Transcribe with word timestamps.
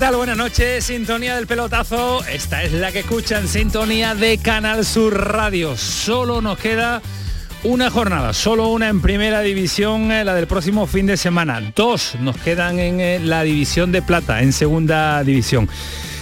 Buenas 0.00 0.36
noches, 0.36 0.84
sintonía 0.84 1.36
del 1.36 1.46
pelotazo. 1.46 2.24
Esta 2.24 2.62
es 2.62 2.72
la 2.72 2.90
que 2.90 3.00
escuchan, 3.00 3.46
sintonía 3.46 4.14
de 4.14 4.38
Canal 4.38 4.84
Sur 4.84 5.32
Radio. 5.32 5.76
Solo 5.76 6.40
nos 6.40 6.58
queda 6.58 7.02
una 7.64 7.90
jornada, 7.90 8.32
solo 8.32 8.68
una 8.68 8.88
en 8.88 9.02
primera 9.02 9.42
división, 9.42 10.10
eh, 10.10 10.24
la 10.24 10.34
del 10.34 10.46
próximo 10.46 10.86
fin 10.86 11.06
de 11.06 11.18
semana. 11.18 11.72
Dos 11.76 12.16
nos 12.18 12.36
quedan 12.38 12.78
en 12.78 13.00
eh, 13.00 13.20
la 13.20 13.42
división 13.42 13.92
de 13.92 14.00
plata, 14.00 14.42
en 14.42 14.54
segunda 14.54 15.22
división. 15.22 15.68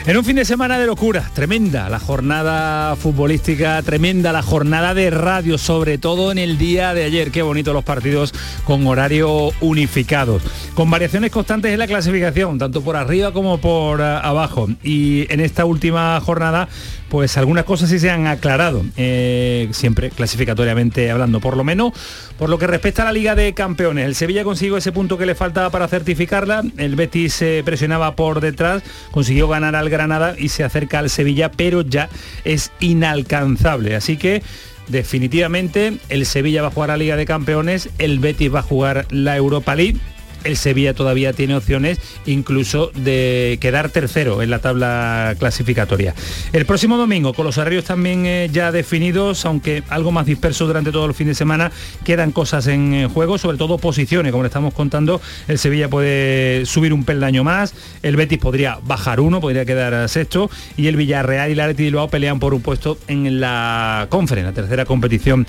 En 0.06 0.16
un 0.16 0.24
fin 0.24 0.36
de 0.36 0.44
semana 0.46 0.78
de 0.78 0.86
locura, 0.86 1.28
tremenda 1.34 1.90
la 1.90 1.98
jornada 1.98 2.96
futbolística, 2.96 3.82
tremenda 3.82 4.32
la 4.32 4.42
jornada 4.42 4.94
de 4.94 5.10
radio, 5.10 5.58
sobre 5.58 5.98
todo 5.98 6.32
en 6.32 6.38
el 6.38 6.56
día 6.56 6.94
de 6.94 7.04
ayer. 7.04 7.30
Qué 7.30 7.42
bonito 7.42 7.74
los 7.74 7.84
partidos 7.84 8.32
con 8.64 8.86
horario 8.86 9.50
unificado, 9.60 10.40
con 10.74 10.90
variaciones 10.90 11.30
constantes 11.30 11.72
en 11.72 11.78
la 11.78 11.86
clasificación, 11.86 12.58
tanto 12.58 12.80
por 12.80 12.96
arriba 12.96 13.32
como 13.32 13.58
por 13.58 14.00
uh, 14.00 14.02
abajo. 14.22 14.68
Y 14.82 15.30
en 15.30 15.40
esta 15.40 15.66
última 15.66 16.18
jornada, 16.20 16.68
pues 17.08 17.36
algunas 17.36 17.64
cosas 17.64 17.88
sí 17.90 17.98
se 17.98 18.10
han 18.10 18.26
aclarado, 18.26 18.84
eh, 18.96 19.68
siempre 19.72 20.10
clasificatoriamente 20.10 21.10
hablando, 21.10 21.40
por 21.40 21.56
lo 21.56 21.64
menos 21.64 21.92
por 22.38 22.50
lo 22.50 22.58
que 22.58 22.66
respecta 22.66 23.02
a 23.02 23.06
la 23.06 23.12
Liga 23.12 23.34
de 23.34 23.54
Campeones. 23.54 24.06
El 24.06 24.14
Sevilla 24.14 24.44
consiguió 24.44 24.76
ese 24.76 24.92
punto 24.92 25.18
que 25.18 25.26
le 25.26 25.34
faltaba 25.34 25.70
para 25.70 25.88
certificarla, 25.88 26.62
el 26.76 26.96
Betis 26.96 27.34
se 27.34 27.62
presionaba 27.64 28.14
por 28.14 28.40
detrás, 28.40 28.82
consiguió 29.10 29.48
ganar 29.48 29.74
al 29.74 29.90
Granada 29.90 30.34
y 30.38 30.50
se 30.50 30.64
acerca 30.64 30.98
al 30.98 31.10
Sevilla, 31.10 31.50
pero 31.50 31.82
ya 31.82 32.08
es 32.44 32.70
inalcanzable. 32.80 33.96
Así 33.96 34.16
que 34.16 34.42
definitivamente 34.88 35.98
el 36.08 36.26
Sevilla 36.26 36.62
va 36.62 36.68
a 36.68 36.72
jugar 36.72 36.90
a 36.90 36.96
Liga 36.96 37.16
de 37.16 37.26
Campeones, 37.26 37.90
el 37.98 38.18
Betis 38.18 38.54
va 38.54 38.60
a 38.60 38.62
jugar 38.62 39.06
la 39.10 39.36
Europa 39.36 39.74
League 39.74 39.98
el 40.44 40.56
Sevilla 40.56 40.94
todavía 40.94 41.32
tiene 41.32 41.56
opciones 41.56 41.98
incluso 42.26 42.90
de 42.94 43.58
quedar 43.60 43.90
tercero 43.90 44.42
en 44.42 44.50
la 44.50 44.58
tabla 44.58 45.34
clasificatoria. 45.38 46.14
El 46.52 46.66
próximo 46.66 46.96
domingo, 46.96 47.34
con 47.34 47.46
los 47.46 47.58
horarios 47.58 47.84
también 47.84 48.26
eh, 48.26 48.48
ya 48.52 48.72
definidos, 48.72 49.44
aunque 49.44 49.82
algo 49.88 50.12
más 50.12 50.26
dispersos 50.26 50.66
durante 50.66 50.92
todo 50.92 51.06
el 51.06 51.14
fin 51.14 51.28
de 51.28 51.34
semana, 51.34 51.72
quedan 52.04 52.32
cosas 52.32 52.66
en 52.66 52.94
eh, 52.94 53.06
juego, 53.06 53.38
sobre 53.38 53.56
todo 53.56 53.78
posiciones, 53.78 54.32
como 54.32 54.42
le 54.42 54.48
estamos 54.48 54.74
contando, 54.74 55.20
el 55.48 55.58
Sevilla 55.58 55.88
puede 55.88 56.66
subir 56.66 56.92
un 56.92 57.04
peldaño 57.04 57.44
más, 57.44 57.74
el 58.02 58.16
Betis 58.16 58.38
podría 58.38 58.78
bajar 58.84 59.20
uno, 59.20 59.40
podría 59.40 59.64
quedar 59.64 60.08
sexto, 60.08 60.50
y 60.76 60.86
el 60.86 60.96
Villarreal 60.96 61.50
y 61.50 61.52
el 61.52 61.60
Athletic 61.60 61.86
Bilbao 61.86 62.08
pelean 62.08 62.38
por 62.38 62.54
un 62.54 62.62
puesto 62.62 62.98
en 63.08 63.40
la 63.40 64.06
conferencia, 64.10 64.50
la 64.50 64.54
tercera 64.54 64.84
competición 64.84 65.46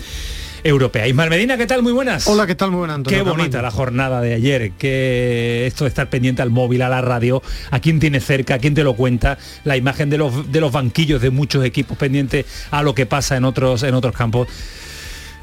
europea. 0.64 1.08
Ismael 1.08 1.30
Medina, 1.30 1.58
¿qué 1.58 1.68
tal? 1.68 1.84
Muy 1.84 1.94
buenas. 1.94 2.28
Hola, 2.28 2.48
¿qué 2.48 2.56
tal? 2.56 2.72
Muy 2.72 2.80
buenas, 2.80 3.00
Qué 3.08 3.22
bonita 3.22 3.62
la 3.62 3.72
jornada 3.72 4.22
de 4.22 4.34
ayer, 4.34 4.72
que 4.72 5.66
esto 5.68 5.86
de 5.86 5.90
estar 5.90 6.10
pendiente 6.10 6.42
al 6.42 6.50
móvil, 6.50 6.82
a 6.82 6.90
la 6.90 7.02
radio, 7.02 7.42
a 7.72 7.80
quién 7.80 8.00
tiene 8.00 8.20
cerca, 8.20 8.56
a 8.56 8.58
quién 8.60 8.74
te 8.74 8.84
lo 8.84 8.96
cuenta, 8.96 9.38
la 9.64 9.78
imagen 9.78 10.10
de 10.10 10.18
los, 10.18 10.52
de 10.52 10.62
los 10.62 10.72
banquillos 10.72 11.22
de 11.22 11.30
muchos 11.30 11.66
equipos 11.66 11.98
pendientes 11.98 12.46
a 12.72 12.84
lo 12.84 12.94
que 12.94 13.06
pasa 13.06 13.38
en 13.38 13.46
otros, 13.46 13.84
en 13.84 13.94
otros 13.94 14.16
campos 14.16 14.48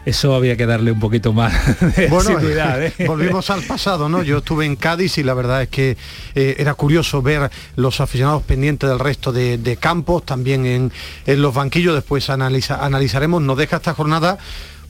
eso 0.07 0.37
había 0.37 0.57
que 0.57 0.67
darle 0.67 0.93
un 0.93 1.01
poquito 1.01 1.33
más 1.33 1.53
de 1.97 2.07
bueno, 2.07 2.39
¿eh? 2.41 2.93
volvimos 3.07 3.51
al 3.51 3.63
pasado, 3.63 4.09
¿no? 4.09 4.23
Yo 4.23 4.39
estuve 4.39 4.65
en 4.65 4.77
Cádiz 4.77 5.19
y 5.19 5.25
la 5.25 5.35
verdad 5.35 5.63
es 5.63 5.69
que 5.69 5.97
eh, 6.37 6.55
era 6.59 6.75
curioso 6.75 7.23
ver 7.23 7.51
los 7.75 8.01
aficionados 8.01 8.45
pendientes 8.45 8.89
del 8.89 9.01
resto 9.01 9.33
de, 9.33 9.79
campos, 9.81 10.25
también 10.25 10.65
en, 10.65 10.93
en, 11.27 11.43
los 11.43 11.53
banquillos, 11.53 11.95
después 11.95 12.31
analiza, 12.31 12.85
analizaremos, 12.85 13.43
nos 13.43 13.59
deja 13.59 13.77
esta 13.77 13.95
jornada 13.95 14.39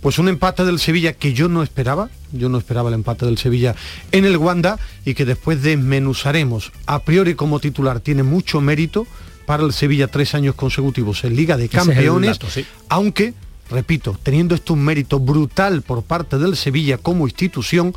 pues 0.07 0.21
un 0.21 0.29
empate 0.29 0.65
del 0.65 0.79
Sevilla 0.79 1.15
que 1.15 1.33
yo 1.33 1.49
no 1.49 1.65
esperaba, 1.65 2.11
yo 2.31 2.49
no 2.49 2.59
esperaba 2.59 2.91
el 2.91 2.95
empate 2.95 3.27
del 3.27 3.39
Sevilla 3.39 3.75
en 4.13 4.25
el 4.25 4.37
Wanda 4.37 4.79
y 5.05 5.15
que 5.15 5.25
después 5.25 5.65
desmenuzaremos. 5.65 6.71
A 6.87 7.01
priori 7.01 7.35
como 7.35 7.59
titular 7.59 7.99
tiene 7.99 8.23
mucho 8.23 8.61
mérito 8.61 9.05
para 9.47 9.65
el 9.65 9.73
Sevilla 9.73 10.07
tres 10.07 10.37
años 10.37 10.55
consecutivos 10.55 11.25
en 11.25 11.35
Liga 11.35 11.57
de 11.57 11.69
Campeones, 11.69 12.39
aunque, 12.89 13.35
repito, 13.69 14.17
teniendo 14.23 14.55
esto 14.55 14.75
un 14.75 14.85
mérito 14.85 15.19
brutal 15.19 15.83
por 15.83 16.05
parte 16.05 16.39
del 16.39 16.57
Sevilla 16.57 16.99
como 16.99 17.27
institución, 17.27 17.93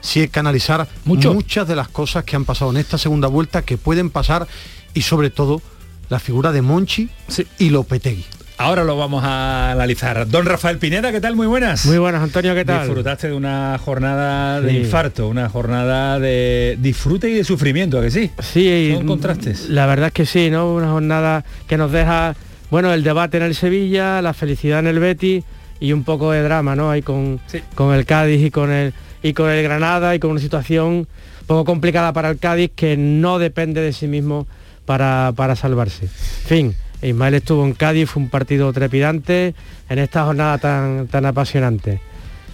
sí 0.00 0.20
hay 0.20 0.28
que 0.28 0.40
analizar 0.40 0.88
muchas 1.04 1.68
de 1.68 1.76
las 1.76 1.88
cosas 1.88 2.24
que 2.24 2.36
han 2.36 2.46
pasado 2.46 2.70
en 2.70 2.78
esta 2.78 2.96
segunda 2.96 3.28
vuelta 3.28 3.66
que 3.66 3.76
pueden 3.76 4.08
pasar 4.08 4.48
y 4.94 5.02
sobre 5.02 5.28
todo 5.28 5.60
la 6.08 6.20
figura 6.20 6.52
de 6.52 6.62
Monchi 6.62 7.10
y 7.58 7.68
Lopetegui. 7.68 8.24
Ahora 8.60 8.84
lo 8.84 8.94
vamos 8.94 9.24
a 9.24 9.70
analizar. 9.70 10.28
Don 10.28 10.44
Rafael 10.44 10.76
Pineda, 10.76 11.10
¿qué 11.12 11.20
tal? 11.22 11.34
Muy 11.34 11.46
buenas. 11.46 11.86
Muy 11.86 11.96
buenas, 11.96 12.22
Antonio, 12.22 12.54
¿qué 12.54 12.66
tal? 12.66 12.84
Disfrutaste 12.84 13.28
de 13.28 13.32
una 13.32 13.80
jornada 13.82 14.60
de 14.60 14.74
infarto, 14.74 15.28
una 15.28 15.48
jornada 15.48 16.18
de 16.18 16.76
disfrute 16.78 17.30
y 17.30 17.32
de 17.32 17.42
sufrimiento, 17.42 17.98
¿a 17.98 18.02
que 18.02 18.10
sí? 18.10 18.30
Sí. 18.40 18.92
Son 18.94 19.06
contrastes. 19.06 19.70
La 19.70 19.86
verdad 19.86 20.08
es 20.08 20.12
que 20.12 20.26
sí, 20.26 20.50
¿no? 20.50 20.74
Una 20.74 20.90
jornada 20.90 21.42
que 21.66 21.78
nos 21.78 21.90
deja, 21.90 22.34
bueno, 22.70 22.92
el 22.92 23.02
debate 23.02 23.38
en 23.38 23.44
el 23.44 23.54
Sevilla, 23.54 24.20
la 24.20 24.34
felicidad 24.34 24.80
en 24.80 24.88
el 24.88 24.98
Betis 24.98 25.42
y 25.80 25.94
un 25.94 26.04
poco 26.04 26.30
de 26.30 26.42
drama, 26.42 26.76
¿no? 26.76 26.90
Ahí 26.90 27.00
con, 27.00 27.40
con 27.74 27.94
el 27.94 28.04
Cádiz 28.04 28.44
y 28.44 28.50
con 28.50 28.70
el, 28.70 28.92
y 29.22 29.32
con 29.32 29.48
el 29.48 29.62
Granada 29.62 30.14
y 30.14 30.18
con 30.18 30.32
una 30.32 30.40
situación 30.40 30.86
un 30.86 31.06
poco 31.46 31.64
complicada 31.64 32.12
para 32.12 32.28
el 32.28 32.38
Cádiz 32.38 32.72
que 32.76 32.98
no 32.98 33.38
depende 33.38 33.80
de 33.80 33.94
sí 33.94 34.06
mismo 34.06 34.46
para, 34.84 35.32
para 35.34 35.56
salvarse. 35.56 36.08
fin 36.08 36.74
Ismael 37.02 37.34
estuvo 37.34 37.64
en 37.64 37.72
Cádiz, 37.72 38.10
fue 38.10 38.22
un 38.22 38.28
partido 38.28 38.72
trepidante 38.72 39.54
en 39.88 39.98
esta 39.98 40.24
jornada 40.24 40.58
tan, 40.58 41.06
tan 41.08 41.26
apasionante. 41.26 42.00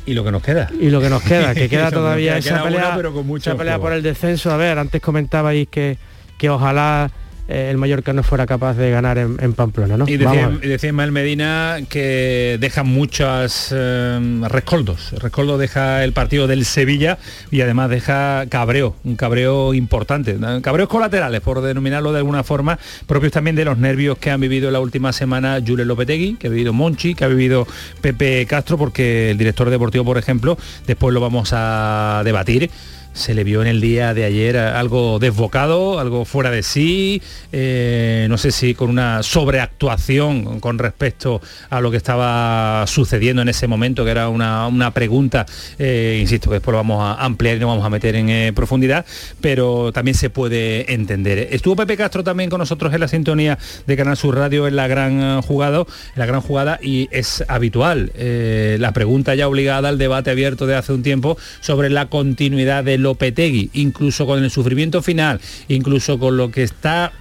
Y 0.06 0.14
lo 0.14 0.22
que 0.22 0.30
nos 0.30 0.42
queda. 0.42 0.70
Y 0.80 0.90
lo 0.90 1.00
que 1.00 1.10
nos 1.10 1.22
queda, 1.22 1.54
que 1.54 1.68
queda 1.70 1.90
todavía 1.90 2.38
esa 2.38 2.62
pelea, 2.62 2.94
pero 2.96 3.12
con 3.12 3.26
mucha 3.26 3.56
pelea 3.56 3.78
por 3.78 3.92
el 3.92 4.02
descenso. 4.02 4.52
A 4.52 4.56
ver, 4.56 4.78
antes 4.78 5.02
comentabais 5.02 5.66
que, 5.68 5.98
que 6.38 6.48
ojalá 6.48 7.10
eh, 7.48 7.68
el 7.70 7.76
Mallorca 7.76 8.12
no 8.12 8.22
fuera 8.22 8.46
capaz 8.46 8.74
de 8.74 8.90
ganar 8.90 9.18
en, 9.18 9.52
Pamplona. 9.52 9.96
¿no? 9.96 10.08
Y 10.08 10.16
decía, 10.16 10.48
decía 10.48 10.92
Medina 10.92 11.78
que 11.88 12.58
deja 12.60 12.82
muchos 12.82 13.68
eh, 13.72 14.40
rescoldos. 14.48 15.12
Rescoldo 15.12 15.56
deja 15.58 16.04
el 16.04 16.12
partido 16.12 16.46
del 16.46 16.64
Sevilla 16.64 17.18
y 17.50 17.60
además 17.60 17.90
deja 17.90 18.46
cabreo, 18.48 18.96
un 19.04 19.16
cabreo 19.16 19.74
importante. 19.74 20.36
Cabreos 20.62 20.88
colaterales, 20.88 21.40
por 21.40 21.60
denominarlo 21.60 22.12
de 22.12 22.18
alguna 22.18 22.42
forma, 22.42 22.78
propios 23.06 23.32
también 23.32 23.56
de 23.56 23.64
los 23.64 23.78
nervios 23.78 24.18
que 24.18 24.30
han 24.30 24.40
vivido 24.40 24.70
la 24.70 24.80
última 24.80 25.12
semana 25.12 25.60
Julio 25.64 25.84
Lopetegui, 25.84 26.34
que 26.34 26.48
ha 26.48 26.50
vivido 26.50 26.72
Monchi, 26.72 27.14
que 27.14 27.24
ha 27.24 27.28
vivido 27.28 27.66
Pepe 28.00 28.44
Castro, 28.46 28.76
porque 28.76 29.30
el 29.30 29.38
director 29.38 29.70
deportivo, 29.70 30.04
por 30.04 30.18
ejemplo, 30.18 30.58
después 30.86 31.14
lo 31.14 31.20
vamos 31.20 31.50
a 31.52 32.22
debatir 32.24 32.70
se 33.16 33.32
le 33.32 33.44
vio 33.44 33.62
en 33.62 33.68
el 33.68 33.80
día 33.80 34.12
de 34.12 34.24
ayer 34.24 34.58
algo 34.58 35.18
desbocado, 35.18 35.98
algo 35.98 36.26
fuera 36.26 36.50
de 36.50 36.62
sí, 36.62 37.22
eh, 37.50 38.26
no 38.28 38.36
sé 38.36 38.52
si 38.52 38.74
con 38.74 38.90
una 38.90 39.22
sobreactuación 39.22 40.60
con 40.60 40.78
respecto 40.78 41.40
a 41.70 41.80
lo 41.80 41.90
que 41.90 41.96
estaba 41.96 42.84
sucediendo 42.86 43.40
en 43.40 43.48
ese 43.48 43.66
momento, 43.66 44.04
que 44.04 44.10
era 44.10 44.28
una, 44.28 44.90
pregunta, 44.92 45.46
eh, 45.78 46.18
insisto, 46.20 46.50
que 46.50 46.56
después 46.56 46.72
lo 46.72 46.78
vamos 46.78 47.02
a 47.02 47.24
ampliar 47.24 47.56
y 47.56 47.60
no 47.60 47.68
vamos 47.68 47.86
a 47.86 47.90
meter 47.90 48.16
en 48.16 48.28
eh, 48.28 48.52
profundidad, 48.54 49.06
pero 49.40 49.92
también 49.92 50.14
se 50.14 50.28
puede 50.28 50.92
entender. 50.92 51.48
Estuvo 51.50 51.74
Pepe 51.74 51.96
Castro 51.96 52.22
también 52.22 52.50
con 52.50 52.58
nosotros 52.58 52.92
en 52.92 53.00
la 53.00 53.08
sintonía 53.08 53.58
de 53.86 53.96
Canal 53.96 54.18
Sur 54.18 54.36
Radio 54.36 54.68
en 54.68 54.76
la 54.76 54.88
gran 54.88 55.40
jugada, 55.40 55.78
en 55.78 55.86
la 56.16 56.26
gran 56.26 56.42
jugada 56.42 56.78
y 56.82 57.08
es 57.10 57.42
habitual 57.48 58.12
la 58.16 58.92
pregunta 58.92 59.34
ya 59.34 59.48
obligada 59.48 59.88
al 59.88 59.98
debate 59.98 60.30
abierto 60.30 60.66
de 60.66 60.74
hace 60.74 60.92
un 60.92 61.02
tiempo 61.02 61.38
sobre 61.60 61.88
la 61.88 62.06
continuidad 62.06 62.84
del 62.84 63.05
Lopetegui, 63.06 63.70
incluso 63.74 64.26
con 64.26 64.42
el 64.42 64.50
sufrimiento 64.50 65.00
final, 65.00 65.40
incluso 65.68 66.18
con 66.18 66.36
lo 66.36 66.50
que 66.50 66.64
está 66.64 67.12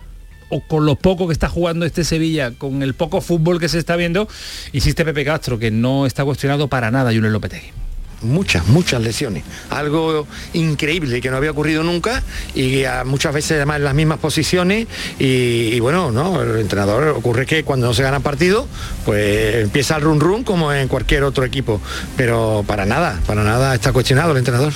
o 0.49 0.61
con 0.61 0.85
lo 0.85 0.95
poco 0.95 1.27
que 1.27 1.33
está 1.33 1.47
jugando 1.47 1.85
este 1.85 2.03
Sevilla, 2.03 2.51
con 2.57 2.81
el 2.81 2.95
poco 2.95 3.21
fútbol 3.21 3.59
que 3.59 3.69
se 3.69 3.77
está 3.77 3.95
viendo, 3.95 4.27
insiste 4.73 5.05
Pepe 5.05 5.23
Castro, 5.23 5.59
que 5.59 5.69
no 5.69 6.05
está 6.05 6.25
cuestionado 6.25 6.67
para 6.67 6.89
nada 6.89 7.13
Julio 7.13 7.29
Lopetegui. 7.29 7.84
Muchas, 8.21 8.67
muchas 8.67 9.01
lesiones. 9.01 9.44
Algo 9.69 10.27
increíble 10.53 11.21
que 11.21 11.29
no 11.29 11.38
había 11.38 11.51
ocurrido 11.51 11.83
nunca 11.83 12.23
y 12.53 12.83
muchas 13.06 13.33
veces 13.33 13.53
además 13.53 13.77
en 13.77 13.83
las 13.83 13.94
mismas 13.94 14.19
posiciones 14.19 14.88
y, 15.19 15.79
bueno, 15.79 16.12
¿no? 16.12 16.41
El 16.41 16.59
entrenador 16.59 17.09
ocurre 17.09 17.45
que 17.45 17.63
cuando 17.63 17.88
no 17.88 17.94
se 17.94 18.03
gana 18.03 18.19
partido, 18.19 18.67
pues 19.06 19.63
empieza 19.63 19.95
el 19.97 20.01
run 20.03 20.19
run 20.19 20.44
como 20.44 20.73
en 20.73 20.88
cualquier 20.88 21.23
otro 21.23 21.45
equipo. 21.45 21.81
Pero 22.17 22.63
para 22.67 22.85
nada, 22.85 23.19
para 23.25 23.44
nada 23.44 23.75
está 23.75 23.91
cuestionado 23.91 24.31
el 24.31 24.38
entrenador. 24.38 24.73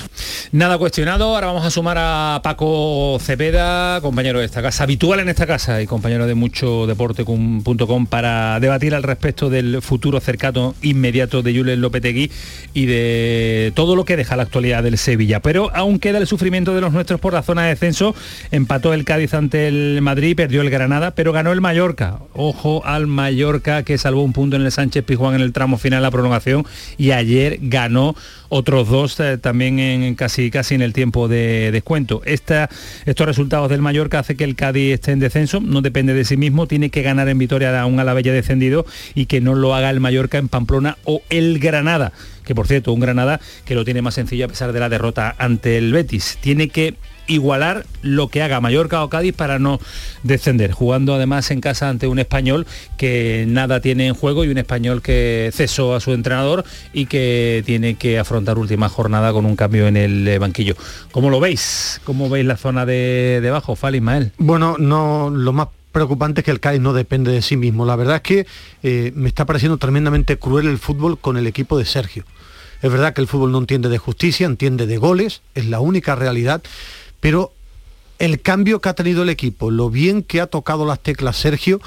Nada 0.51 0.77
cuestionado, 0.77 1.35
ahora 1.35 1.47
vamos 1.47 1.65
a 1.65 1.71
sumar 1.71 1.97
a 1.99 2.41
Paco 2.43 3.17
Cepeda, 3.21 4.01
compañero 4.01 4.39
de 4.39 4.45
esta 4.45 4.61
casa, 4.61 4.83
habitual 4.83 5.19
en 5.19 5.29
esta 5.29 5.47
casa 5.47 5.81
y 5.81 5.87
compañero 5.87 6.27
de 6.27 6.35
mucho 6.35 6.87
deporte.com 6.87 8.05
para 8.07 8.59
debatir 8.59 8.95
al 8.95 9.03
respecto 9.03 9.49
del 9.49 9.81
futuro 9.81 10.19
cercano 10.19 10.75
inmediato 10.81 11.41
de 11.41 11.55
Julen 11.55 11.81
Lopetegui 11.81 12.31
y 12.73 12.85
de 12.85 13.28
todo 13.75 13.95
lo 13.95 14.05
que 14.05 14.17
deja 14.17 14.35
la 14.35 14.43
actualidad 14.43 14.83
del 14.83 14.97
Sevilla. 14.97 15.39
Pero 15.39 15.71
aún 15.75 15.99
queda 15.99 16.17
el 16.17 16.27
sufrimiento 16.27 16.75
de 16.75 16.81
los 16.81 16.93
nuestros 16.93 17.19
por 17.19 17.33
la 17.33 17.43
zona 17.43 17.63
de 17.63 17.69
descenso. 17.69 18.15
Empató 18.51 18.93
el 18.93 19.05
Cádiz 19.05 19.33
ante 19.33 19.67
el 19.67 19.99
Madrid, 20.01 20.35
perdió 20.35 20.61
el 20.61 20.69
Granada, 20.69 21.11
pero 21.11 21.31
ganó 21.31 21.51
el 21.51 21.61
Mallorca. 21.61 22.19
Ojo 22.33 22.85
al 22.85 23.07
Mallorca 23.07 23.83
que 23.83 23.97
salvó 23.97 24.23
un 24.23 24.33
punto 24.33 24.55
en 24.55 24.63
el 24.63 24.71
Sánchez 24.71 25.03
Pizjuán 25.03 25.35
en 25.35 25.41
el 25.41 25.53
tramo 25.53 25.77
final 25.77 26.01
la 26.01 26.11
prolongación 26.11 26.65
y 26.97 27.11
ayer 27.11 27.59
ganó 27.61 28.15
otros 28.49 28.89
dos 28.89 29.19
eh, 29.19 29.37
también 29.37 29.79
en 29.79 30.15
casi 30.15 30.49
casi 30.51 30.75
en 30.75 30.81
el 30.81 30.93
tiempo 30.93 31.27
de 31.27 31.71
descuento. 31.71 32.21
Esta, 32.25 32.69
estos 33.05 33.27
resultados 33.27 33.69
del 33.69 33.81
Mallorca 33.81 34.19
hace 34.19 34.35
que 34.35 34.43
el 34.43 34.55
Cádiz 34.55 34.95
esté 34.95 35.11
en 35.11 35.19
descenso, 35.19 35.59
no 35.59 35.81
depende 35.81 36.13
de 36.13 36.25
sí 36.25 36.35
mismo, 36.35 36.67
tiene 36.67 36.89
que 36.89 37.01
ganar 37.01 37.29
en 37.29 37.37
Vitoria 37.37 37.79
a 37.79 37.85
un 37.85 37.99
Alavella 37.99 38.33
descendido 38.33 38.85
y 39.15 39.27
que 39.27 39.41
no 39.41 39.55
lo 39.55 39.75
haga 39.75 39.89
el 39.89 39.99
Mallorca 39.99 40.37
en 40.37 40.47
Pamplona 40.47 40.97
o 41.05 41.21
el 41.29 41.59
Granada 41.59 42.11
que 42.49 42.55
por 42.55 42.65
cierto, 42.65 42.91
un 42.93 42.99
Granada 42.99 43.39
que 43.63 43.75
lo 43.75 43.85
tiene 43.85 44.01
más 44.01 44.15
sencillo 44.15 44.45
a 44.45 44.47
pesar 44.47 44.73
de 44.73 44.79
la 44.79 44.89
derrota 44.89 45.35
ante 45.37 45.77
el 45.77 45.93
Betis. 45.93 46.39
Tiene 46.41 46.69
que 46.69 46.95
igualar 47.27 47.85
lo 48.01 48.29
que 48.29 48.41
haga 48.41 48.59
Mallorca 48.59 49.03
o 49.03 49.09
Cádiz 49.09 49.35
para 49.35 49.59
no 49.59 49.79
descender, 50.23 50.71
jugando 50.71 51.13
además 51.13 51.51
en 51.51 51.61
casa 51.61 51.89
ante 51.89 52.07
un 52.07 52.17
español 52.17 52.65
que 52.97 53.45
nada 53.47 53.81
tiene 53.81 54.07
en 54.07 54.15
juego 54.15 54.45
y 54.45 54.47
un 54.47 54.57
español 54.57 55.03
que 55.03 55.51
cesó 55.53 55.93
a 55.93 55.99
su 55.99 56.11
entrenador 56.11 56.65
y 56.91 57.05
que 57.05 57.61
tiene 57.67 57.93
que 57.97 58.17
afrontar 58.17 58.57
última 58.57 58.89
jornada 58.89 59.31
con 59.31 59.45
un 59.45 59.55
cambio 59.55 59.85
en 59.85 59.95
el 59.95 60.27
eh, 60.27 60.39
banquillo. 60.39 60.75
¿Cómo 61.11 61.29
lo 61.29 61.39
veis? 61.39 62.01
¿Cómo 62.03 62.29
veis 62.29 62.47
la 62.47 62.57
zona 62.57 62.87
de 62.87 63.41
debajo, 63.43 63.75
Fal 63.75 63.93
Ismael? 63.93 64.31
Bueno, 64.39 64.77
no 64.79 65.29
lo 65.29 65.53
más 65.53 65.67
preocupante 65.91 66.41
es 66.41 66.45
que 66.45 66.51
el 66.51 66.59
Cádiz 66.59 66.81
no 66.81 66.93
depende 66.93 67.31
de 67.31 67.41
sí 67.41 67.57
mismo. 67.57 67.85
La 67.85 67.95
verdad 67.95 68.17
es 68.17 68.21
que 68.21 68.47
eh, 68.83 69.11
me 69.15 69.27
está 69.27 69.45
pareciendo 69.45 69.77
tremendamente 69.77 70.37
cruel 70.37 70.67
el 70.67 70.77
fútbol 70.77 71.19
con 71.19 71.37
el 71.37 71.47
equipo 71.47 71.77
de 71.77 71.85
Sergio. 71.85 72.25
Es 72.81 72.91
verdad 72.91 73.13
que 73.13 73.21
el 73.21 73.27
fútbol 73.27 73.51
no 73.51 73.57
entiende 73.57 73.89
de 73.89 73.97
justicia, 73.97 74.45
entiende 74.45 74.87
de 74.87 74.97
goles, 74.97 75.41
es 75.55 75.65
la 75.65 75.79
única 75.79 76.15
realidad, 76.15 76.61
pero 77.19 77.51
el 78.19 78.41
cambio 78.41 78.79
que 78.81 78.89
ha 78.89 78.93
tenido 78.93 79.23
el 79.23 79.29
equipo, 79.29 79.71
lo 79.71 79.89
bien 79.89 80.23
que 80.23 80.41
ha 80.41 80.47
tocado 80.47 80.85
las 80.85 80.99
teclas 80.99 81.37
Sergio 81.37 81.81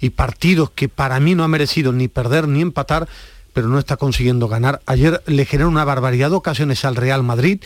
y 0.00 0.10
partidos 0.10 0.70
que 0.70 0.88
para 0.88 1.18
mí 1.20 1.34
no 1.34 1.44
ha 1.44 1.48
merecido 1.48 1.92
ni 1.92 2.08
perder 2.08 2.48
ni 2.48 2.60
empatar, 2.60 3.08
pero 3.52 3.68
no 3.68 3.78
está 3.78 3.96
consiguiendo 3.96 4.48
ganar. 4.48 4.80
Ayer 4.86 5.22
le 5.26 5.44
generó 5.44 5.68
una 5.68 5.84
barbaridad 5.84 6.30
de 6.30 6.36
ocasiones 6.36 6.84
al 6.84 6.96
Real 6.96 7.22
Madrid 7.22 7.60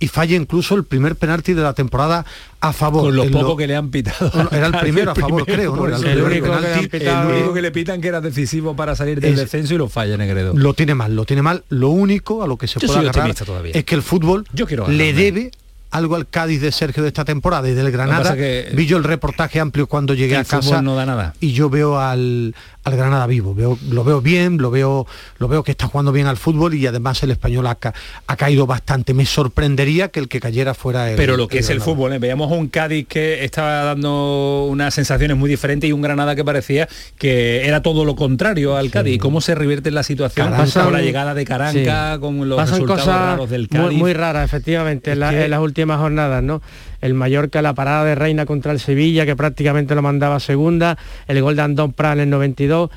y 0.00 0.08
falla 0.08 0.36
incluso 0.36 0.74
el 0.74 0.84
primer 0.84 1.16
penalti 1.16 1.54
de 1.54 1.62
la 1.62 1.72
temporada 1.72 2.24
a 2.60 2.72
favor. 2.72 3.04
Con 3.04 3.16
lo 3.16 3.30
poco 3.30 3.56
que 3.56 3.66
le 3.66 3.76
han 3.76 3.90
pitado. 3.90 4.48
era 4.52 4.66
el 4.66 4.72
primero 4.80 5.10
a 5.10 5.14
favor, 5.14 5.44
creo, 5.44 5.74
¿no? 5.74 5.86
el, 5.96 6.22
único 6.22 7.54
que 7.54 7.62
le 7.62 7.70
pitan 7.70 8.00
que 8.00 8.08
era 8.08 8.20
decisivo 8.20 8.76
para 8.76 8.94
salir 8.94 9.20
del 9.20 9.36
descenso 9.36 9.74
y 9.74 9.78
lo 9.78 9.88
falla 9.88 10.16
Negredo. 10.16 10.52
Lo 10.54 10.74
tiene 10.74 10.94
mal, 10.94 11.14
lo 11.14 11.24
tiene 11.24 11.42
mal. 11.42 11.64
Lo 11.68 11.88
único 11.90 12.42
a 12.42 12.46
lo 12.46 12.56
que 12.56 12.66
se 12.66 12.80
puede 12.80 12.98
agarrar 12.98 13.34
es 13.72 13.84
que 13.84 13.94
el 13.94 14.02
fútbol 14.02 14.46
le 14.88 15.12
debe 15.12 15.50
algo 15.90 16.16
al 16.16 16.28
Cádiz 16.28 16.60
de 16.60 16.70
Sergio 16.72 17.02
de 17.02 17.08
esta 17.08 17.24
temporada 17.24 17.68
y 17.68 17.74
del 17.74 17.90
Granada. 17.90 18.34
Vi 18.34 18.86
yo 18.86 18.96
el 18.98 19.04
reportaje 19.04 19.60
amplio 19.60 19.86
cuando 19.86 20.14
llegué 20.14 20.36
a 20.36 20.44
casa 20.44 20.82
no 20.82 20.94
da 20.94 21.06
nada. 21.06 21.34
y 21.40 21.52
yo 21.52 21.70
veo 21.70 21.98
al, 21.98 22.54
al 22.88 22.96
Granada 22.96 23.26
vivo. 23.26 23.54
Veo, 23.54 23.78
lo 23.90 24.04
veo 24.04 24.20
bien, 24.20 24.58
lo 24.58 24.70
veo, 24.70 25.06
lo 25.38 25.48
veo 25.48 25.62
que 25.62 25.70
está 25.70 25.86
jugando 25.86 26.12
bien 26.12 26.26
al 26.26 26.36
fútbol 26.36 26.74
y 26.74 26.86
además 26.86 27.22
el 27.22 27.30
español 27.30 27.66
ha, 27.66 27.78
ha 28.26 28.36
caído 28.36 28.66
bastante. 28.66 29.14
Me 29.14 29.26
sorprendería 29.26 30.08
que 30.08 30.20
el 30.20 30.28
que 30.28 30.40
cayera 30.40 30.74
fuera 30.74 31.10
el. 31.10 31.16
Pero 31.16 31.36
lo 31.36 31.48
que 31.48 31.58
es 31.58 31.70
el 31.70 31.80
fútbol, 31.80 32.12
¿eh? 32.12 32.18
veíamos 32.18 32.50
un 32.50 32.68
Cádiz 32.68 33.06
que 33.06 33.44
estaba 33.44 33.84
dando 33.84 34.66
unas 34.70 34.94
sensaciones 34.94 35.36
muy 35.36 35.48
diferentes 35.48 35.88
y 35.88 35.92
un 35.92 36.02
Granada 36.02 36.34
que 36.34 36.44
parecía 36.44 36.88
que 37.16 37.66
era 37.66 37.82
todo 37.82 38.04
lo 38.04 38.16
contrario 38.16 38.76
al 38.76 38.90
Cádiz. 38.90 39.14
¿Y 39.14 39.18
cómo 39.18 39.40
se 39.40 39.54
revierte 39.54 39.90
la 39.90 40.02
situación 40.02 40.52
con 40.72 40.92
la 40.92 41.02
llegada 41.02 41.34
de 41.34 41.44
Caranca, 41.44 42.18
con 42.20 42.48
los 42.48 42.70
resultados 42.70 43.06
raros 43.06 43.50
del 43.50 43.68
Cádiz? 43.68 43.86
Muy, 43.86 43.96
muy 43.96 44.12
raras, 44.12 44.44
efectivamente, 44.44 45.12
en, 45.12 45.22
en 45.22 45.50
las 45.50 45.60
últimas 45.60 45.98
jornadas, 45.98 46.42
¿no? 46.42 46.60
El 47.00 47.14
Mallorca, 47.14 47.62
la 47.62 47.74
parada 47.74 48.04
de 48.04 48.14
Reina 48.14 48.46
contra 48.46 48.72
el 48.72 48.80
Sevilla, 48.80 49.26
que 49.26 49.36
prácticamente 49.36 49.94
lo 49.94 50.02
mandaba 50.02 50.36
a 50.36 50.40
segunda, 50.40 50.98
el 51.26 51.40
gol 51.42 51.56
de 51.56 51.62
Andón 51.62 51.92
Prat 51.92 52.14
en 52.14 52.20
el 52.20 52.30
92. 52.30 52.90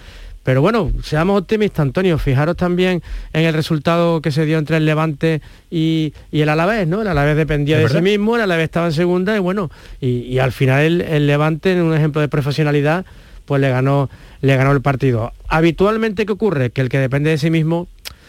Pero 0.44 0.62
bueno, 0.62 0.92
seamos 1.04 1.40
optimistas, 1.40 1.82
Antonio. 1.82 2.18
Fijaros 2.18 2.58
también 2.58 3.04
en 3.32 3.46
el 3.46 3.54
resultado 3.54 4.22
que 4.22 4.32
se 4.32 4.46
dio 4.46 4.58
entre 4.58 4.78
el 4.78 4.86
Levante 4.86 5.42
y, 5.70 6.14
el 6.32 6.50
Alavés, 6.50 6.88
¿no? 6.88 7.02
El 7.04 7.08
Alavés 7.08 7.38
dependía 7.38 7.78
de 7.78 7.88
sí 7.88 8.02
mismo, 8.02 8.36
el 8.36 8.42
Alavés 8.42 8.66
estaba 8.66 8.88
en 8.88 8.94
segunda 8.94 9.36
y 9.36 9.40
bueno, 9.40 9.70
y, 10.00 10.40
al 10.40 10.52
final 10.52 10.82
el, 10.82 11.02
el, 11.02 11.28
Levante, 11.28 11.74
en 11.74 11.84
un 11.84 11.94
ejemplo 11.94 12.22
de 12.22 12.28
profesionalidad, 12.28 13.06
pues 13.46 13.62
le 13.62 13.70
ganó, 13.70 14.10
le 14.42 14.56
ganó 14.56 14.72
el 14.72 14.82
partido. 14.82 15.32
Habitualmente, 15.48 16.26
¿qué 16.26 16.32
ocurre? 16.32 16.72
Que 16.72 16.82
el 16.82 16.90
que 16.90 16.98
depende 16.98 17.30
de 17.30 17.38
sí 17.38 17.52
mismo 17.52 17.88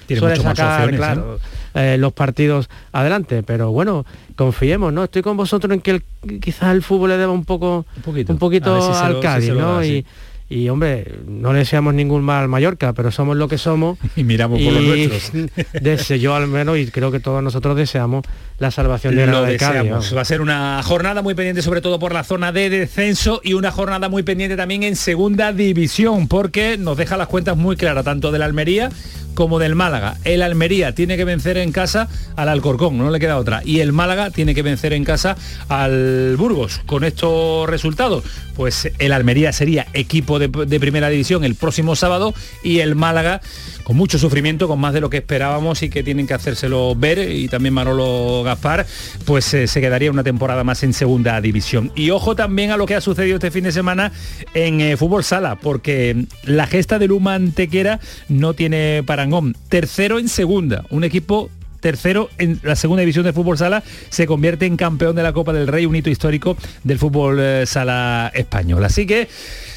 suele 0.09 0.37
sacar, 0.37 0.91
claro, 0.95 1.39
eh, 1.75 1.97
los 1.99 2.13
partidos 2.13 2.69
adelante. 2.93 3.43
Pero 3.43 3.71
bueno, 3.73 4.05
confiemos, 4.37 4.93
¿no? 4.93 5.05
Estoy 5.05 5.23
con 5.23 5.37
vosotros 5.37 5.73
en 5.73 5.81
que 5.81 6.03
quizás 6.41 6.75
el 6.75 6.83
fútbol 6.83 7.11
le 7.11 7.17
deba 7.17 7.33
un 7.33 7.45
poco, 7.45 7.87
un 8.07 8.39
poquito, 8.39 8.93
al 8.95 9.21
Cádiz, 9.21 9.55
¿no? 9.55 9.85
Y, 9.85 10.05
y 10.53 10.69
hombre, 10.69 11.07
no 11.27 11.53
le 11.53 11.61
deseamos 11.61 11.95
ningún 11.95 12.23
mal 12.23 12.43
al 12.43 12.49
Mallorca, 12.49 12.93
pero 12.93 13.11
somos 13.11 13.37
lo 13.37 13.49
que 13.49 13.59
somos. 13.59 13.99
Y 14.17 14.25
miramos 14.25 14.61
por 14.61 14.73
los 14.73 14.83
nuestros. 14.83 15.33
Deseo 15.81 16.17
yo 16.19 16.35
al 16.35 16.47
menos, 16.47 16.77
y 16.77 16.87
creo 16.89 17.11
que 17.11 17.21
todos 17.21 17.43
nosotros 17.43 17.77
deseamos 17.77 18.25
la 18.59 18.71
salvación 18.71 19.17
de 19.17 19.27
la 19.27 19.41
de 19.41 19.57
Cádiz. 19.57 20.15
Va 20.15 20.21
a 20.21 20.25
ser 20.25 20.43
una 20.43 20.83
jornada 20.83 21.23
muy 21.23 21.35
pendiente, 21.35 21.63
sobre 21.63 21.81
todo 21.81 21.99
por 21.99 22.13
la 22.13 22.23
zona 22.25 22.53
de 22.53 22.69
descenso, 22.69 23.41
y 23.43 23.55
una 23.55 23.73
jornada 23.73 24.11
muy 24.11 24.23
pendiente 24.23 24.57
también 24.57 24.83
en 24.83 24.97
segunda 24.97 25.53
división, 25.53 26.29
porque 26.29 26.77
nos 26.77 26.99
deja 26.99 27.17
las 27.17 27.29
cuentas 27.29 27.57
muy 27.57 27.77
claras, 27.77 28.05
tanto 28.05 28.31
de 28.31 28.39
la 28.39 28.45
Almería 28.45 28.91
como 29.35 29.59
del 29.59 29.75
Málaga. 29.75 30.17
El 30.25 30.43
Almería 30.43 30.95
tiene 30.95 31.17
que 31.17 31.25
vencer 31.25 31.57
en 31.57 31.73
casa 31.73 32.09
al 32.37 32.49
Alcorcón, 32.49 32.99
no 32.99 33.11
le 33.11 33.21
queda 33.21 33.39
otra. 33.39 33.63
Y 33.65 33.81
el 33.81 33.93
Málaga 33.93 34.31
tiene 34.31 34.55
que 34.55 34.63
vencer 34.63 34.93
en 34.93 35.05
casa 35.05 35.37
al 35.69 36.37
Burgos. 36.37 36.81
Con 36.87 37.05
estos 37.05 37.69
resultados, 37.69 38.25
pues 38.57 38.91
el 38.99 39.13
Almería 39.13 39.53
sería 39.53 39.87
equipo 39.93 40.39
de, 40.39 40.42
primera 40.49 41.09
división 41.09 41.45
el 41.45 41.55
próximo 41.55 41.97
sábado 41.97 42.35
y 42.63 42.81
el 42.81 42.95
Málaga 42.95 43.41
con 43.83 43.97
mucho 43.97 44.19
sufrimiento, 44.19 44.69
con 44.69 44.81
más 44.81 44.95
de 44.95 45.01
lo 45.01 45.11
que 45.11 45.19
esperábamos 45.19 45.83
y 45.83 45.91
que 45.91 46.03
tienen 46.03 46.27
que 46.27 46.35
hacérselo 46.35 46.95
ver, 46.95 47.31
y 47.31 47.49
también 47.49 47.75
Manolo 47.75 48.43
Gaspar, 48.45 48.87
pues 49.25 49.53
eh, 49.55 49.67
se 49.67 49.81
quedaría 49.81 50.11
una 50.11 50.23
temporada 50.23 50.65
más 50.65 50.83
en 50.83 50.93
segunda 50.93 51.41
división. 51.41 51.93
Y 51.95 52.11
ojo 52.11 52.37
también 52.37 52.71
a 52.71 52.77
lo 52.77 52.87
que 52.87 52.95
ha 52.95 53.01
sucedido 53.01 53.37
este 53.37 53.51
fin 53.51 53.65
de 53.65 53.73
semana 53.73 54.13
en 54.55 54.81
eh, 54.81 54.97
fútbol 54.97 55.25
sala, 55.25 55.57
porque 55.57 56.27
la 56.45 56.67
gesta 56.67 56.99
de 56.99 57.09
Luma 57.09 57.35
Antequera 57.35 58.01
no 58.29 58.55
tiene 58.55 59.03
parangón. 59.05 59.57
Tercero 59.69 60.19
en 60.19 60.29
segunda, 60.29 60.85
un 60.91 61.05
equipo 61.05 61.51
tercero 61.81 62.31
en 62.39 62.61
la 62.63 62.77
segunda 62.77 63.01
división 63.01 63.25
de 63.25 63.33
fútbol 63.33 63.59
sala, 63.59 63.83
se 64.09 64.27
convierte 64.27 64.67
en 64.67 64.77
campeón 64.77 65.17
de 65.17 65.25
la 65.25 65.33
Copa 65.33 65.53
del 65.53 65.67
Rey, 65.67 65.85
un 65.85 65.97
hito 65.97 66.11
histórico 66.11 66.57
del 66.85 66.99
fútbol 66.99 67.39
eh, 67.41 67.67
sala 67.67 68.31
español. 68.35 68.85
Así 68.85 69.05
que 69.05 69.29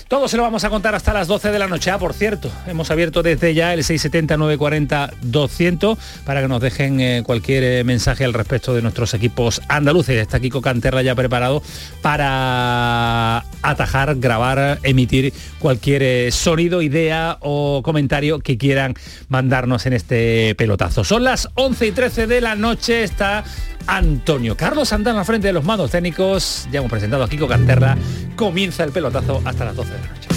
todo 0.07 0.27
se 0.27 0.38
lo 0.38 0.43
vamos 0.43 0.63
a 0.63 0.69
contar 0.69 0.93
hasta 0.93 1.12
las 1.13 1.27
12 1.27 1.51
de 1.51 1.59
la 1.59 1.67
noche. 1.67 1.89
Ah, 1.89 1.97
por 1.97 2.13
cierto, 2.13 2.51
hemos 2.67 2.91
abierto 2.91 3.24
desde 3.24 3.55
ya 3.55 3.74
el 3.74 3.83
670-940-200 3.83 5.97
para 6.25 6.41
que 6.41 6.47
nos 6.47 6.62
dejen 6.62 7.01
eh, 7.01 7.24
cualquier 7.25 7.63
eh, 7.63 7.83
mensaje 7.83 8.24
al 8.24 8.33
respecto 8.33 8.75
de 8.75 8.83
nuestros 8.83 9.15
equipos 9.15 9.63
andaluces. 9.67 10.21
Está 10.21 10.39
Kiko 10.39 10.62
Canterra 10.62 11.01
ya 11.01 11.15
preparado 11.15 11.63
para 12.01 13.43
atajar, 13.63 14.15
grabar, 14.15 14.79
emitir 14.83 15.33
cualquier 15.59 16.03
eh, 16.03 16.31
sonido, 16.31 16.83
idea 16.83 17.39
o 17.41 17.81
comentario 17.83 18.39
que 18.39 18.57
quieran 18.57 18.93
mandarnos 19.27 19.88
en 19.88 19.93
este 19.93 20.53
pelotazo. 20.55 21.03
Son 21.03 21.24
las 21.24 21.50
11 21.55 21.88
y 21.88 21.91
13 21.91 22.27
de 22.27 22.41
la 22.41 22.55
noche. 22.55 23.03
Está 23.03 23.43
Antonio 23.88 24.57
Carlos 24.57 24.89
Santana 24.89 25.24
frente 25.24 25.47
de 25.47 25.53
los 25.53 25.63
mandos 25.63 25.91
técnicos. 25.91 26.67
Ya 26.71 26.79
hemos 26.79 26.91
presentado 26.91 27.24
a 27.24 27.29
Kiko 27.29 27.47
Canterra. 27.47 27.97
Comienza 28.35 28.83
el 28.83 28.91
pelotazo 28.91 29.41
hasta 29.45 29.65
las 29.65 29.75
12 29.75 29.94
de 29.97 30.01
la 30.01 30.13
noche. 30.13 30.29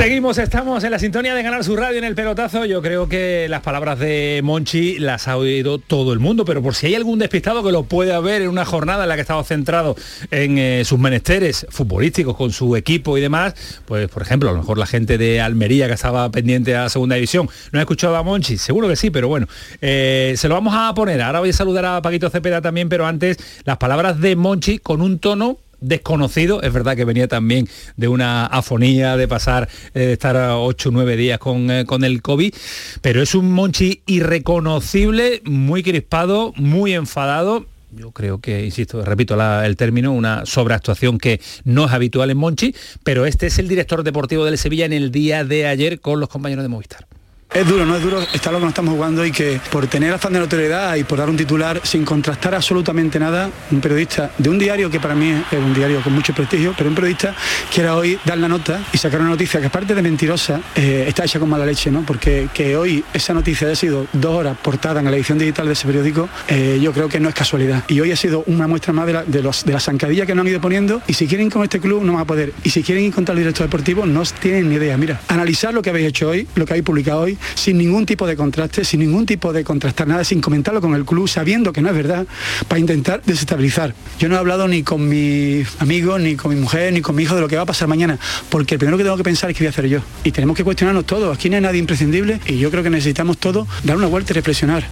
Seguimos, 0.00 0.38
estamos 0.38 0.82
en 0.82 0.92
la 0.92 0.98
sintonía 0.98 1.34
de 1.34 1.42
Ganar 1.42 1.62
su 1.62 1.76
Radio 1.76 1.98
en 1.98 2.04
el 2.04 2.14
pelotazo. 2.14 2.64
Yo 2.64 2.80
creo 2.80 3.06
que 3.06 3.48
las 3.50 3.60
palabras 3.60 3.98
de 3.98 4.40
Monchi 4.42 4.98
las 4.98 5.28
ha 5.28 5.36
oído 5.36 5.76
todo 5.76 6.14
el 6.14 6.20
mundo, 6.20 6.46
pero 6.46 6.62
por 6.62 6.74
si 6.74 6.86
hay 6.86 6.94
algún 6.94 7.18
despistado 7.18 7.62
que 7.62 7.70
lo 7.70 7.82
pueda 7.82 8.18
ver 8.20 8.40
en 8.40 8.48
una 8.48 8.64
jornada 8.64 9.02
en 9.02 9.10
la 9.10 9.14
que 9.14 9.20
ha 9.20 9.28
estado 9.28 9.44
centrado 9.44 9.96
en 10.30 10.56
eh, 10.56 10.86
sus 10.86 10.98
menesteres 10.98 11.66
futbolísticos 11.68 12.34
con 12.34 12.50
su 12.50 12.76
equipo 12.76 13.18
y 13.18 13.20
demás, 13.20 13.52
pues 13.84 14.08
por 14.08 14.22
ejemplo, 14.22 14.48
a 14.48 14.52
lo 14.54 14.60
mejor 14.60 14.78
la 14.78 14.86
gente 14.86 15.18
de 15.18 15.42
Almería 15.42 15.86
que 15.86 15.92
estaba 15.92 16.30
pendiente 16.30 16.74
a 16.74 16.84
la 16.84 16.88
segunda 16.88 17.16
división, 17.16 17.50
¿no 17.70 17.78
ha 17.78 17.82
escuchado 17.82 18.16
a 18.16 18.22
Monchi? 18.22 18.56
Seguro 18.56 18.88
que 18.88 18.96
sí, 18.96 19.10
pero 19.10 19.28
bueno, 19.28 19.48
eh, 19.82 20.32
se 20.38 20.48
lo 20.48 20.54
vamos 20.54 20.72
a 20.74 20.94
poner. 20.94 21.20
Ahora 21.20 21.40
voy 21.40 21.50
a 21.50 21.52
saludar 21.52 21.84
a 21.84 22.00
Paquito 22.00 22.30
Cepeda 22.30 22.62
también, 22.62 22.88
pero 22.88 23.06
antes 23.06 23.36
las 23.64 23.76
palabras 23.76 24.18
de 24.18 24.34
Monchi 24.34 24.78
con 24.78 25.02
un 25.02 25.18
tono 25.18 25.58
desconocido. 25.80 26.62
Es 26.62 26.72
verdad 26.72 26.96
que 26.96 27.04
venía 27.04 27.28
también 27.28 27.68
de 27.96 28.08
una 28.08 28.46
afonía 28.46 29.16
de 29.16 29.28
pasar, 29.28 29.68
eh, 29.94 30.00
de 30.00 30.12
estar 30.12 30.36
8 30.36 30.88
o 30.88 30.92
9 30.92 31.16
días 31.16 31.38
con, 31.38 31.70
eh, 31.70 31.84
con 31.84 32.04
el 32.04 32.22
COVID, 32.22 32.54
pero 33.00 33.22
es 33.22 33.34
un 33.34 33.52
Monchi 33.52 34.02
irreconocible, 34.06 35.42
muy 35.44 35.82
crispado, 35.82 36.52
muy 36.56 36.94
enfadado 36.94 37.66
yo 37.92 38.12
creo 38.12 38.40
que, 38.40 38.64
insisto, 38.64 39.04
repito 39.04 39.36
el 39.62 39.76
término, 39.76 40.12
una 40.12 40.46
sobreactuación 40.46 41.18
que 41.18 41.40
no 41.64 41.86
es 41.86 41.92
habitual 41.92 42.30
en 42.30 42.36
Monchi, 42.36 42.74
pero 43.02 43.26
este 43.26 43.46
es 43.46 43.58
el 43.58 43.68
director 43.68 44.04
deportivo 44.04 44.44
del 44.44 44.58
Sevilla 44.58 44.84
en 44.84 44.92
el 44.92 45.10
día 45.10 45.44
de 45.44 45.66
ayer 45.66 46.00
con 46.00 46.20
los 46.20 46.28
compañeros 46.28 46.62
de 46.62 46.68
Movistar. 46.68 47.06
Es 47.52 47.66
duro, 47.66 47.84
no 47.84 47.96
es 47.96 48.02
duro 48.02 48.20
está 48.32 48.52
lo 48.52 48.58
que 48.58 48.62
nos 48.66 48.70
estamos 48.70 48.94
jugando 48.94 49.26
y 49.26 49.32
que 49.32 49.60
por 49.72 49.88
tener 49.88 50.12
afán 50.12 50.32
de 50.32 50.38
notoriedad 50.38 50.94
y 50.94 51.02
por 51.02 51.18
dar 51.18 51.28
un 51.28 51.36
titular 51.36 51.80
sin 51.82 52.04
contrastar 52.04 52.54
absolutamente 52.54 53.18
nada, 53.18 53.50
un 53.72 53.80
periodista 53.80 54.30
de 54.38 54.50
un 54.50 54.56
diario 54.56 54.88
que 54.88 55.00
para 55.00 55.16
mí 55.16 55.30
es 55.50 55.58
un 55.58 55.74
diario 55.74 56.00
con 56.00 56.12
mucho 56.12 56.32
prestigio, 56.32 56.74
pero 56.78 56.88
un 56.88 56.94
periodista 56.94 57.34
quiera 57.74 57.96
hoy 57.96 58.16
dar 58.24 58.38
la 58.38 58.46
nota 58.46 58.80
y 58.92 58.98
sacar 58.98 59.20
una 59.20 59.30
noticia 59.30 59.58
que 59.58 59.66
aparte 59.66 59.96
de 59.96 60.00
mentirosa, 60.00 60.60
eh, 60.76 61.06
está 61.08 61.24
hecha 61.24 61.40
con 61.40 61.48
mala 61.48 61.66
leche, 61.66 61.90
¿no? 61.90 62.06
Porque 62.06 62.48
que 62.54 62.76
hoy 62.76 63.04
esa 63.12 63.34
noticia 63.34 63.66
haya 63.66 63.74
sido 63.74 64.06
dos 64.12 64.32
horas 64.32 64.56
portada 64.62 65.00
en 65.00 65.06
la 65.06 65.16
edición 65.16 65.36
digital 65.36 65.66
de 65.66 65.72
ese 65.72 65.88
periódico, 65.88 66.28
eh, 66.46 66.78
yo 66.80 66.92
creo 66.92 67.08
que 67.08 67.18
no 67.18 67.28
es 67.28 67.34
casualidad. 67.34 67.82
Y 67.88 67.98
hoy 67.98 68.12
ha 68.12 68.16
sido 68.16 68.44
una 68.46 68.68
muestra 68.68 68.92
más 68.92 69.06
de 69.08 69.12
la, 69.12 69.24
de 69.24 69.72
la 69.72 69.80
zancadilla 69.80 70.24
que 70.24 70.36
nos 70.36 70.44
han 70.44 70.52
ido 70.52 70.60
poniendo 70.60 71.02
y 71.08 71.14
si 71.14 71.26
quieren 71.26 71.50
con 71.50 71.64
este 71.64 71.80
club 71.80 72.04
no 72.04 72.12
van 72.12 72.22
a 72.22 72.26
poder. 72.26 72.52
Y 72.62 72.70
si 72.70 72.84
quieren 72.84 73.02
ir 73.02 73.12
contra 73.12 73.32
el 73.32 73.40
director 73.40 73.66
deportivo 73.66 74.06
no 74.06 74.22
tienen 74.40 74.68
ni 74.68 74.76
idea. 74.76 74.96
Mira, 74.96 75.20
analizar 75.26 75.74
lo 75.74 75.82
que 75.82 75.90
habéis 75.90 76.06
hecho 76.06 76.28
hoy, 76.28 76.46
lo 76.54 76.64
que 76.64 76.74
habéis 76.74 76.84
publicado 76.84 77.22
hoy, 77.22 77.36
sin 77.54 77.78
ningún 77.78 78.06
tipo 78.06 78.26
de 78.26 78.36
contraste, 78.36 78.84
sin 78.84 79.00
ningún 79.00 79.26
tipo 79.26 79.52
de 79.52 79.64
contrastar 79.64 80.06
nada, 80.06 80.24
sin 80.24 80.40
comentarlo 80.40 80.80
con 80.80 80.94
el 80.94 81.04
club, 81.04 81.28
sabiendo 81.28 81.72
que 81.72 81.82
no 81.82 81.88
es 81.88 81.94
verdad, 81.94 82.26
para 82.68 82.78
intentar 82.78 83.22
desestabilizar. 83.24 83.94
Yo 84.18 84.28
no 84.28 84.36
he 84.36 84.38
hablado 84.38 84.68
ni 84.68 84.82
con 84.82 85.08
mis 85.08 85.66
amigos, 85.80 86.20
ni 86.20 86.36
con 86.36 86.54
mi 86.54 86.60
mujer, 86.60 86.92
ni 86.92 87.00
con 87.00 87.14
mi 87.14 87.22
hijo 87.22 87.34
de 87.34 87.40
lo 87.40 87.48
que 87.48 87.56
va 87.56 87.62
a 87.62 87.66
pasar 87.66 87.88
mañana, 87.88 88.18
porque 88.48 88.74
el 88.74 88.78
primero 88.78 88.96
que 88.96 89.04
tengo 89.04 89.16
que 89.16 89.24
pensar 89.24 89.50
es 89.50 89.56
qué 89.56 89.64
voy 89.64 89.68
a 89.68 89.70
hacer 89.70 89.86
yo. 89.86 90.00
Y 90.24 90.32
tenemos 90.32 90.56
que 90.56 90.64
cuestionarnos 90.64 91.06
todo. 91.06 91.32
Aquí 91.32 91.50
no 91.50 91.56
hay 91.56 91.62
nadie 91.62 91.78
imprescindible 91.78 92.40
y 92.46 92.58
yo 92.58 92.70
creo 92.70 92.82
que 92.82 92.90
necesitamos 92.90 93.38
todo 93.38 93.66
dar 93.84 93.96
una 93.96 94.06
vuelta 94.06 94.32
y 94.32 94.34
reflexionar. 94.34 94.90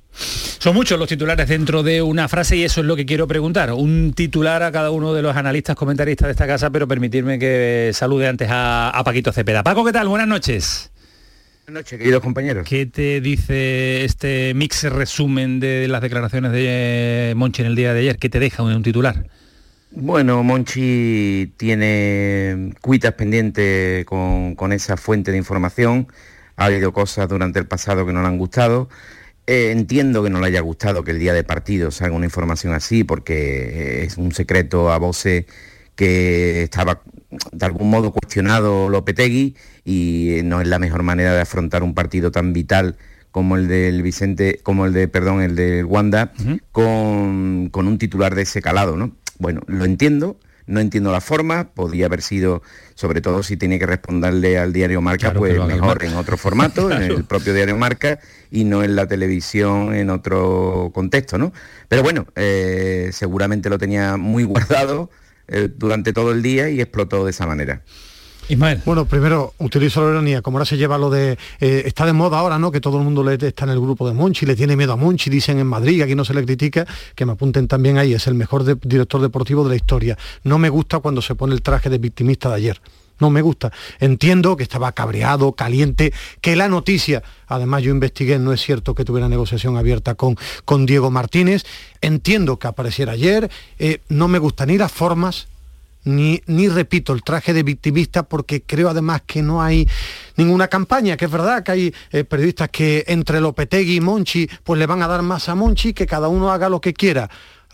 Son 0.58 0.74
muchos 0.74 0.98
los 0.98 1.08
titulares 1.08 1.48
dentro 1.48 1.82
de 1.82 2.02
una 2.02 2.28
frase 2.28 2.56
y 2.56 2.64
eso 2.64 2.80
es 2.80 2.86
lo 2.86 2.96
que 2.96 3.06
quiero 3.06 3.28
preguntar. 3.28 3.72
Un 3.72 4.12
titular 4.14 4.62
a 4.62 4.72
cada 4.72 4.90
uno 4.90 5.14
de 5.14 5.22
los 5.22 5.36
analistas, 5.36 5.76
comentaristas 5.76 6.26
de 6.26 6.32
esta 6.32 6.46
casa, 6.46 6.70
pero 6.70 6.88
permitirme 6.88 7.38
que 7.38 7.92
salude 7.94 8.26
antes 8.26 8.48
a 8.50 9.00
Paquito 9.04 9.32
Cepeda. 9.32 9.62
Paco, 9.62 9.84
¿qué 9.84 9.92
tal? 9.92 10.08
Buenas 10.08 10.28
noches. 10.28 10.90
Buenas 11.68 11.84
noches, 11.84 11.98
queridos 11.98 12.22
compañeros. 12.22 12.66
¿Qué 12.66 12.86
te 12.86 13.20
dice 13.20 14.02
este 14.02 14.54
mix 14.54 14.84
resumen 14.84 15.60
de 15.60 15.86
las 15.86 16.00
declaraciones 16.00 16.50
de 16.52 17.34
Monchi 17.36 17.60
en 17.60 17.68
el 17.68 17.76
día 17.76 17.92
de 17.92 18.00
ayer? 18.00 18.16
¿Qué 18.16 18.30
te 18.30 18.40
deja 18.40 18.62
un, 18.62 18.82
titular? 18.82 19.26
Bueno, 19.90 20.42
Monchi 20.42 21.52
tiene 21.58 22.72
cuitas 22.80 23.12
pendientes 23.12 24.06
con, 24.06 24.54
con, 24.54 24.72
esa 24.72 24.96
fuente 24.96 25.30
de 25.30 25.36
información. 25.36 26.08
Ha 26.56 26.64
habido 26.64 26.94
cosas 26.94 27.28
durante 27.28 27.58
el 27.58 27.66
pasado 27.66 28.06
que 28.06 28.14
no 28.14 28.22
le 28.22 28.28
han 28.28 28.38
gustado. 28.38 28.88
Eh, 29.46 29.70
entiendo 29.70 30.24
que 30.24 30.30
no 30.30 30.40
le 30.40 30.46
haya 30.46 30.60
gustado 30.60 31.04
que 31.04 31.10
el 31.10 31.18
día 31.18 31.34
de 31.34 31.44
partido 31.44 31.90
salga 31.90 32.16
una 32.16 32.24
información 32.24 32.72
así, 32.72 33.04
porque 33.04 34.04
es 34.04 34.16
un 34.16 34.32
secreto 34.32 34.90
a 34.90 34.96
voces 34.96 35.44
que 35.98 36.62
estaba 36.62 37.02
de 37.50 37.66
algún 37.66 37.90
modo 37.90 38.12
cuestionado 38.12 38.88
Lopetegui 38.88 39.56
y 39.84 40.42
no 40.44 40.60
es 40.60 40.68
la 40.68 40.78
mejor 40.78 41.02
manera 41.02 41.34
de 41.34 41.40
afrontar 41.40 41.82
un 41.82 41.92
partido 41.92 42.30
tan 42.30 42.52
vital 42.52 42.96
como 43.32 43.56
el 43.56 43.66
del 43.66 44.00
Vicente, 44.02 44.60
como 44.62 44.86
el 44.86 44.92
de, 44.92 45.08
perdón, 45.08 45.42
el 45.42 45.56
del 45.56 45.84
Wanda, 45.86 46.32
con, 46.70 47.68
con, 47.72 47.88
un 47.88 47.98
titular 47.98 48.36
de 48.36 48.42
ese 48.42 48.62
calado, 48.62 48.96
¿no? 48.96 49.10
Bueno, 49.40 49.60
lo 49.66 49.84
entiendo, 49.84 50.38
no 50.66 50.78
entiendo 50.78 51.10
la 51.10 51.20
forma, 51.20 51.70
podía 51.74 52.06
haber 52.06 52.22
sido, 52.22 52.62
sobre 52.94 53.20
todo 53.20 53.42
si 53.42 53.56
tiene 53.56 53.80
que 53.80 53.86
responderle 53.86 54.56
al 54.56 54.72
diario 54.72 55.00
Marca, 55.00 55.32
pues 55.32 55.58
mejor 55.58 56.04
en 56.04 56.14
otro 56.14 56.36
formato, 56.36 56.90
en 56.92 57.02
el 57.02 57.24
propio 57.24 57.54
diario 57.54 57.76
Marca, 57.76 58.20
y 58.52 58.62
no 58.62 58.84
en 58.84 58.94
la 58.94 59.08
televisión 59.08 59.96
en 59.96 60.10
otro 60.10 60.92
contexto, 60.94 61.38
¿no? 61.38 61.52
Pero 61.88 62.04
bueno, 62.04 62.26
eh, 62.36 63.10
seguramente 63.12 63.68
lo 63.68 63.78
tenía 63.78 64.16
muy 64.16 64.44
guardado 64.44 65.10
eh, 65.48 65.68
durante 65.74 66.12
todo 66.12 66.32
el 66.32 66.42
día 66.42 66.68
y 66.70 66.80
explotó 66.80 67.24
de 67.24 67.30
esa 67.30 67.46
manera. 67.46 67.82
Ismael. 68.48 68.80
Bueno, 68.84 69.04
primero 69.04 69.52
utilizo 69.58 70.02
la 70.02 70.10
ironía, 70.10 70.40
como 70.40 70.56
ahora 70.56 70.64
se 70.64 70.78
lleva 70.78 70.96
lo 70.96 71.10
de... 71.10 71.38
Eh, 71.60 71.82
está 71.84 72.06
de 72.06 72.14
moda 72.14 72.38
ahora, 72.38 72.58
¿no? 72.58 72.72
Que 72.72 72.80
todo 72.80 72.98
el 72.98 73.04
mundo 73.04 73.22
le, 73.22 73.34
está 73.34 73.64
en 73.64 73.70
el 73.70 73.80
grupo 73.80 74.08
de 74.08 74.14
Monchi, 74.14 74.46
le 74.46 74.56
tiene 74.56 74.74
miedo 74.74 74.94
a 74.94 74.96
Monchi, 74.96 75.28
dicen 75.28 75.58
en 75.58 75.66
Madrid, 75.66 76.00
aquí 76.02 76.14
no 76.14 76.24
se 76.24 76.32
le 76.32 76.42
critica, 76.44 76.86
que 77.14 77.26
me 77.26 77.32
apunten 77.32 77.68
también 77.68 77.98
ahí, 77.98 78.14
es 78.14 78.26
el 78.26 78.34
mejor 78.34 78.64
director 78.80 79.20
deportivo 79.20 79.64
de 79.64 79.70
la 79.70 79.76
historia. 79.76 80.16
No 80.44 80.58
me 80.58 80.70
gusta 80.70 81.00
cuando 81.00 81.20
se 81.20 81.34
pone 81.34 81.54
el 81.54 81.60
traje 81.60 81.90
de 81.90 81.98
victimista 81.98 82.48
de 82.48 82.54
ayer. 82.54 82.80
No 83.20 83.30
me 83.30 83.42
gusta. 83.42 83.72
Entiendo 83.98 84.56
que 84.56 84.62
estaba 84.62 84.92
cabreado, 84.92 85.52
caliente, 85.52 86.12
que 86.40 86.56
la 86.56 86.68
noticia, 86.68 87.22
además 87.46 87.82
yo 87.82 87.90
investigué, 87.90 88.38
no 88.38 88.52
es 88.52 88.60
cierto 88.60 88.94
que 88.94 89.04
tuviera 89.04 89.28
negociación 89.28 89.76
abierta 89.76 90.14
con, 90.14 90.36
con 90.64 90.86
Diego 90.86 91.10
Martínez. 91.10 91.64
Entiendo 92.00 92.58
que 92.58 92.68
apareciera 92.68 93.12
ayer. 93.12 93.50
Eh, 93.78 94.00
no 94.08 94.28
me 94.28 94.38
gustan 94.38 94.68
ni 94.68 94.78
las 94.78 94.92
formas, 94.92 95.48
ni, 96.04 96.42
ni, 96.46 96.68
repito 96.68 97.12
el 97.12 97.22
traje 97.22 97.52
de 97.52 97.62
victimista 97.62 98.22
porque 98.22 98.62
creo 98.62 98.88
además 98.88 99.22
que 99.26 99.42
no 99.42 99.60
hay 99.60 99.86
ninguna 100.36 100.68
campaña, 100.68 101.16
que 101.16 101.26
es 101.26 101.30
verdad 101.30 101.62
que 101.62 101.72
hay 101.72 101.94
eh, 102.12 102.24
periodistas 102.24 102.70
que 102.70 103.04
entre 103.08 103.40
Lopetegui 103.40 103.96
y 103.96 104.00
Monchi 104.00 104.48
pues 104.62 104.78
le 104.78 104.86
van 104.86 105.02
a 105.02 105.08
dar 105.08 105.22
más 105.22 105.48
a 105.48 105.54
Monchi, 105.54 105.92
que 105.92 106.06
cada 106.06 106.28
uno 106.28 106.50
haga 106.50 106.68
lo 106.68 106.80
que 106.80 106.94
quiera 106.94 107.28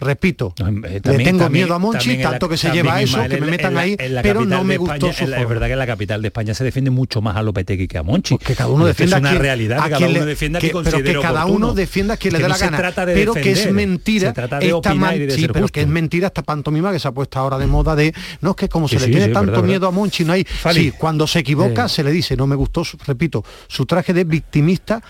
repito, 0.05 0.55
eh, 0.59 1.01
le 1.03 1.25
tengo 1.25 1.49
miedo 1.51 1.75
a 1.75 1.79
Monchi, 1.79 2.19
tanto 2.19 2.49
que 2.49 2.57
se 2.57 2.71
lleva 2.71 3.01
eso, 3.01 3.19
que 3.29 3.41
me 3.41 3.49
metan 3.49 3.77
ahí, 3.77 3.97
pero 4.23 4.45
no 4.45 4.65
me 4.65 4.77
gustó 4.77 5.09
Es 5.09 5.29
verdad 5.29 5.67
que 5.67 5.73
en 5.73 5.79
la 5.79 5.87
capital 5.87 6.23
de 6.23 6.29
España 6.29 6.55
se 6.55 6.65
defiende 6.65 6.91
mucho 6.91 7.21
más 7.21 7.37
a 7.37 7.43
Lopetegui 7.43 7.89
que 7.89 7.99
a 7.99 8.03
Monchi. 8.03 8.37
Pues 8.37 8.47
que 8.47 8.55
cada 8.55 8.71
uno 8.71 8.87
defienda 8.87 9.17
es 9.17 9.23
una 9.23 9.35
realidad, 9.35 9.83
que 9.85 9.91
cada 9.91 10.09
uno 10.09 10.27
defienda 10.27 10.61
que, 10.61 10.73
pero 10.85 11.03
que 11.03 11.21
cada 11.21 11.47
uno 11.47 11.75
defienda 11.75 12.15
a 12.15 12.17
quien 12.17 12.35
le 12.35 12.41
dé 12.41 12.49
la 12.49 12.59
gana. 12.59 12.93
pero 13.07 13.35
que 13.35 13.53
es 13.53 13.73
mentira 13.73 14.31
esta 14.31 14.61
sí, 15.31 15.49
pero 15.53 15.69
que 15.69 15.83
es 15.83 15.89
mentira 15.89 16.29
esta 16.29 16.43
pantomima 16.43 16.93
que 16.93 16.99
se 16.99 17.09
ha 17.09 17.13
puesto 17.13 17.39
ahora 17.39 17.59
de 17.59 17.67
moda 17.67 17.97
de 17.97 18.15
no 18.41 18.51
es 18.51 18.57
que 18.57 18.69
como 18.69 18.89
se 18.89 19.01
le 19.01 19.09
tiene 19.09 19.29
tanto 19.29 19.63
miedo 19.63 19.87
a 19.87 19.91
Monchi 19.91 20.25
no 20.25 20.33
hay 20.33 20.47
sí, 20.73 20.93
cuando 20.93 21.27
se 21.27 21.41
equivoca 21.41 21.89
se 21.89 22.03
le 22.05 22.13
dice 22.13 22.37
no 22.37 22.47
me 22.47 22.57
gustó, 22.57 22.83
repito, 23.07 23.45
su 23.69 23.87
traje 23.87 24.13
de 24.13 24.25
victimista 24.25 25.03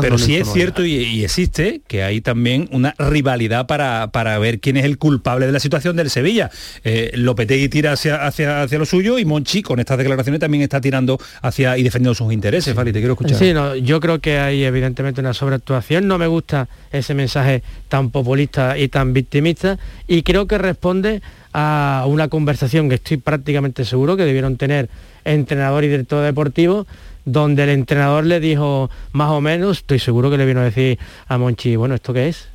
pero 0.00 0.18
sí 0.18 0.36
es 0.36 0.52
cierto 0.52 0.84
y, 0.84 1.24
existe 1.24 1.82
que 1.86 2.02
hay 2.02 2.20
también 2.20 2.68
una 2.70 2.94
rivalidad 2.98 3.66
para, 3.66 4.08
para, 4.12 4.38
ver 4.38 4.60
quién 4.60 4.76
es 4.76 4.84
el 4.84 4.98
culpable 4.98 5.46
de 5.46 5.52
la 5.52 5.60
situación 5.60 5.96
del 5.96 6.10
Sevilla. 6.10 6.50
Eh, 6.84 7.10
Lopetegui 7.14 7.68
tira 7.68 7.92
hacia, 7.92 8.24
hacia, 8.26 8.62
hacia 8.62 8.78
lo 8.78 8.86
suyo 8.86 9.18
y 9.18 9.24
Monchi 9.24 9.62
con 9.62 9.80
estas 9.80 9.98
declaraciones 9.98 10.40
también 10.40 10.62
está 10.62 10.80
tirando 10.80 11.18
hacia 11.42 11.76
y 11.76 11.82
defendiendo 11.82 12.14
sus 12.14 12.32
intereses. 12.32 12.74
Fali, 12.74 12.92
te 12.92 13.00
quiero 13.00 13.14
escuchar. 13.14 13.38
Sí, 13.38 13.52
no, 13.52 13.74
yo 13.74 14.00
creo 14.00 14.20
que 14.20 14.38
hay 14.38 14.64
evidentemente 14.64 15.20
una 15.20 15.34
sobreactuación. 15.34 16.06
No 16.06 16.18
me 16.18 16.26
gusta 16.26 16.68
ese 16.92 17.14
mensaje 17.14 17.62
tan 17.88 18.10
populista 18.10 18.78
y 18.78 18.88
tan 18.88 19.12
victimista 19.12 19.78
y 20.06 20.22
creo 20.22 20.46
que 20.46 20.58
responde 20.58 21.22
a 21.52 22.04
una 22.06 22.28
conversación 22.28 22.88
que 22.88 22.96
estoy 22.96 23.16
prácticamente 23.16 23.84
seguro 23.84 24.16
que 24.16 24.24
debieron 24.24 24.56
tener 24.56 24.88
entrenador 25.24 25.84
y 25.84 25.88
director 25.88 26.24
deportivo 26.24 26.86
donde 27.24 27.64
el 27.64 27.70
entrenador 27.70 28.24
le 28.24 28.40
dijo 28.40 28.90
más 29.12 29.30
o 29.30 29.40
menos, 29.40 29.78
estoy 29.78 29.98
seguro 29.98 30.30
que 30.30 30.38
le 30.38 30.46
vino 30.46 30.60
a 30.60 30.64
decir 30.64 30.98
a 31.26 31.38
Monchi, 31.38 31.76
bueno, 31.76 31.94
¿esto 31.94 32.12
qué 32.12 32.28
es? 32.28 32.48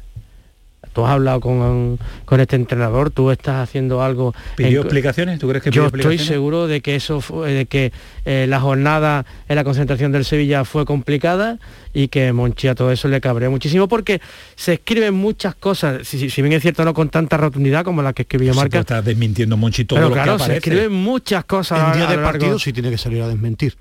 Tú 0.93 1.05
has 1.05 1.11
hablado 1.11 1.39
con, 1.39 1.99
con 2.25 2.39
este 2.39 2.55
entrenador, 2.55 3.11
tú 3.11 3.29
estás 3.29 3.57
haciendo 3.57 4.01
algo... 4.01 4.33
¿Pidió 4.55 4.81
explicaciones? 4.81 5.37
¿Tú 5.39 5.47
crees 5.47 5.63
que 5.63 5.69
Yo 5.69 5.85
estoy 5.85 6.17
seguro 6.17 6.67
de 6.67 6.81
que 6.81 6.95
eso 6.95 7.21
fue, 7.21 7.51
de 7.51 7.65
que 7.67 7.91
eh, 8.25 8.47
la 8.49 8.59
jornada 8.59 9.23
en 9.47 9.55
la 9.55 9.63
concentración 9.63 10.11
del 10.11 10.25
Sevilla 10.25 10.65
fue 10.65 10.85
complicada 10.85 11.59
y 11.93 12.07
que 12.07 12.33
Monchi 12.33 12.69
a 12.69 12.75
todo 12.75 12.91
eso 12.91 13.07
le 13.07 13.21
cabreó 13.21 13.51
muchísimo 13.51 13.87
porque 13.87 14.19
se 14.55 14.73
escriben 14.73 15.13
muchas 15.13 15.53
cosas, 15.53 16.07
si, 16.07 16.27
bien 16.41 16.53
es 16.53 16.61
cierto 16.63 16.83
no 16.83 16.93
con 16.95 17.09
tanta 17.09 17.37
rotundidad 17.37 17.83
como 17.83 18.01
la 18.01 18.13
que 18.13 18.23
escribió 18.23 18.55
Marca. 18.55 18.79
Estás 18.79 19.05
desmintiendo 19.05 19.57
Monchi 19.57 19.85
todo 19.85 19.99
lo 19.99 20.11
claro, 20.11 20.37
que 20.37 20.43
se 20.43 20.57
escriben 20.57 20.91
muchas 20.91 21.45
cosas. 21.45 21.93
En 21.93 21.99
día 21.99 22.09
de 22.09 22.17
partido 22.17 22.57
sí 22.57 22.73
tiene 22.73 22.89
que 22.89 22.97
salir 22.97 23.21
a 23.21 23.27
desmentir 23.27 23.75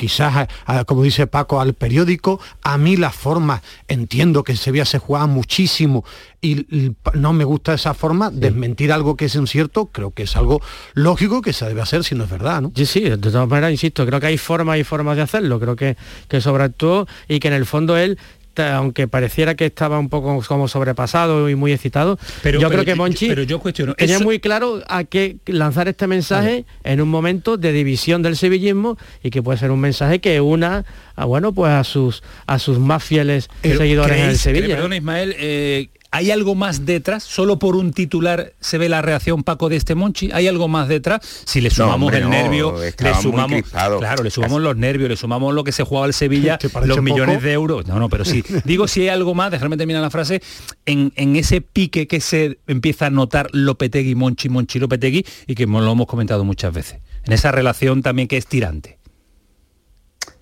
quizás, 0.00 0.48
como 0.86 1.02
dice 1.02 1.26
Paco, 1.26 1.60
al 1.60 1.74
periódico. 1.74 2.40
A 2.62 2.78
mí 2.78 2.96
las 2.96 3.14
formas, 3.14 3.60
entiendo 3.86 4.44
que 4.44 4.52
en 4.52 4.58
Sevilla 4.58 4.86
se 4.86 4.98
juega 4.98 5.26
muchísimo 5.26 6.06
y, 6.40 6.94
no 7.12 7.34
me 7.34 7.44
gusta 7.44 7.74
esa 7.74 7.92
forma, 7.92 8.30
desmentir 8.30 8.92
algo 8.92 9.14
que 9.14 9.26
es 9.26 9.34
incierto, 9.34 9.90
creo 9.92 10.12
que 10.12 10.22
es 10.22 10.36
algo 10.36 10.62
lógico 10.94 11.42
que 11.42 11.52
se 11.52 11.66
debe 11.66 11.82
hacer 11.82 12.02
si 12.02 12.14
no 12.14 12.24
es 12.24 12.30
verdad, 12.30 12.62
¿no? 12.62 12.72
Sí, 12.74 12.86
sí, 12.86 13.00
de 13.00 13.18
todas 13.18 13.46
maneras, 13.46 13.72
insisto, 13.72 14.06
creo 14.06 14.20
que 14.20 14.28
hay 14.28 14.38
formas 14.38 14.78
y 14.78 14.84
formas 14.84 15.16
de 15.16 15.22
hacerlo, 15.22 15.60
creo 15.60 15.76
que, 15.76 15.98
que 16.28 16.40
todo 16.78 17.06
y 17.28 17.38
que 17.40 17.48
en 17.48 17.54
el 17.54 17.66
fondo 17.66 17.98
él 17.98 18.18
aunque 18.56 19.08
pareciera 19.08 19.54
que 19.54 19.66
estaba 19.66 19.98
un 19.98 20.08
poco 20.08 20.40
como 20.46 20.68
sobrepasado 20.68 21.48
y 21.48 21.54
muy 21.54 21.72
excitado, 21.72 22.18
pero, 22.42 22.60
yo 22.60 22.68
creo 22.68 22.84
que 22.84 22.94
Monchi 22.94 23.28
pero 23.28 23.42
yo 23.42 23.60
cuestiono, 23.60 23.94
tenía 23.94 24.18
muy 24.18 24.40
claro 24.40 24.82
a 24.88 25.04
qué 25.04 25.36
lanzar 25.46 25.88
este 25.88 26.06
mensaje 26.06 26.64
en 26.84 27.00
un 27.00 27.08
momento 27.08 27.56
de 27.56 27.72
división 27.72 28.22
del 28.22 28.36
sevillismo 28.36 28.98
y 29.22 29.30
que 29.30 29.42
puede 29.42 29.58
ser 29.58 29.70
un 29.70 29.80
mensaje 29.80 30.20
que 30.20 30.40
una 30.40 30.84
a, 31.16 31.24
bueno 31.24 31.52
pues 31.52 31.72
a 31.72 31.84
sus 31.84 32.22
a 32.46 32.58
sus 32.58 32.78
más 32.78 33.02
fieles 33.02 33.48
seguidores 33.62 34.18
en 34.18 34.30
el 34.30 34.38
Sevilla. 34.38 34.76
Perdón, 34.76 34.94
Ismael, 34.94 35.34
eh, 35.38 35.88
¿Hay 36.12 36.32
algo 36.32 36.56
más 36.56 36.86
detrás? 36.86 37.22
¿Solo 37.22 37.60
por 37.60 37.76
un 37.76 37.92
titular 37.92 38.52
se 38.58 38.78
ve 38.78 38.88
la 38.88 39.00
reacción 39.00 39.44
Paco 39.44 39.68
de 39.68 39.76
este 39.76 39.94
Monchi? 39.94 40.30
¿Hay 40.32 40.48
algo 40.48 40.66
más 40.66 40.88
detrás? 40.88 41.20
Si 41.44 41.60
le 41.60 41.70
sumamos 41.70 42.12
el 42.12 42.28
nervio, 42.28 42.74
le 42.76 43.14
sumamos, 43.14 43.62
claro, 43.70 44.22
le 44.22 44.30
sumamos 44.30 44.60
los 44.60 44.76
nervios, 44.76 45.08
le 45.08 45.16
sumamos 45.16 45.54
lo 45.54 45.62
que 45.62 45.70
se 45.70 45.84
jugaba 45.84 46.06
el 46.06 46.12
Sevilla, 46.12 46.58
los 46.84 47.00
millones 47.00 47.42
de 47.42 47.52
euros. 47.52 47.86
No, 47.86 48.00
no, 48.00 48.08
pero 48.08 48.24
sí. 48.24 48.42
Digo 48.64 48.88
si 48.88 49.02
hay 49.02 49.08
algo 49.08 49.34
más, 49.34 49.52
déjame 49.52 49.76
terminar 49.76 50.02
la 50.02 50.10
frase, 50.10 50.42
en, 50.84 51.12
ese 51.36 51.60
pique 51.60 52.08
que 52.08 52.20
se 52.20 52.58
empieza 52.66 53.06
a 53.06 53.10
notar 53.10 53.48
Lopetegui, 53.52 54.16
Monchi, 54.16 54.48
Monchi, 54.48 54.80
Lopetegui, 54.80 55.24
y 55.46 55.54
que 55.54 55.66
lo 55.66 55.92
hemos 55.92 56.06
comentado 56.06 56.44
muchas 56.44 56.72
veces. 56.74 56.98
En 57.24 57.32
esa 57.32 57.52
relación 57.52 58.02
también 58.02 58.26
que 58.26 58.36
es 58.36 58.46
tirante. 58.46 58.98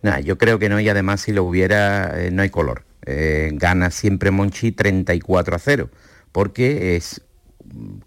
Nah, 0.01 0.21
yo 0.21 0.39
creo 0.39 0.59
que 0.59 0.71
no, 0.71 0.81
y 0.81 0.89
además 0.89 1.21
si 1.21 1.33
lo 1.33 1.45
hubiera, 1.45 2.25
eh, 2.25 2.31
no 2.31 2.41
hay 2.41 2.49
color. 2.49 2.88
Eh, 3.11 3.53
gana 3.55 3.91
siempre 3.91 4.31
Monchi 4.31 4.71
34 4.71 5.57
a 5.57 5.59
0, 5.59 5.89
porque 6.31 6.95
es 6.95 7.23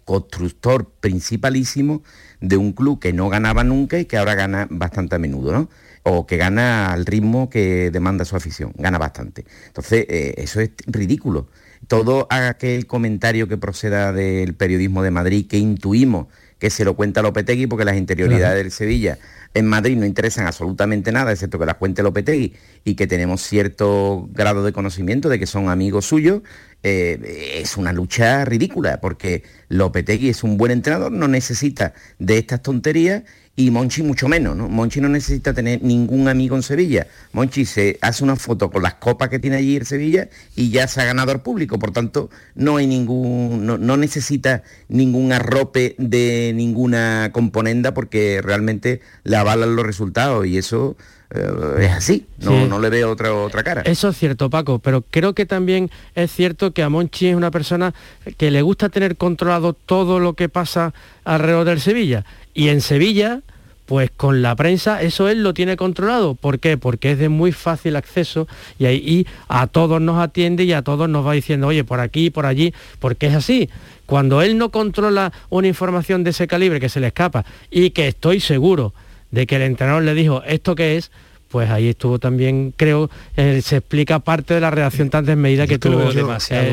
constructor 0.04 0.92
principalísimo 1.00 2.04
de 2.40 2.56
un 2.56 2.72
club 2.72 3.00
que 3.00 3.12
no 3.12 3.28
ganaba 3.28 3.64
nunca 3.64 3.98
y 3.98 4.04
que 4.04 4.16
ahora 4.16 4.36
gana 4.36 4.68
bastante 4.70 5.16
a 5.16 5.18
menudo, 5.18 5.52
¿no? 5.52 5.68
O 6.04 6.24
que 6.24 6.36
gana 6.36 6.92
al 6.92 7.04
ritmo 7.04 7.50
que 7.50 7.90
demanda 7.90 8.24
su 8.24 8.36
afición, 8.36 8.72
gana 8.76 8.98
bastante. 8.98 9.44
Entonces, 9.66 10.06
eh, 10.08 10.34
eso 10.36 10.60
es 10.60 10.70
ridículo. 10.86 11.48
Todo 11.88 12.28
aquel 12.30 12.86
comentario 12.86 13.48
que 13.48 13.56
proceda 13.56 14.12
del 14.12 14.54
periodismo 14.54 15.02
de 15.02 15.10
Madrid, 15.10 15.48
que 15.48 15.58
intuimos 15.58 16.28
que 16.60 16.70
se 16.70 16.84
lo 16.84 16.94
cuenta 16.94 17.22
Lopetegui, 17.22 17.66
porque 17.66 17.84
las 17.84 17.96
interioridades 17.96 18.62
del 18.62 18.70
Sevilla 18.70 19.18
en 19.54 19.66
Madrid 19.66 19.96
no 19.96 20.06
interesan 20.06 20.46
absolutamente 20.46 21.12
nada, 21.12 21.32
excepto 21.32 21.58
que 21.58 21.66
las 21.66 21.76
cuente 21.76 22.02
Lopetegui 22.02 22.54
y 22.84 22.94
que 22.94 23.06
tenemos 23.06 23.42
cierto 23.42 24.28
grado 24.32 24.64
de 24.64 24.72
conocimiento 24.72 25.28
de 25.28 25.38
que 25.38 25.46
son 25.46 25.68
amigos 25.68 26.06
suyos, 26.06 26.42
eh, 26.82 27.58
es 27.62 27.76
una 27.76 27.92
lucha 27.92 28.44
ridícula, 28.44 29.00
porque 29.00 29.44
Lopetegui 29.68 30.30
es 30.30 30.42
un 30.42 30.56
buen 30.56 30.72
entrenador, 30.72 31.12
no 31.12 31.28
necesita 31.28 31.92
de 32.18 32.38
estas 32.38 32.62
tonterías 32.62 33.22
y 33.54 33.70
Monchi 33.70 34.02
mucho 34.02 34.28
menos, 34.28 34.56
¿no? 34.56 34.68
Monchi 34.68 35.00
no 35.00 35.10
necesita 35.10 35.52
tener 35.52 35.82
ningún 35.82 36.26
amigo 36.28 36.56
en 36.56 36.62
Sevilla. 36.62 37.06
Monchi 37.32 37.66
se 37.66 37.98
hace 38.00 38.24
una 38.24 38.36
foto 38.36 38.70
con 38.70 38.82
las 38.82 38.94
copas 38.94 39.28
que 39.28 39.38
tiene 39.38 39.56
allí 39.56 39.76
en 39.76 39.84
Sevilla 39.84 40.28
y 40.56 40.70
ya 40.70 40.88
se 40.88 41.02
ha 41.02 41.04
ganado 41.04 41.32
al 41.32 41.42
público, 41.42 41.78
por 41.78 41.92
tanto 41.92 42.30
no 42.54 42.78
hay 42.78 42.86
ningún, 42.86 43.66
no, 43.66 43.96
necesita 43.96 44.62
ningún 44.88 45.32
arrope 45.32 45.94
de 45.98 46.52
ninguna 46.54 47.30
componenda 47.32 47.92
porque 47.92 48.40
realmente 48.42 49.02
le 49.24 49.36
avalan 49.36 49.76
los 49.76 49.84
resultados 49.84 50.46
y 50.46 50.56
eso 50.56 50.96
eh, 51.34 51.84
es 51.84 51.90
así, 51.90 52.26
no, 52.38 52.66
no, 52.66 52.78
le 52.78 52.90
veo 52.90 53.10
otra, 53.10 53.32
otra 53.32 53.62
cara. 53.62 53.82
Eso 53.82 54.08
es 54.08 54.18
cierto, 54.18 54.50
Paco, 54.50 54.78
pero 54.78 55.02
creo 55.10 55.34
que 55.34 55.46
también 55.46 55.90
es 56.14 56.30
cierto 56.30 56.72
que 56.72 56.82
a 56.82 56.88
Monchi 56.88 57.28
es 57.28 57.36
una 57.36 57.50
persona 57.50 57.94
que 58.36 58.50
le 58.50 58.62
gusta 58.62 58.88
tener 58.88 59.16
controlado 59.16 59.72
todo 59.72 60.20
lo 60.20 60.34
que 60.34 60.48
pasa 60.48 60.92
alrededor 61.24 61.64
del 61.64 61.80
Sevilla 61.80 62.24
y 62.54 62.68
en 62.68 62.80
Sevilla 62.80 63.40
Pues 63.86 64.10
con 64.10 64.42
la 64.42 64.54
prensa 64.56 65.02
eso 65.02 65.28
él 65.28 65.42
lo 65.42 65.54
tiene 65.54 65.76
controlado. 65.76 66.34
¿Por 66.34 66.60
qué? 66.60 66.78
Porque 66.78 67.12
es 67.12 67.18
de 67.18 67.28
muy 67.28 67.52
fácil 67.52 67.96
acceso 67.96 68.46
y 68.78 68.86
ahí 68.86 69.26
a 69.48 69.66
todos 69.66 70.00
nos 70.00 70.18
atiende 70.18 70.64
y 70.64 70.72
a 70.72 70.82
todos 70.82 71.08
nos 71.08 71.26
va 71.26 71.32
diciendo, 71.32 71.66
oye, 71.66 71.84
por 71.84 72.00
aquí, 72.00 72.30
por 72.30 72.46
allí, 72.46 72.72
porque 73.00 73.26
es 73.26 73.34
así. 73.34 73.68
Cuando 74.06 74.40
él 74.40 74.56
no 74.56 74.70
controla 74.70 75.32
una 75.50 75.68
información 75.68 76.24
de 76.24 76.30
ese 76.30 76.46
calibre 76.46 76.80
que 76.80 76.88
se 76.88 77.00
le 77.00 77.08
escapa 77.08 77.44
y 77.70 77.90
que 77.90 78.08
estoy 78.08 78.40
seguro 78.40 78.94
de 79.32 79.46
que 79.46 79.56
el 79.56 79.62
entrenador 79.62 80.04
le 80.04 80.14
dijo 80.14 80.42
esto 80.46 80.76
que 80.76 80.96
es, 80.96 81.10
pues 81.48 81.68
ahí 81.68 81.88
estuvo 81.88 82.18
también, 82.18 82.72
creo, 82.74 83.10
eh, 83.36 83.60
se 83.62 83.76
explica 83.76 84.20
parte 84.20 84.54
de 84.54 84.60
la 84.60 84.70
reacción 84.70 85.10
tan 85.10 85.26
desmedida 85.26 85.66
que 85.66 85.78
tuvo 85.78 86.10
el, 86.10 86.18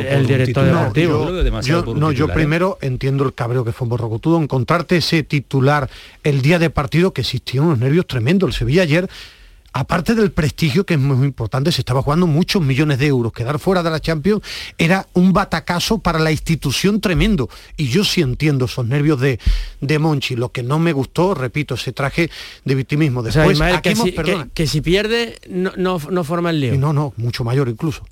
el 0.08 0.26
director 0.26 0.65
deportivo. 0.65 1.62
Yo, 1.62 1.84
no, 1.93 2.13
yo 2.13 2.26
¿eh? 2.26 2.32
primero 2.34 2.78
entiendo 2.82 3.26
el 3.26 3.34
cabreo 3.34 3.65
que 3.65 3.74
fue 3.74 3.86
en 3.86 3.89
Borrocotudo, 3.89 4.41
encontrarte 4.41 4.98
ese 4.98 5.24
titular 5.24 5.89
el 6.24 6.41
día 6.41 6.60
de 6.60 6.69
partido 6.69 7.12
que 7.12 7.22
existían 7.22 7.65
unos 7.65 7.80
nervios 7.80 8.08
tremendos. 8.08 8.50
El 8.50 8.54
Sevilla 8.54 8.84
ayer 8.84 9.10
aparte 9.73 10.15
del 10.15 10.32
prestigio, 10.32 10.86
que 10.86 10.95
es 10.95 10.99
muy 10.99 11.25
importante, 11.25 11.71
se 11.71 11.82
estaba 11.82 12.01
jugando 12.01 12.27
muchos 12.27 12.62
millones 12.62 12.99
de 12.99 13.08
euros. 13.08 13.34
Quedar 13.34 13.60
fuera 13.60 13.84
de 13.84 13.89
la 13.89 13.99
Champions 13.99 14.41
era 14.77 15.08
un 15.13 15.34
batacazo 15.34 15.99
para 15.99 16.19
la 16.19 16.32
institución 16.32 17.01
tremendo. 17.01 17.49
Y 17.77 17.88
yo 17.88 18.03
sí 18.03 18.21
entiendo 18.21 18.65
esos 18.65 18.86
nervios 18.86 19.19
de, 19.19 19.39
de 19.82 19.99
Monchi. 19.99 20.36
Lo 20.36 20.51
que 20.51 20.63
no 20.63 20.79
me 20.79 20.93
gustó, 20.93 21.34
repito, 21.34 21.75
ese 21.75 21.93
traje 21.93 22.29
de 22.65 22.75
victimismo. 22.75 23.23
Después, 23.23 23.60
que, 24.53 24.67
si, 24.67 24.82
pierde, 24.82 25.39
no, 25.49 25.71
no, 25.75 26.23
forma 26.23 26.49
el 26.49 26.60
lío. 26.60 26.77
no, 26.77 26.93
no, 26.93 27.13
mucho 27.17 27.43
mayor 27.43 27.69
incluso 27.69 28.03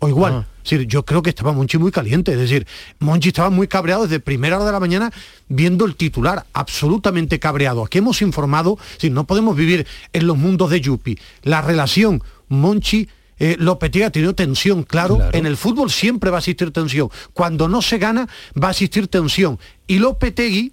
o 0.00 0.08
igual. 0.08 0.46
yo 0.64 1.04
creo 1.04 1.22
que 1.22 1.30
estaba 1.30 1.52
Monchi 1.52 1.78
muy 1.78 1.92
caliente, 1.92 2.32
es 2.32 2.38
decir, 2.38 2.66
Monchi 2.98 3.28
estaba 3.28 3.50
muy 3.50 3.68
cabreado 3.68 4.02
desde 4.02 4.18
primera 4.18 4.56
hora 4.56 4.66
de 4.66 4.72
la 4.72 4.80
mañana 4.80 5.12
viendo 5.48 5.84
el 5.84 5.94
titular, 5.94 6.46
absolutamente 6.52 7.38
cabreado. 7.38 7.84
Aquí 7.84 7.98
hemos 7.98 8.22
informado, 8.22 8.78
si 8.98 9.10
no 9.10 9.24
podemos 9.26 9.56
vivir 9.56 9.86
en 10.12 10.26
los 10.26 10.36
mundos 10.36 10.70
de 10.70 10.80
Yupi. 10.80 11.18
La 11.42 11.60
relación 11.60 12.22
Monchi 12.48 13.08
eh, 13.38 13.56
Lopetegui 13.58 14.04
ha 14.04 14.10
tenido 14.10 14.34
tensión, 14.34 14.82
claro. 14.82 15.20
En 15.32 15.46
el 15.46 15.56
fútbol 15.56 15.90
siempre 15.90 16.30
va 16.30 16.38
a 16.38 16.40
existir 16.40 16.70
tensión. 16.72 17.08
Cuando 17.32 17.68
no 17.68 17.80
se 17.80 17.98
gana, 17.98 18.28
va 18.62 18.68
a 18.68 18.70
existir 18.72 19.08
tensión. 19.08 19.58
Y 19.86 19.98
Lopetegui 19.98 20.72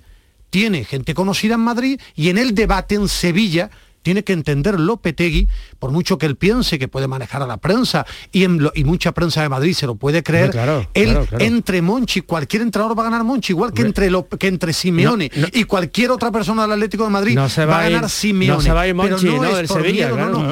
tiene 0.50 0.84
gente 0.84 1.14
conocida 1.14 1.56
en 1.56 1.62
Madrid 1.62 2.00
y 2.16 2.30
en 2.30 2.38
el 2.38 2.56
debate 2.56 2.96
en 2.96 3.08
Sevilla 3.08 3.70
tiene 4.02 4.24
que 4.24 4.34
entender 4.34 4.80
Lopetegui, 4.80 5.50
por 5.80 5.92
mucho 5.92 6.18
que 6.18 6.26
él 6.26 6.36
piense 6.36 6.80
que 6.80 6.88
puede 6.88 7.08
manejar 7.08 7.42
a 7.42 7.48
la 7.48 7.58
prensa 7.58 8.06
y, 8.32 8.44
y 8.46 8.84
mucha 8.84 9.12
prensa 9.12 9.42
de 9.42 9.50
Madrid 9.50 9.74
se 9.74 9.86
lo 9.86 9.96
puede 9.96 10.24
creer, 10.24 10.56
él 10.94 11.18
entre 11.40 11.82
Monchi, 11.82 12.22
cualquier 12.22 12.62
entrenador 12.62 12.98
va 12.98 13.04
a 13.04 13.06
ganar 13.06 13.24
Monchi, 13.24 13.54
igual 13.54 13.74
que 13.74 13.82
entre, 13.82 14.10
que 14.40 14.48
entre 14.48 14.74
Simeone 14.74 15.30
y 15.54 15.64
cualquier 15.66 16.12
otra 16.12 16.32
persona 16.32 16.64
del 16.64 16.74
Atlético 16.74 17.04
de 17.04 17.10
Madrid 17.10 17.38
va, 17.38 17.80
a 17.80 17.90
ganar 17.90 18.10
Simeone. 18.10 18.58
No 18.58 18.62
se 18.62 18.72
va 18.72 18.82
a 18.82 18.88
ir 18.88 18.96
Monchi, 18.96 19.28
pero 19.28 19.42
no, 19.42 19.56
del 19.56 19.68
Sevilla, 19.68 20.10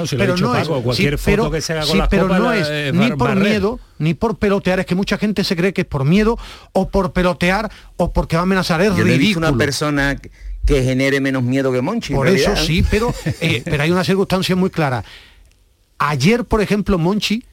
pero 0.10 0.38
no 0.38 0.56
es, 0.56 0.68
cualquier 0.68 1.18
foto 1.18 1.52
que 1.52 1.62
se 1.62 1.74
haga 1.74 1.86
con 1.86 2.08
pero 2.10 2.28
no 2.28 2.52
es 2.52 2.94
ni 2.94 3.12
por 3.12 3.36
miedo 3.36 3.80
ni 3.98 4.14
por 4.14 4.38
pelotear, 4.38 4.80
es 4.80 4.86
que 4.86 4.96
mucha 4.96 5.18
gente 5.18 5.44
se 5.44 5.56
cree 5.56 5.74
que 5.74 5.82
es 5.82 5.88
por 5.88 6.06
miedo 6.06 6.38
o 6.74 6.90
por 6.90 7.14
pelotear 7.14 7.72
o 7.98 8.12
porque 8.12 8.36
va 8.36 8.42
a 8.42 8.44
amenazar, 8.44 8.82
es 8.82 8.96
Yo 8.96 9.04
ridículo. 9.04 9.50
una 9.50 9.58
persona 9.58 10.18
que 10.66 10.84
genere 10.84 11.22
menos 11.22 11.44
miedo 11.44 11.72
que 11.72 11.82
Monchi. 11.82 12.14
Por 12.14 12.28
eso 12.28 12.56
sí, 12.56 12.84
pero, 12.90 13.14
eh, 13.42 13.62
pero 13.66 13.84
hay 13.84 13.92
una 13.92 14.04
circunstancia 14.04 14.56
muy 14.56 14.70
clara. 14.70 15.04
Ayer, 15.98 16.44
por 16.44 16.62
ejemplo, 16.62 16.98
Monchi, 16.98 17.44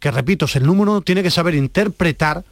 que 0.00 0.10
repito, 0.10 0.46
es 0.46 0.56
el 0.56 0.66
número 0.66 0.92
uno, 0.92 1.00
tiene 1.02 1.22
que 1.22 1.30
saber 1.30 1.54
interpretar 1.54 2.44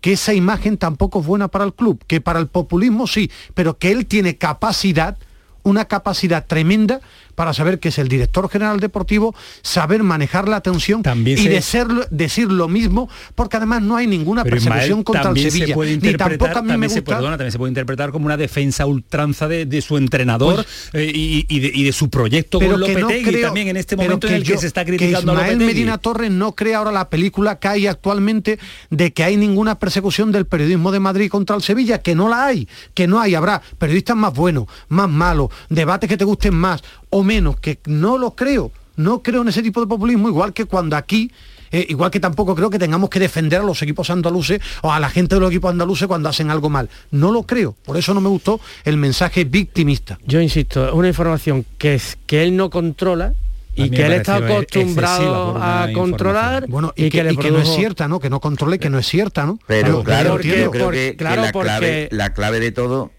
que 0.00 0.12
esa 0.12 0.34
imagen 0.34 0.76
tampoco 0.76 1.20
es 1.20 1.26
buena 1.26 1.48
para 1.48 1.64
el 1.64 1.74
club, 1.74 2.02
que 2.06 2.20
para 2.20 2.38
el 2.38 2.46
populismo 2.46 3.06
sí, 3.06 3.30
pero 3.54 3.78
que 3.78 3.90
él 3.90 4.06
tiene 4.06 4.36
capacidad, 4.36 5.16
una 5.62 5.86
capacidad 5.86 6.46
tremenda 6.46 7.00
para 7.38 7.54
saber 7.54 7.78
que 7.78 7.90
es 7.90 7.98
el 7.98 8.08
director 8.08 8.50
general 8.50 8.80
deportivo, 8.80 9.32
saber 9.62 10.02
manejar 10.02 10.48
la 10.48 10.56
atención 10.56 11.02
y 11.24 11.46
decir 11.46 12.50
lo 12.50 12.66
mismo, 12.66 13.08
porque 13.36 13.58
además 13.58 13.80
no 13.80 13.96
hay 13.96 14.08
ninguna 14.08 14.42
persecución 14.42 15.04
contra 15.04 15.30
el 15.30 15.38
Sevilla. 15.38 15.76
ni 15.76 16.14
tampoco 16.14 16.58
a 16.58 16.62
mí 16.62 16.76
me 16.76 16.88
gusta. 16.88 16.94
Se, 16.94 17.02
perdona, 17.02 17.36
también 17.36 17.52
se 17.52 17.58
puede 17.58 17.70
interpretar 17.70 18.10
como 18.10 18.26
una 18.26 18.36
defensa 18.36 18.86
ultranza 18.86 19.46
de, 19.46 19.80
su 19.82 19.96
entrenador 19.96 20.56
pues 20.56 20.66
eh, 20.94 21.12
y, 21.14 21.84
de, 21.84 21.92
su 21.92 22.10
proyecto 22.10 22.58
con 22.58 22.80
Lopetegui 22.80 23.40
también 23.40 23.68
en 23.68 23.76
este 23.76 23.94
momento 23.94 24.26
en 24.26 24.34
el 24.34 24.42
que 24.42 24.58
se 24.58 24.66
está 24.66 24.84
criticando 24.84 25.32
que 25.32 25.40
Ismael 25.40 25.58
Medina 25.58 25.98
Torres 25.98 26.32
no 26.32 26.56
crea 26.56 26.78
ahora 26.78 26.90
la 26.90 27.08
película 27.08 27.60
que 27.60 27.68
hay 27.68 27.86
actualmente 27.86 28.58
de 28.90 29.12
que 29.12 29.22
hay 29.22 29.36
ninguna 29.36 29.78
persecución 29.78 30.32
del 30.32 30.46
periodismo 30.46 30.90
de 30.90 30.98
Madrid 30.98 31.30
contra 31.30 31.54
el 31.54 31.62
Sevilla, 31.62 31.98
que 31.98 32.16
no 32.16 32.28
la 32.28 32.46
hay, 32.46 32.66
que 32.94 33.06
no 33.06 33.20
hay, 33.20 33.36
habrá 33.36 33.62
periodistas 33.78 34.16
más 34.16 34.34
buenos, 34.34 34.66
más 34.88 35.08
malos, 35.08 35.50
debates 35.68 36.08
que 36.08 36.16
te 36.16 36.24
gusten 36.24 36.56
más 36.56 36.82
o 37.10 37.22
menos, 37.22 37.58
que 37.60 37.78
no 37.86 38.18
lo 38.18 38.32
creo. 38.32 38.70
No 38.96 39.22
creo 39.22 39.42
en 39.42 39.48
ese 39.48 39.62
tipo 39.62 39.80
de 39.80 39.86
populismo, 39.86 40.28
igual 40.28 40.52
que 40.52 40.64
cuando 40.64 40.96
aquí 40.96 41.30
eh, 41.70 41.86
igual 41.88 42.10
que 42.10 42.20
tampoco 42.20 42.54
creo 42.54 42.70
que 42.70 42.78
tengamos 42.78 43.10
que 43.10 43.20
defender 43.20 43.60
a 43.60 43.64
los 43.64 43.82
equipos 43.82 44.10
andaluces 44.10 44.60
o 44.82 44.92
a 44.92 45.00
la 45.00 45.10
gente 45.10 45.34
de 45.34 45.40
los 45.40 45.50
equipos 45.50 45.70
andaluces 45.70 46.08
cuando 46.08 46.28
hacen 46.28 46.50
algo 46.50 46.70
mal. 46.70 46.88
No 47.10 47.32
lo 47.32 47.42
creo. 47.42 47.76
Por 47.84 47.96
eso 47.96 48.14
no 48.14 48.20
me 48.20 48.28
gustó 48.28 48.60
el 48.84 48.96
mensaje 48.96 49.44
victimista. 49.44 50.18
Yo 50.24 50.40
insisto, 50.40 50.88
es 50.88 50.94
una 50.94 51.08
información 51.08 51.64
que, 51.76 51.94
es, 51.94 52.18
que 52.26 52.42
él 52.42 52.56
no 52.56 52.70
controla 52.70 53.34
y 53.74 53.90
que 53.90 54.06
él 54.06 54.12
está 54.14 54.36
acostumbrado 54.36 55.56
a 55.56 55.88
controlar 55.94 56.66
bueno, 56.66 56.92
y, 56.96 57.10
que, 57.10 57.22
no 57.22 57.58
es 57.58 57.68
cierta, 57.68 58.08
¿no? 58.08 58.18
Que 58.18 58.28
no 58.28 58.40
controle, 58.40 58.80
que 58.80 58.90
no 58.90 58.98
es 58.98 59.06
cierta, 59.06 59.46
¿no? 59.46 59.60
Pero, 59.68 60.02
claro, 60.02 60.40
yo 60.40 60.70
creo 60.72 60.90
que, 60.90 61.16
la, 61.20 61.52
clave, 61.52 62.08
la 62.10 62.34
clave 62.34 62.58
de 62.58 62.72
todo 62.72 63.12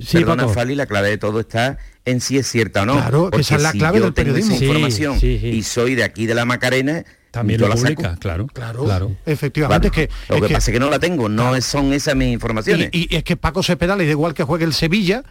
Sí, 0.00 0.18
Perdona, 0.18 0.48
Fali, 0.48 0.74
la 0.74 0.86
clave 0.86 1.10
de 1.10 1.18
todo 1.18 1.40
está 1.40 1.78
en 2.04 2.20
si 2.20 2.38
es 2.38 2.50
cierta 2.50 2.82
o 2.82 2.86
no. 2.86 2.94
Claro, 2.94 3.30
esa 3.32 3.56
es 3.56 3.62
la 3.62 3.72
clave 3.72 4.00
del 4.00 4.12
periodismo. 4.12 4.54
información 4.54 5.18
y 5.22 5.62
soy 5.62 5.94
de 5.94 6.04
aquí 6.04 6.26
de 6.26 6.34
la 6.34 6.44
Macarena, 6.44 7.04
también 7.30 7.60
lo 7.60 7.68
publica, 7.70 8.16
claro, 8.16 8.46
claro, 8.46 8.84
claro. 8.84 9.16
Efectivamente, 9.26 9.90
que, 9.90 10.08
lo 10.28 10.40
que, 10.40 10.54
pasa 10.54 10.70
es 10.70 10.74
que 10.74 10.80
no 10.80 10.88
la 10.88 11.00
tengo, 11.00 11.28
no 11.28 11.60
son 11.60 11.92
esas 11.92 12.14
mis 12.14 12.32
informaciones. 12.32 12.90
Y, 12.92 13.12
y, 13.12 13.16
es 13.16 13.24
que 13.24 13.36
Paco 13.36 13.62
Cepeda 13.62 13.96
le 13.96 14.04
da 14.04 14.10
igual 14.12 14.34
que 14.34 14.44
juegue 14.44 14.64
el 14.64 14.72
Sevilla, 14.72 15.24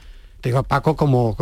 digo 0.50 0.60
a 0.60 0.64
Paco 0.64 0.96
como, 0.96 1.36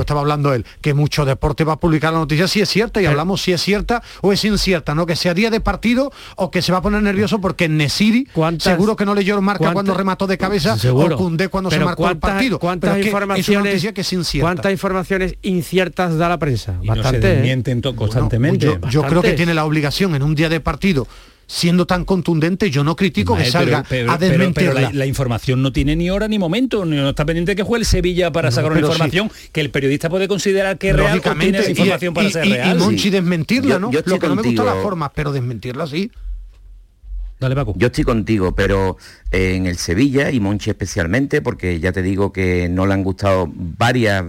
estaba 0.00 0.20
hablando 0.20 0.52
él, 0.52 0.64
que 0.80 0.94
mucho 0.94 1.24
deporte 1.24 1.64
va 1.64 1.74
a 1.74 1.80
publicar 1.80 2.12
la 2.12 2.20
noticia 2.20 2.48
si 2.48 2.60
es 2.60 2.68
cierta 2.68 3.00
y 3.00 3.06
hablamos 3.06 3.42
si 3.42 3.52
es 3.52 3.62
cierta 3.62 4.02
o 4.20 4.32
es 4.32 4.44
incierta, 4.44 4.94
¿no? 4.94 5.06
Que 5.06 5.16
sea 5.16 5.34
día 5.34 5.50
de 5.50 5.60
partido 5.60 6.12
o 6.36 6.50
que 6.50 6.62
se 6.62 6.72
va 6.72 6.78
a 6.78 6.82
poner 6.82 7.02
nervioso 7.02 7.40
porque 7.40 7.68
Nesiri 7.68 8.28
seguro 8.58 8.96
que 8.96 9.04
no 9.04 9.14
leyó 9.14 9.34
el 9.34 9.42
marca 9.42 9.72
cuando 9.72 9.94
remató 9.94 10.26
de 10.26 10.38
cabeza 10.38 10.76
o 10.92 11.16
Cundé 11.16 11.48
cuando 11.48 11.70
se 11.70 11.80
marcó 11.80 12.08
el 12.08 12.18
partido. 12.18 12.58
¿Cuántas 12.58 12.98
informaciones 13.04 13.88
que 13.92 14.00
es 14.00 14.12
incierta. 14.12 14.46
¿Cuántas 14.46 14.72
informaciones 14.72 15.36
inciertas 15.42 16.16
da 16.16 16.28
la 16.28 16.38
prensa? 16.38 16.76
Bastante. 16.84 17.36
No 17.36 17.62
se 17.64 17.70
¿eh? 17.70 17.94
constantemente. 17.96 18.78
yo 18.90 19.02
creo 19.02 19.22
que 19.22 19.32
tiene 19.32 19.54
la 19.54 19.64
obligación 19.64 20.14
en 20.14 20.22
un 20.22 20.34
día 20.34 20.48
de 20.48 20.60
partido 20.60 21.06
siendo 21.48 21.86
tan 21.86 22.04
contundente, 22.04 22.70
yo 22.70 22.84
no 22.84 22.94
critico 22.94 23.34
que 23.34 23.46
salga 23.46 23.82
a 24.08 24.18
desmentirla. 24.18 24.90
la, 24.92 25.06
información 25.06 25.62
no 25.62 25.72
tiene 25.72 25.96
ni 25.96 26.10
hora 26.10 26.28
ni 26.28 26.38
momento, 26.38 26.84
no 26.84 27.08
está 27.08 27.24
pendiente 27.24 27.56
que 27.56 27.62
juegue 27.62 27.80
el 27.80 27.86
Sevilla 27.86 28.30
para 28.30 28.50
sacar 28.50 28.70
una 28.70 28.80
información 28.80 29.30
que 29.50 29.62
el 29.62 29.70
periodista 29.70 30.10
puede 30.10 30.28
considerar 30.28 30.76
que 30.76 30.90
es 30.90 30.96
real 30.96 31.20
o 31.24 31.34
tiene 31.36 31.58
esa 31.58 31.70
información 31.70 32.14
para 32.14 32.30
ser 32.30 32.46
real. 32.46 32.76
Y 32.76 32.80
Monchi 32.80 33.08
desmentirla, 33.08 33.78
¿no? 33.78 33.90
Lo 33.90 34.18
que 34.18 34.28
no 34.28 34.36
me 34.36 34.42
gusta 34.42 34.62
la 34.62 34.74
forma, 34.74 35.10
pero 35.10 35.32
desmentirla 35.32 35.86
sí. 35.86 36.12
Dale, 37.40 37.54
Paco. 37.54 37.72
Yo 37.76 37.86
estoy 37.86 38.04
contigo, 38.04 38.54
pero 38.54 38.98
en 39.30 39.66
el 39.66 39.78
Sevilla 39.78 40.30
y 40.30 40.40
Monchi 40.40 40.70
especialmente, 40.70 41.40
porque 41.40 41.80
ya 41.80 41.92
te 41.92 42.02
digo 42.02 42.30
que 42.30 42.68
no 42.68 42.84
le 42.84 42.92
han 42.92 43.04
gustado 43.04 43.50
varias 43.54 44.24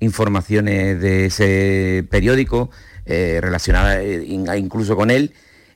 informaciones 0.00 1.00
de 1.00 1.26
ese 1.26 2.04
periódico 2.10 2.70
eh, 3.06 3.38
relacionadas 3.40 4.00
eh, 4.00 4.24
incluso 4.26 4.94
con 4.94 5.10
él 5.10 5.32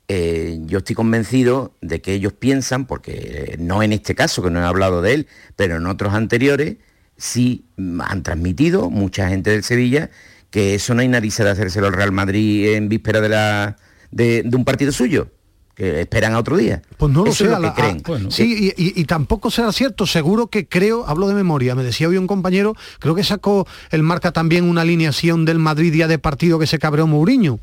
eh, 0.09 0.59
yo 0.67 0.79
estoy 0.79 0.95
convencido 0.95 1.75
de 1.81 2.01
que 2.01 2.13
ellos 2.13 2.33
piensan, 2.33 2.87
porque 2.87 3.57
no 3.59 3.83
en 3.83 3.93
este 3.93 4.15
caso, 4.15 4.43
que 4.43 4.51
no 4.51 4.61
he 4.61 4.65
hablado 4.65 5.01
de 5.03 5.15
él, 5.15 5.27
pero 5.57 5.77
en 5.77 5.87
otros 5.87 6.15
anteriores, 6.15 6.77
sí 7.17 7.65
han 8.01 8.23
transmitido 8.23 8.91
mucha 8.91 9.29
gente 9.29 9.51
del 9.51 9.63
Sevilla 9.63 10.11
que 10.51 10.77
eso 10.77 10.95
no 10.95 11.01
hay 11.01 11.09
nariz 11.09 11.37
de 11.37 11.51
hacérselo 11.51 11.89
al 11.89 11.95
Real 11.95 12.13
Madrid 12.13 12.75
en 12.75 12.89
víspera 12.89 13.21
de, 13.21 13.29
la, 13.29 13.77
de, 14.13 14.49
un 14.55 14.65
partido 14.65 14.93
suyo 14.93 15.27
que 15.75 16.03
esperan 16.03 16.33
a 16.33 16.39
otro 16.39 16.57
día. 16.57 16.81
Pues 16.97 17.13
no 17.13 17.25
lo 17.25 17.33
sé, 17.33 17.49
creen. 17.75 18.31
sí, 18.31 18.73
y, 18.77 19.01
y, 19.01 19.05
tampoco 19.05 19.51
será 19.51 19.73
cierto, 19.73 20.07
seguro 20.07 20.47
que 20.47 20.69
creo, 20.69 21.09
hablo 21.09 21.27
de 21.27 21.35
memoria, 21.35 21.75
me 21.75 21.83
decía 21.83 22.09
hoy 22.09 22.19
un 22.19 22.29
compañero, 22.29 22.77
creo 23.01 23.17
que 23.17 23.25
sacó 23.25 23.67
el 23.91 24.05
marca 24.05 24.31
también 24.31 24.69
una 24.69 24.83
alineación 24.83 25.45
del 25.45 25.59
Madrid 25.59 25.93
día 25.93 26.07
de 26.07 26.21
partido 26.21 26.61
que 26.61 26.69
se 26.69 26.79
cabreó 26.79 27.09
Mourinho 27.09 27.59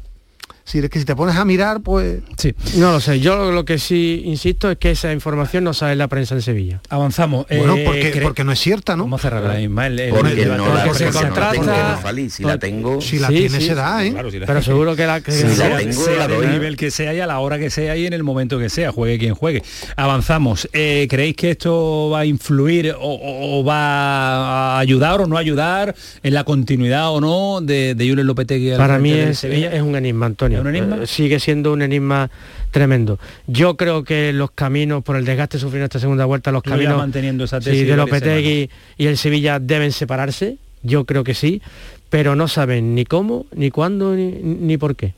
Si 0.63 0.77
es 0.79 0.89
que 0.89 0.99
si 0.99 1.05
te 1.05 1.15
pones 1.15 1.35
a 1.35 1.43
mirar, 1.43 1.81
pues... 1.81 2.19
Sí. 2.37 2.53
No 2.77 2.91
lo 2.91 2.99
sé, 2.99 3.19
yo 3.19 3.51
lo 3.51 3.65
que 3.65 3.77
sí 3.79 4.21
insisto 4.25 4.69
es 4.71 4.77
que 4.77 4.91
esa 4.91 5.11
información 5.11 5.63
no 5.63 5.73
sale 5.73 5.93
en 5.93 5.97
la 5.97 6.07
prensa 6.07 6.35
en 6.35 6.41
Sevilla. 6.41 6.81
Avanzamos. 6.89 7.45
Bueno, 7.49 7.75
Eh, 7.75 7.83
porque, 7.85 8.13
cre- 8.13 8.21
porque 8.23 8.43
no 8.43 8.51
es 8.51 8.59
cierta, 8.59 8.95
¿no? 8.95 9.03
Vamos 9.03 9.19
a 9.19 9.23
cerrar 9.29 9.49
ahí, 9.49 9.63
Ismael. 9.63 9.99
Eh, 9.99 10.09
Porque 10.15 10.43
el 10.43 10.57
no 10.57 10.73
la, 10.73 10.83
porque 10.85 10.99
se 10.99 11.05
porque 11.11 11.29
no 11.29 11.35
la 11.39 11.51
tengo, 11.51 11.97
Fali, 12.01 12.29
si 12.29 12.43
la 12.43 12.57
tengo... 12.57 13.01
Si 13.01 13.19
la 13.19 13.27
Sí, 13.27 13.33
tiene 13.33 13.59
sí, 13.59 13.67
será, 13.67 14.05
¿eh? 14.05 14.11
Claro, 14.11 14.31
si 14.31 14.39
la- 14.39 14.45
Pero 14.45 14.61
seguro 14.61 14.95
que 14.95 15.05
la 15.07 15.21
que 15.21 15.31
la 15.31 15.37
sea, 15.55 15.77
tengo, 15.77 15.93
sea 16.05 16.15
la 16.17 16.27
del 16.27 16.37
doy. 16.41 16.47
nivel 16.47 16.77
que 16.77 16.91
sea 16.91 17.13
y 17.13 17.19
a 17.19 17.27
la 17.27 17.39
hora 17.39 17.57
que 17.59 17.69
sea 17.69 17.97
y 17.97 18.05
en 18.05 18.13
el 18.13 18.23
momento 18.23 18.59
que 18.59 18.69
sea, 18.69 18.91
juegue 18.91 19.17
quien 19.17 19.33
juegue. 19.33 19.63
Avanzamos. 19.97 20.69
Eh, 20.73 21.07
¿Creéis 21.09 21.35
que 21.35 21.51
esto 21.51 22.09
va 22.13 22.19
a 22.19 22.25
influir 22.25 22.95
o, 22.99 23.63
va 23.63 24.75
a 24.75 24.79
ayudar 24.79 25.21
o 25.21 25.27
no 25.27 25.37
ayudar 25.37 25.95
en 26.23 26.33
la 26.33 26.43
continuidad 26.43 27.11
o 27.11 27.19
no 27.21 27.61
de, 27.61 27.95
de 27.95 28.09
Julen 28.09 28.27
Lopetegui 28.27 28.71
al 28.71 28.77
Para 28.77 28.99
mí 28.99 29.11
es, 29.11 29.39
Sevilla? 29.39 29.73
es 29.73 29.81
un 29.81 29.95
enigma, 29.95 30.25
Antonio. 30.27 30.50
¿Es 30.59 30.61
un 30.61 30.67
enigma? 30.75 30.97
Eh, 31.03 31.07
sigue 31.07 31.39
siendo 31.39 31.73
un 31.73 31.81
enigma 31.81 32.29
tremendo. 32.71 33.19
Yo 33.47 33.77
creo 33.77 34.03
que 34.03 34.33
los 34.33 34.51
caminos, 34.51 35.03
por 35.03 35.15
el 35.15 35.25
desgaste 35.25 35.59
sufrido 35.59 35.83
en 35.83 35.85
esta 35.85 35.99
segunda 35.99 36.25
vuelta, 36.25 36.51
los 36.51 36.63
caminos 36.63 36.97
manteniendo 36.97 37.43
esa 37.43 37.59
sí, 37.61 37.65
tesis 37.65 37.87
de 37.87 37.95
varias 37.95 38.07
Lopetegui 38.21 38.69
y 38.97 39.05
el 39.07 39.17
Sevilla 39.17 39.59
deben 39.59 39.91
separarse. 39.91 40.57
Yo 40.83 41.05
creo 41.05 41.23
que 41.23 41.33
sí, 41.35 41.61
pero 42.09 42.35
no 42.35 42.47
saben 42.47 42.95
ni 42.95 43.05
cómo, 43.05 43.45
ni 43.55 43.69
cuándo, 43.71 44.15
ni, 44.15 44.31
ni 44.31 44.77
por 44.77 44.95
qué. 44.95 45.13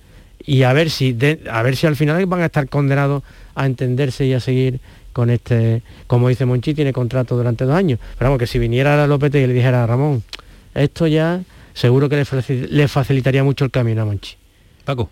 Y 0.45 0.63
a 0.63 0.73
ver 0.73 0.89
si 0.89 1.13
de- 1.13 1.39
a 1.49 1.61
ver 1.63 1.75
si 1.77 1.87
al 1.87 1.95
final 1.95 2.25
van 2.25 2.41
a 2.41 2.45
estar 2.47 2.67
condenados 2.67 3.23
a 3.55 3.65
entenderse 3.65 4.25
y 4.25 4.33
a 4.33 4.39
seguir 4.41 4.79
con 5.13 5.29
este, 5.29 5.83
como 6.07 6.27
dice 6.27 6.45
Monchi, 6.45 6.73
tiene 6.73 6.91
contrato 6.91 7.37
durante 7.37 7.63
dos 7.65 7.75
años. 7.75 7.99
Pero 8.17 8.29
vamos, 8.31 8.39
que 8.39 8.47
si 8.47 8.59
viniera 8.59 8.97
la 8.97 9.07
Lopetegui 9.07 9.45
y 9.45 9.47
le 9.47 9.53
dijera 9.53 9.83
a 9.83 9.87
Ramón, 9.87 10.23
esto 10.73 11.07
ya 11.07 11.41
seguro 11.73 12.09
que 12.09 12.25
le 12.69 12.87
facilitaría 12.87 13.43
mucho 13.43 13.63
el 13.63 13.71
camino 13.71 14.01
a 14.01 14.05
Monchi. 14.05 14.35
Paco. 14.83 15.09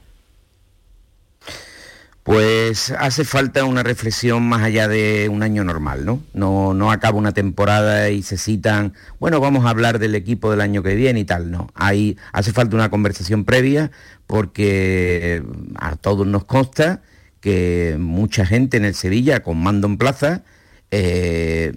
Pues 2.32 2.92
hace 2.98 3.26
falta 3.26 3.66
una 3.66 3.84
reflexión 3.84 4.44
más 4.48 4.64
allá 4.64 4.88
de 4.88 5.28
un 5.28 5.44
año 5.44 5.66
normal, 5.66 6.06
¿no? 6.06 6.24
No, 6.34 6.90
acaba 6.90 7.18
una 7.18 7.34
temporada 7.34 8.10
y 8.10 8.24
se 8.24 8.38
citan, 8.38 8.94
bueno, 9.20 9.42
vamos 9.42 9.66
a 9.66 9.70
hablar 9.70 10.00
del 10.00 10.16
equipo 10.16 10.50
del 10.50 10.62
año 10.62 10.82
que 10.82 10.96
viene 10.96 11.20
y 11.20 11.26
tal, 11.26 11.52
no. 11.52 11.70
Hay, 11.76 12.18
hace 12.32 12.54
falta 12.54 12.78
una 12.78 12.90
conversación 12.90 13.44
previa 13.44 13.92
porque 14.28 15.44
a 15.76 15.98
todos 15.98 16.26
nos 16.26 16.46
consta 16.46 17.02
que 17.42 17.98
mucha 18.00 18.46
gente 18.46 18.78
en 18.78 18.86
el 18.86 18.96
Sevilla 18.96 19.44
con 19.44 19.62
mando 19.62 19.88
en 19.88 19.98
plaza, 19.98 20.44
eh, 20.90 21.74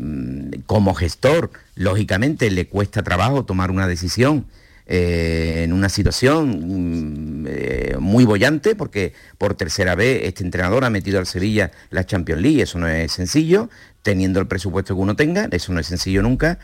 como 0.67 0.95
gestor, 0.95 1.51
lógicamente 1.75 2.49
le 2.53 2.69
cuesta 2.69 3.03
trabajo 3.03 3.45
tomar 3.45 3.73
una 3.73 3.89
decisión 3.89 4.47
eh, 4.87 5.63
en 5.65 5.73
una 5.73 5.89
situación 5.89 7.43
mm, 7.43 7.47
eh, 7.49 7.97
muy 7.99 8.25
bollante, 8.25 8.75
porque 8.75 9.15
por 9.39 9.55
tercera 9.55 9.95
vez 9.95 10.23
este 10.25 10.45
entrenador 10.45 10.85
ha 10.85 10.91
metido 10.91 11.19
al 11.19 11.27
Sevilla 11.27 11.71
la 11.91 12.05
Champions 12.05 12.43
League, 12.43 12.63
eso 12.63 12.79
no 12.79 12.87
es 12.87 13.13
sencillo, 13.13 13.71
teniendo 14.03 14.41
el 14.41 14.47
presupuesto 14.47 14.95
que 14.95 15.01
uno 15.01 15.17
tenga, 15.17 15.49
eso 15.53 15.73
no 15.73 15.81
es 15.81 15.87
sencillo 15.87 16.23
nunca, 16.23 16.59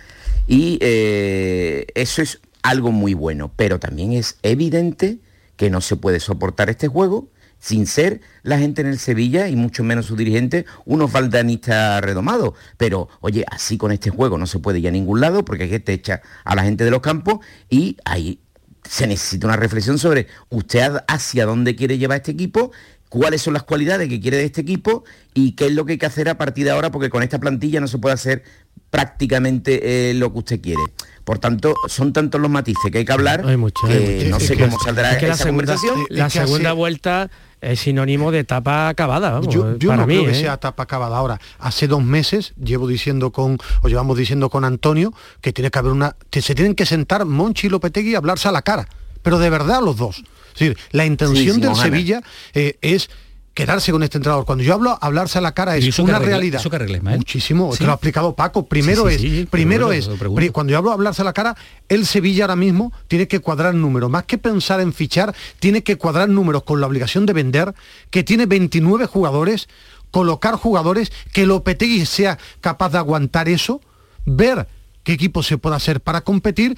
y 0.47 0.79
eh, 0.83 1.87
eso 1.95 2.21
es 2.21 2.41
algo 2.63 2.93
muy 2.93 3.15
bueno, 3.15 3.53
pero 3.57 3.79
también 3.79 4.13
es 4.13 4.37
evidente 4.43 5.21
que 5.57 5.71
no 5.71 5.81
se 5.81 5.97
puede 5.97 6.21
soportar 6.21 6.69
este 6.69 6.89
juego 6.89 7.31
sin 7.61 7.87
ser 7.87 8.21
la 8.43 8.59
gente 8.59 8.81
en 8.81 8.89
el 8.89 8.99
Sevilla 8.99 9.49
y 9.49 9.55
mucho 9.55 9.85
menos 9.85 10.07
su 10.07 10.17
dirigente 10.17 10.65
unos 10.85 11.13
valdanistas 11.13 12.01
redomados. 12.01 12.55
Pero, 12.77 13.09
oye, 13.21 13.45
así 13.49 13.77
con 13.77 13.93
este 13.93 14.11
juego 14.11 14.39
no 14.39 14.47
se 14.47 14.59
puede 14.59 14.81
ir 14.81 14.89
a 14.89 14.91
ningún 14.91 15.21
lado 15.21 15.45
porque 15.45 15.65
hay 15.65 15.71
que 15.71 15.81
te 15.81 15.93
echa 15.93 16.23
a 16.45 16.57
la 16.57 16.65
gente 16.65 16.85
de 16.85 16.91
los 16.91 17.01
campos 17.01 17.39
y 17.69 17.97
ahí 18.05 18.41
se 18.89 19.07
necesita 19.07 19.47
una 19.47 19.57
reflexión 19.57 19.99
sobre 19.99 20.27
usted 20.49 20.97
hacia 21.07 21.47
dónde 21.47 21.77
quiere 21.77 21.99
llevar 21.99 22.17
este 22.17 22.33
equipo, 22.33 22.73
cuáles 23.09 23.43
son 23.43 23.53
las 23.53 23.63
cualidades 23.65 24.09
que 24.09 24.21
quiere 24.21 24.39
de 24.39 24.45
este 24.45 24.63
equipo 24.63 25.05
y 25.35 25.53
qué 25.53 25.67
es 25.67 25.73
lo 25.73 25.85
que 25.85 25.93
hay 25.93 25.99
que 25.99 26.07
hacer 26.07 26.29
a 26.29 26.39
partir 26.39 26.65
de 26.65 26.71
ahora 26.71 26.91
porque 26.91 27.11
con 27.11 27.23
esta 27.23 27.39
plantilla 27.39 27.81
no 27.81 27.89
se 27.89 27.99
puede 27.99 28.15
hacer 28.15 28.43
prácticamente 28.91 30.11
eh, 30.11 30.15
lo 30.15 30.33
que 30.33 30.39
usted 30.39 30.61
quiere. 30.61 30.83
Por 31.25 31.39
tanto, 31.39 31.75
son 31.89 32.13
tantos 32.13 32.41
los 32.41 32.51
matices 32.51 32.91
que 32.91 32.99
hay 32.99 33.05
que 33.05 33.13
hablar 33.13 33.45
Hay 33.47 33.57
mucho, 33.57 33.87
que 33.87 33.93
hay 33.93 34.15
mucho. 34.17 34.29
no 34.31 34.37
Es 34.39 34.47
sé 34.47 34.57
que- 34.57 34.65
cómo 34.65 34.79
saldrá 34.81 35.13
es 35.13 35.19
que 35.19 35.29
la 35.29 35.37
segunda, 35.37 35.75
conversación. 35.77 36.07
la 36.11 36.27
Es 36.27 36.33
que 36.33 36.41
segunda 36.41 36.71
así- 36.71 36.77
vuelta 36.79 37.31
es 37.61 37.79
sinónimo 37.81 38.31
de 38.33 38.39
etapa 38.41 38.89
acabada, 38.89 39.31
vamos, 39.31 39.53
Yo, 39.55 39.77
yo 39.77 39.91
para 39.91 40.03
no 40.03 40.07
mí. 40.07 40.15
creo 40.15 40.27
que 40.33 40.39
¿eh? 40.39 40.41
sea 40.41 40.55
etapa 40.55 40.83
acabada 40.85 41.17
ahora. 41.19 41.39
Hace 41.59 41.87
dos 41.89 42.03
meses 42.03 42.55
llevo 42.63 42.89
diciendo 42.89 43.33
con, 43.33 43.59
o 43.83 43.89
llevamos 43.89 44.17
diciendo 44.17 44.49
con 44.49 44.65
Antonio, 44.65 45.13
que 45.43 45.53
tiene 45.53 45.71
que 45.71 45.79
haber 45.79 45.93
una, 45.93 46.17
que 46.31 46.41
se 46.43 46.55
tienen 46.55 46.75
que 46.75 46.87
sentar 46.87 47.25
Monchi 47.27 47.67
y 47.67 47.71
Lopetegui 47.71 48.13
y 48.13 48.15
hablarse 48.15 48.49
a 48.49 48.53
la 48.53 48.63
cara. 48.63 48.89
Pero 49.23 49.39
de 49.39 49.51
verdad 49.51 49.83
los 49.83 49.97
dos. 49.99 50.25
Es 50.55 50.59
decir, 50.59 50.79
la 50.93 51.05
intención 51.05 51.61
del. 51.61 51.77
Sevilla 51.77 52.23
eh, 52.55 52.79
es 52.81 53.11
quedarse 53.61 53.93
con 53.93 54.03
este 54.03 54.19
entrenador. 54.19 54.45
Cuando 54.45 54.65
yo 54.65 54.75
hablo 54.75 54.99
hablarse 55.01 55.39
a 55.39 55.41
la 55.41 55.53
cara 55.53 55.79
¿Y 55.79 55.89
es 55.89 55.99
una 55.99 56.19
realidad. 56.19 56.61
eso 56.61 56.71
que 56.71 56.77
arregla, 56.77 56.97
Ismael? 56.99 57.19
Muchísimo, 57.19 57.73
Sí. 57.73 57.79
te 57.79 57.85
lo 57.85 57.91
ha 57.93 57.95
explicado 57.95 58.35
Paco. 58.35 58.67
Primero 58.67 59.09
Sí, 59.09 59.19
sí, 59.19 59.31
sí, 59.31 59.41
es, 59.41 59.47
primero 59.47 59.93
es, 59.93 60.09
cuando 60.53 60.71
yo 60.73 60.79
hablo 60.79 60.93
hablarse 60.93 61.23
a 61.23 61.25
la 61.25 61.33
cara, 61.33 61.57
el 61.89 62.07
Sevilla 62.07 62.45
ahora 62.45 62.57
mismo 62.57 62.93
tiene 63.09 63.29
que 63.29 63.41
cuadrar 63.41 63.75
números. 63.75 64.11
Más 64.11 64.25
que 64.25 64.39
pensar 64.39 64.81
en 64.81 64.93
fichar, 64.93 65.35
tiene 65.59 65.83
que 65.83 65.97
cuadrar 65.97 66.29
números 66.29 66.63
con 66.65 66.81
la 66.81 66.87
obligación 66.87 67.27
de 67.27 67.33
vender, 67.33 67.75
que 68.11 68.23
tiene 68.25 68.47
29 68.47 69.07
jugadores, 69.07 69.69
colocar 70.11 70.55
jugadores, 70.57 71.13
que 71.33 71.47
Lopetegui 71.47 72.07
sea 72.07 72.39
capaz 72.61 72.91
de 72.91 72.99
aguantar 72.99 73.49
eso, 73.49 73.81
ver 74.25 74.67
qué 75.05 75.13
equipo 75.13 75.43
se 75.43 75.57
puede 75.59 75.77
hacer 75.77 76.01
para 76.01 76.21
competir 76.23 76.77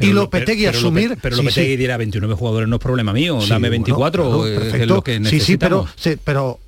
y 0.00 0.06
lo- 0.12 0.22
Lopetegui 0.22 0.64
pero 0.66 0.78
asumir... 0.78 1.18
Pero 1.20 1.36
sí, 1.36 1.42
Lopetegui 1.42 1.70
sí. 1.72 1.76
diera 1.76 1.96
29 1.96 2.34
jugadores 2.34 2.68
no 2.68 2.76
es 2.76 2.82
problema 2.82 3.12
mío, 3.12 3.40
Sí, 3.40 3.48
dame 3.48 3.68
bueno, 3.68 3.84
24, 3.84 4.22
claro, 4.24 4.46
eh, 4.46 4.52
es 4.54 4.60
perfecto. 4.60 4.94
lo 4.94 5.02
que 5.02 5.24
sí, 5.24 5.40
sí, 5.40 5.56
pero, 5.56 5.86
pero 6.24 6.58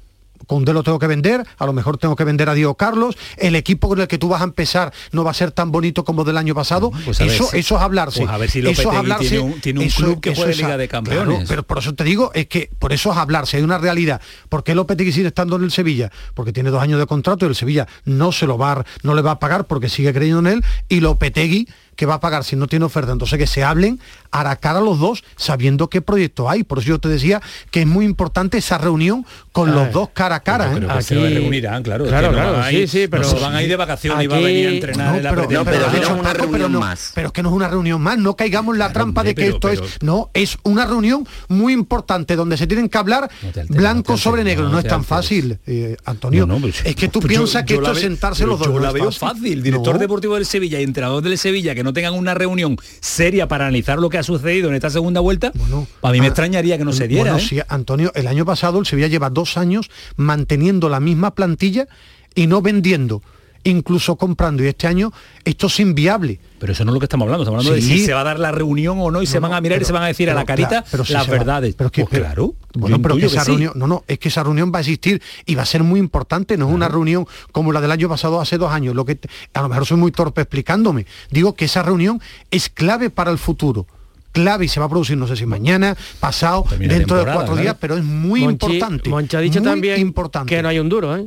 Koundé 0.46 0.72
lo 0.72 0.82
tengo 0.82 0.98
que 0.98 1.06
vender, 1.06 1.44
a 1.58 1.66
lo 1.66 1.72
mejor 1.72 1.96
tengo 1.98 2.16
que 2.16 2.24
vender 2.24 2.48
a 2.48 2.54
Diego 2.54 2.74
Carlos, 2.74 3.16
el 3.36 3.54
equipo 3.54 3.88
con 3.88 4.00
el 4.00 4.08
que 4.08 4.18
tú 4.18 4.26
vas 4.28 4.40
a 4.40 4.44
empezar 4.44 4.92
no 5.12 5.22
va 5.22 5.30
a 5.30 5.34
ser 5.34 5.52
tan 5.52 5.70
bonito 5.70 6.02
como 6.02 6.24
del 6.24 6.36
año 6.38 6.54
pasado, 6.56 6.90
Pues 7.04 7.18
ver 7.20 7.28
eso, 7.28 7.50
eso 7.52 7.76
es 7.76 7.80
hablarse. 7.82 8.20
pues 8.22 8.30
a 8.32 8.36
ver 8.38 8.50
si 8.50 8.58
eso 8.60 8.70
es 8.70 8.86
hablarse, 8.86 9.28
tiene 9.28 9.44
un- 9.44 9.60
tiene 9.60 9.80
un 9.80 9.86
eso- 9.86 10.02
club 10.02 10.20
que 10.20 10.30
es 10.30 10.56
Liga 10.56 10.76
de 10.76 10.88
claro, 10.88 11.04
Campeones. 11.06 11.48
pero 11.48 11.62
por 11.62 11.78
eso 11.78 11.94
te 11.94 12.02
digo, 12.02 12.32
es 12.34 12.46
que 12.48 12.68
por 12.80 12.92
eso 12.92 13.12
es 13.12 13.18
hablarse, 13.18 13.58
hay 13.58 13.62
una 13.62 13.78
realidad. 13.78 14.20
¿Por 14.48 14.64
qué 14.64 14.74
Lopetegui 14.74 15.12
sigue 15.12 15.28
estando 15.28 15.54
en 15.56 15.62
el 15.64 15.70
Sevilla? 15.70 16.10
Porque 16.34 16.52
tiene 16.52 16.70
dos 16.70 16.82
años 16.82 16.98
de 16.98 17.06
contrato 17.06 17.44
y 17.44 17.48
el 17.50 17.54
Sevilla 17.54 17.86
no 18.04 18.32
se 18.32 18.46
lo 18.46 18.58
va 18.58 18.84
no 19.04 19.14
le 19.14 19.22
va 19.22 19.32
a 19.32 19.38
pagar 19.38 19.66
porque 19.66 19.88
sigue 19.88 20.12
creyendo 20.12 20.40
en 20.40 20.46
él 20.58 20.64
y 20.88 20.98
Lopetegui 21.00 21.68
que 22.00 22.06
va 22.06 22.14
a 22.14 22.20
pagar 22.20 22.44
si 22.44 22.56
no 22.56 22.66
tiene 22.66 22.86
oferta. 22.86 23.12
Entonces 23.12 23.38
que 23.38 23.46
se 23.46 23.62
hablen 23.62 24.00
a 24.30 24.42
la 24.42 24.56
cara 24.56 24.80
los 24.80 24.98
dos 24.98 25.22
sabiendo 25.36 25.90
qué 25.90 26.00
proyecto 26.00 26.48
hay. 26.48 26.62
Por 26.64 26.78
eso 26.78 26.88
yo 26.88 26.98
te 26.98 27.10
decía 27.10 27.42
que 27.70 27.82
es 27.82 27.86
muy 27.86 28.06
importante 28.06 28.56
esa 28.56 28.78
reunión 28.78 29.26
con 29.52 29.68
Ah, 29.68 29.72
los 29.74 29.92
dos 29.92 30.08
cara 30.14 30.36
a 30.36 30.40
cara. 30.40 30.70
Yo 30.72 30.78
¿eh? 30.78 30.80
que 30.96 31.02
se 31.02 31.14
Aquí- 31.22 31.34
reunirán, 31.34 31.82
claro. 31.82 32.04
es 32.04 32.10
Claro, 32.10 32.28
no 32.28 32.32
claro, 32.38 32.62
sí, 32.70 32.86
sí, 32.86 33.06
pero- 33.06 33.30
no 33.30 33.38
van 33.38 33.54
a 33.54 33.62
ir 33.62 33.68
de 33.68 33.76
vacaciones 33.76 34.24
y 34.24 34.28
va 34.28 34.36
a 34.36 34.40
venir 34.40 34.64
a 34.64 34.68
Aquí- 34.68 34.76
entrenar 34.76 35.16
en 35.16 35.22
la 35.24 35.28
pero, 35.30 35.42
es 35.42 35.48
dicho 35.92 36.14
una 36.14 36.22
Paco, 36.22 36.32
pero 36.38 36.46
reunión 36.52 36.72
no- 36.72 36.80
más. 36.80 37.12
Pero 37.14 37.26
es 37.26 37.32
que 37.34 37.42
no 37.42 37.50
es 37.50 37.54
una 37.54 37.68
reunión 37.68 38.00
más, 38.00 38.16
no 38.16 38.34
caigamos 38.34 38.74
en 38.74 38.78
la 38.78 38.92
trampa 38.94 39.20
Hombre, 39.20 39.30
de 39.30 39.34
que 39.34 39.42
pero- 39.42 39.54
esto 39.56 39.68
pero- 39.68 39.84
es. 39.84 40.02
No, 40.02 40.30
es 40.32 40.56
una 40.62 40.86
reunión 40.86 41.28
muy 41.48 41.74
importante 41.74 42.34
donde 42.34 42.56
se 42.56 42.66
tienen 42.66 42.88
que 42.88 42.96
hablar 42.96 43.30
No 43.42 43.50
te 43.52 43.60
alteres, 43.60 43.76
blanco 43.78 44.16
sobre 44.16 44.42
negro. 44.42 44.64
no 44.64 44.70
No, 44.70 44.78
es 44.78 44.86
tan 44.88 45.04
fácil, 45.04 45.58
eh, 45.66 45.98
Antonio. 46.06 46.46
No, 46.46 46.54
no, 46.54 46.60
pues- 46.62 46.80
es 46.82 46.96
que 46.96 47.08
tú 47.08 47.20
pues 47.20 47.28
piensas 47.34 47.64
que 47.64 47.74
esto 47.74 47.92
es 47.92 47.98
sentarse 48.00 48.46
los 48.46 48.58
dos. 48.58 48.68
Yo 48.68 48.78
la 48.80 48.90
veo 48.90 49.12
fácil. 49.12 49.62
Director 49.62 49.98
deportivo 49.98 50.36
del 50.36 50.46
Sevilla 50.46 50.80
y 50.80 50.84
entrenador 50.84 51.22
del 51.22 51.36
Sevilla 51.36 51.74
que 51.74 51.84
no 51.84 51.89
tengan 51.92 52.14
una 52.14 52.34
reunión 52.34 52.76
seria 53.00 53.48
para 53.48 53.66
analizar 53.66 53.98
lo 53.98 54.08
que 54.08 54.18
ha 54.18 54.22
sucedido 54.22 54.68
en 54.68 54.74
esta 54.74 54.90
segunda 54.90 55.20
vuelta, 55.20 55.52
Bueno, 55.54 55.86
a 56.02 56.12
mí 56.12 56.20
me 56.20 56.26
ah, 56.26 56.28
extrañaría 56.28 56.78
que 56.78 56.84
no 56.84 56.92
se 56.92 57.08
diera. 57.08 57.32
Bueno, 57.32 57.38
¿eh? 57.38 57.46
sí, 57.46 57.60
Antonio, 57.68 58.12
el 58.14 58.26
año 58.26 58.44
pasado 58.44 58.78
el 58.78 58.86
Sevilla 58.86 59.08
lleva 59.08 59.30
dos 59.30 59.56
años 59.56 59.90
manteniendo 60.16 60.88
la 60.88 61.00
misma 61.00 61.34
plantilla 61.34 61.88
y 62.34 62.46
no 62.46 62.62
vendiendo, 62.62 63.22
incluso 63.64 64.16
comprando. 64.16 64.62
Y 64.64 64.66
este 64.68 64.86
año 64.86 65.12
esto 65.44 65.66
es 65.66 65.80
inviable. 65.80 66.40
Pero 66.58 66.72
eso 66.72 66.84
no 66.84 66.90
es 66.90 66.94
lo 66.94 67.00
que 67.00 67.04
estamos 67.06 67.24
hablando, 67.26 67.44
estamos 67.44 67.64
hablando 67.66 67.80
Sí. 67.82 67.90
de 67.90 67.98
si 67.98 68.04
se 68.04 68.12
va 68.12 68.20
a 68.20 68.24
dar 68.24 68.38
la 68.38 68.52
reunión 68.52 68.98
o 69.00 69.10
no 69.10 69.22
y 69.22 69.26
se 69.26 69.38
van 69.38 69.52
a 69.54 69.60
mirar 69.60 69.80
y 69.80 69.84
se 69.84 69.92
van 69.92 70.02
a 70.02 70.06
decir 70.08 70.28
a 70.30 70.34
la 70.34 70.44
carita 70.44 70.68
claro, 70.68 70.86
pero 70.90 71.04
si 71.04 71.12
las 71.14 71.26
verdades. 71.26 71.74
pero 71.74 71.90
que- 71.90 72.02
Pues 72.02 72.10
pero- 72.10 72.24
claro, 72.24 72.54
Bueno, 72.74 72.96
yo 72.96 73.02
pero 73.02 73.16
que 73.16 73.26
esa 73.26 73.44
sí. 73.44 73.50
reunión, 73.50 73.72
no, 73.76 73.86
no, 73.86 74.04
es 74.06 74.18
que 74.18 74.28
esa 74.28 74.42
reunión 74.42 74.70
va 74.74 74.78
a 74.78 74.80
existir 74.80 75.22
y 75.46 75.54
va 75.54 75.62
a 75.62 75.66
ser 75.66 75.82
muy 75.82 75.98
importante, 76.00 76.56
no 76.58 76.68
es 76.68 76.74
una 76.74 76.88
reunión 76.88 77.26
como 77.52 77.72
la 77.72 77.80
del 77.80 77.90
año 77.90 78.08
pasado 78.08 78.40
hace 78.40 78.58
dos 78.58 78.70
años. 78.72 78.94
Lo 78.94 79.04
que 79.06 79.14
te- 79.14 79.28
a 79.54 79.62
lo 79.62 79.68
mejor 79.70 79.86
soy 79.86 79.96
muy 79.96 80.12
torpe 80.12 80.42
explicándome. 80.42 81.06
Digo 81.30 81.54
que 81.54 81.64
esa 81.64 81.82
reunión 81.82 82.20
es 82.50 82.68
clave 82.68 83.08
para 83.10 83.30
el 83.30 83.38
futuro. 83.38 83.86
Clave 84.32 84.66
y 84.66 84.68
se 84.68 84.78
va 84.78 84.86
a 84.86 84.88
producir, 84.88 85.16
no 85.16 85.26
sé 85.26 85.34
si 85.34 85.44
mañana, 85.46 85.96
pasado, 86.20 86.64
Termina 86.68 86.94
dentro 86.94 87.16
de 87.16 87.32
cuatro 87.32 87.56
días, 87.56 87.76
pero 87.80 87.96
es 87.96 88.04
muy 88.04 88.42
Monchi- 88.42 88.50
importante. 88.52 89.10
Monchi 89.10 89.36
ha 89.36 89.40
dicho 89.40 89.58
muy 89.60 89.68
también 89.68 89.98
importante. 90.00 90.54
que 90.54 90.62
no 90.62 90.68
hay 90.68 90.78
un 90.78 90.88
duro, 90.88 91.16
¿eh? 91.16 91.26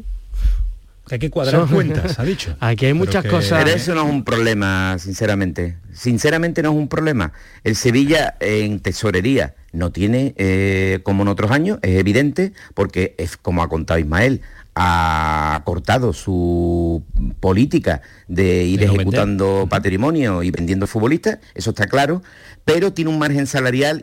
Que 1.07 1.15
hay 1.15 1.19
que 1.19 1.29
cuadrar 1.29 1.61
Son- 1.61 1.69
cuentas, 1.69 2.17
ha 2.17 2.23
dicho. 2.23 2.55
Aquí 2.59 2.85
hay 2.85 2.93
Pero 2.93 3.05
muchas 3.05 3.23
que- 3.23 3.29
cosas. 3.29 3.63
Pero 3.63 3.75
eso 3.75 3.93
no 3.93 4.03
es 4.05 4.09
un 4.09 4.23
problema, 4.23 4.97
sinceramente. 4.99 5.77
Sinceramente 5.93 6.63
no 6.63 6.71
es 6.71 6.75
un 6.77 6.87
problema. 6.87 7.33
El 7.63 7.75
Sevilla 7.75 8.35
en 8.39 8.79
tesorería 8.79 9.55
no 9.73 9.91
tiene, 9.91 10.33
eh, 10.37 10.99
como 11.03 11.23
en 11.23 11.29
otros 11.29 11.51
años, 11.51 11.79
es 11.81 11.99
evidente, 11.99 12.53
porque 12.73 13.15
es 13.17 13.35
como 13.37 13.63
ha 13.63 13.69
contado 13.69 13.99
Ismael, 13.99 14.41
ha, 14.75 15.61
cor- 15.65 15.83
acertado 15.83 16.13
su 16.13 17.03
política 17.39 18.01
de 18.27 18.63
ir 18.63 18.83
ejecutando 18.83 19.67
patrimonio 19.69 20.41
y 20.41 20.49
vendiendo 20.49 20.87
futbolistas, 20.87 21.39
eso 21.55 21.71
está 21.71 21.87
claro, 21.87 22.23
pero 22.63 22.93
tiene 22.93 23.11
un 23.11 23.19
margen 23.19 23.47
salarial 23.47 24.01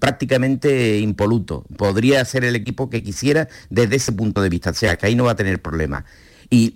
prácticamente 0.00 0.98
impoluto. 0.98 1.64
Podría 1.76 2.24
ser 2.24 2.44
el 2.44 2.56
equipo 2.56 2.90
que 2.90 3.02
quisiera 3.02 3.48
desde 3.70 3.96
ese 3.96 4.12
punto 4.12 4.42
de 4.42 4.48
vista, 4.48 4.70
o 4.70 4.74
sea, 4.74 4.96
que 4.96 5.06
ahí 5.06 5.14
no 5.14 5.24
va 5.24 5.32
a 5.32 5.36
tener 5.36 5.62
problema. 5.62 6.04
Y, 6.50 6.72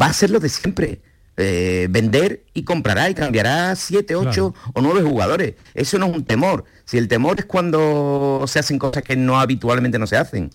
va 0.00 0.06
a 0.06 0.12
ser 0.12 0.30
lo 0.30 0.38
de 0.38 0.48
siempre. 0.48 1.00
Eh, 1.38 1.88
vender 1.90 2.44
y 2.54 2.62
comprará 2.62 3.10
y 3.10 3.14
cambiará 3.14 3.76
siete, 3.76 4.14
ocho 4.14 4.54
o 4.72 4.80
nueve 4.80 5.02
jugadores. 5.02 5.54
Eso 5.74 5.98
no 5.98 6.06
es 6.06 6.14
un 6.14 6.24
temor. 6.24 6.64
Si 6.86 6.96
el 6.96 7.08
temor 7.08 7.40
es 7.40 7.44
cuando 7.44 8.44
se 8.46 8.58
hacen 8.58 8.78
cosas 8.78 9.02
que 9.02 9.16
no 9.16 9.38
habitualmente 9.38 9.98
no 9.98 10.06
se 10.06 10.16
hacen. 10.16 10.50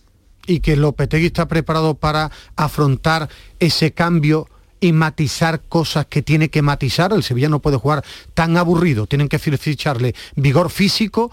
Y 0.47 0.60
que 0.60 0.75
Lopetegui 0.75 1.27
está 1.27 1.47
preparado 1.47 1.95
para 1.95 2.32
afrontar 2.56 3.30
ese 3.60 3.91
cambio 3.91 4.47
y 4.80 4.91
matizar 4.91 5.62
cosas 5.62 6.08
que 6.08 6.21
tiene 6.21 6.49
que 6.49 6.62
matizar. 6.62 7.13
El 7.13 7.23
Sevilla 7.23 7.47
no 7.47 7.60
puede 7.60 7.77
jugar 7.77 8.04
tan 8.34 8.58
aburrido, 8.58 9.06
tienen 9.08 9.30
que 9.30 9.39
ficharle 9.39 10.15
vigor 10.36 10.71
físico, 10.71 11.32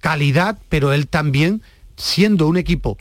calidad, 0.00 0.58
pero 0.68 0.92
él 0.92 1.08
también, 1.08 1.62
siendo 1.96 2.46
un 2.46 2.56
equipo 2.56 2.96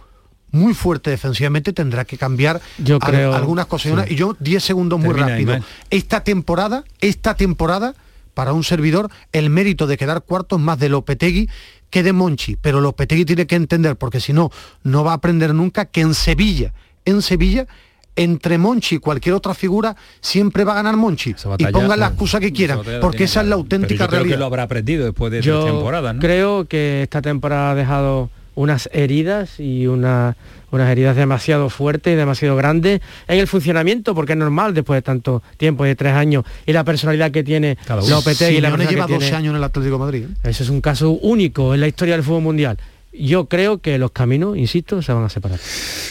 muy 0.49 0.73
fuerte 0.73 1.09
defensivamente, 1.09 1.73
tendrá 1.73 2.05
que 2.05 2.17
cambiar 2.17 2.61
yo 2.77 2.99
creo, 2.99 3.33
algunas 3.33 3.67
cosas. 3.67 4.09
Y 4.09 4.15
yo 4.15 4.35
10 4.39 4.63
segundos 4.63 4.99
muy 4.99 5.13
rápido. 5.13 5.57
Esta 5.89 6.23
temporada, 6.23 6.83
esta 6.99 7.35
temporada, 7.35 7.95
para 8.33 8.53
un 8.53 8.63
servidor, 8.63 9.09
el 9.31 9.49
mérito 9.49 9.85
de 9.85 9.97
quedar 9.97 10.23
cuartos 10.23 10.59
más 10.59 10.79
de 10.79 10.89
Lopetegui 10.89 11.49
que 11.93 12.01
de 12.01 12.12
Monchi. 12.12 12.58
Pero 12.60 12.82
Lopetegui 12.82 13.23
tiene 13.23 13.45
que 13.45 13.56
entender, 13.56 13.95
porque 13.95 14.19
si 14.19 14.34
no, 14.34 14.49
no 14.82 15.03
va 15.03 15.12
a 15.12 15.15
aprender 15.15 15.53
nunca 15.53 15.86
que 15.86 16.01
en 16.01 16.15
Sevilla, 16.15 16.73
en 17.06 17.21
Sevilla, 17.21 17.67
entre 18.15 18.58
Monchi 18.58 18.95
y 18.95 18.97
cualquier 18.97 19.36
otra 19.36 19.53
figura, 19.53 19.95
siempre 20.19 20.63
va 20.63 20.71
a 20.71 20.75
ganar 20.75 20.97
Monchi. 20.97 21.36
y 21.60 21.65
pongan 21.67 21.99
la 21.99 22.08
excusa 22.08 22.39
que 22.39 22.51
quieran, 22.51 22.79
porque 22.99 23.25
esa 23.25 23.41
es 23.41 23.47
la 23.47 23.53
auténtica 23.53 24.08
realidad. 24.08 24.23
Creo 24.23 24.34
que 24.34 24.39
lo 24.39 24.45
habrá 24.45 24.63
aprendido 24.63 25.06
después 25.06 25.32
de 25.32 25.39
esta 25.39 25.65
temporada. 25.65 26.15
Creo 26.19 26.65
que 26.65 27.03
esta 27.03 27.21
temporada 27.21 27.71
ha 27.71 27.75
dejado 27.75 28.32
unas 28.55 28.89
heridas 28.93 29.59
y 29.59 29.87
unas 29.87 30.35
heridas 30.71 31.15
demasiado 31.15 31.69
fuertes 31.69 32.13
y 32.13 32.15
demasiado 32.15 32.55
grandes 32.55 33.01
en 33.27 33.39
el 33.39 33.47
funcionamiento, 33.47 34.15
porque 34.15 34.33
es 34.33 34.37
normal 34.37 34.73
después 34.73 34.97
de 34.97 35.01
tanto 35.01 35.43
tiempo, 35.57 35.83
de 35.83 35.95
tres 35.95 36.13
años, 36.13 36.43
y 36.65 36.73
la 36.73 36.83
personalidad 36.83 37.31
que 37.31 37.43
tiene 37.43 37.77
Lopetegui. 37.87 38.57
y 38.57 38.61
la 38.61 38.75
lleva 38.75 39.07
12 39.07 39.35
años 39.35 39.51
en 39.51 39.57
el 39.57 39.63
Atlético 39.63 39.95
de 39.95 39.99
Madrid. 39.99 40.25
¿eh? 40.25 40.49
Ese 40.49 40.63
es 40.63 40.69
un 40.69 40.81
caso 40.81 41.11
único 41.11 41.73
en 41.73 41.81
la 41.81 41.87
historia 41.87 42.15
del 42.15 42.23
fútbol 42.23 42.43
mundial 42.43 42.77
yo 43.13 43.47
creo 43.47 43.80
que 43.80 43.97
los 43.97 44.12
caminos, 44.12 44.58
insisto, 44.58 45.02
se 45.02 45.13
van 45.13 45.23
a 45.23 45.30
separar. 45.30 45.60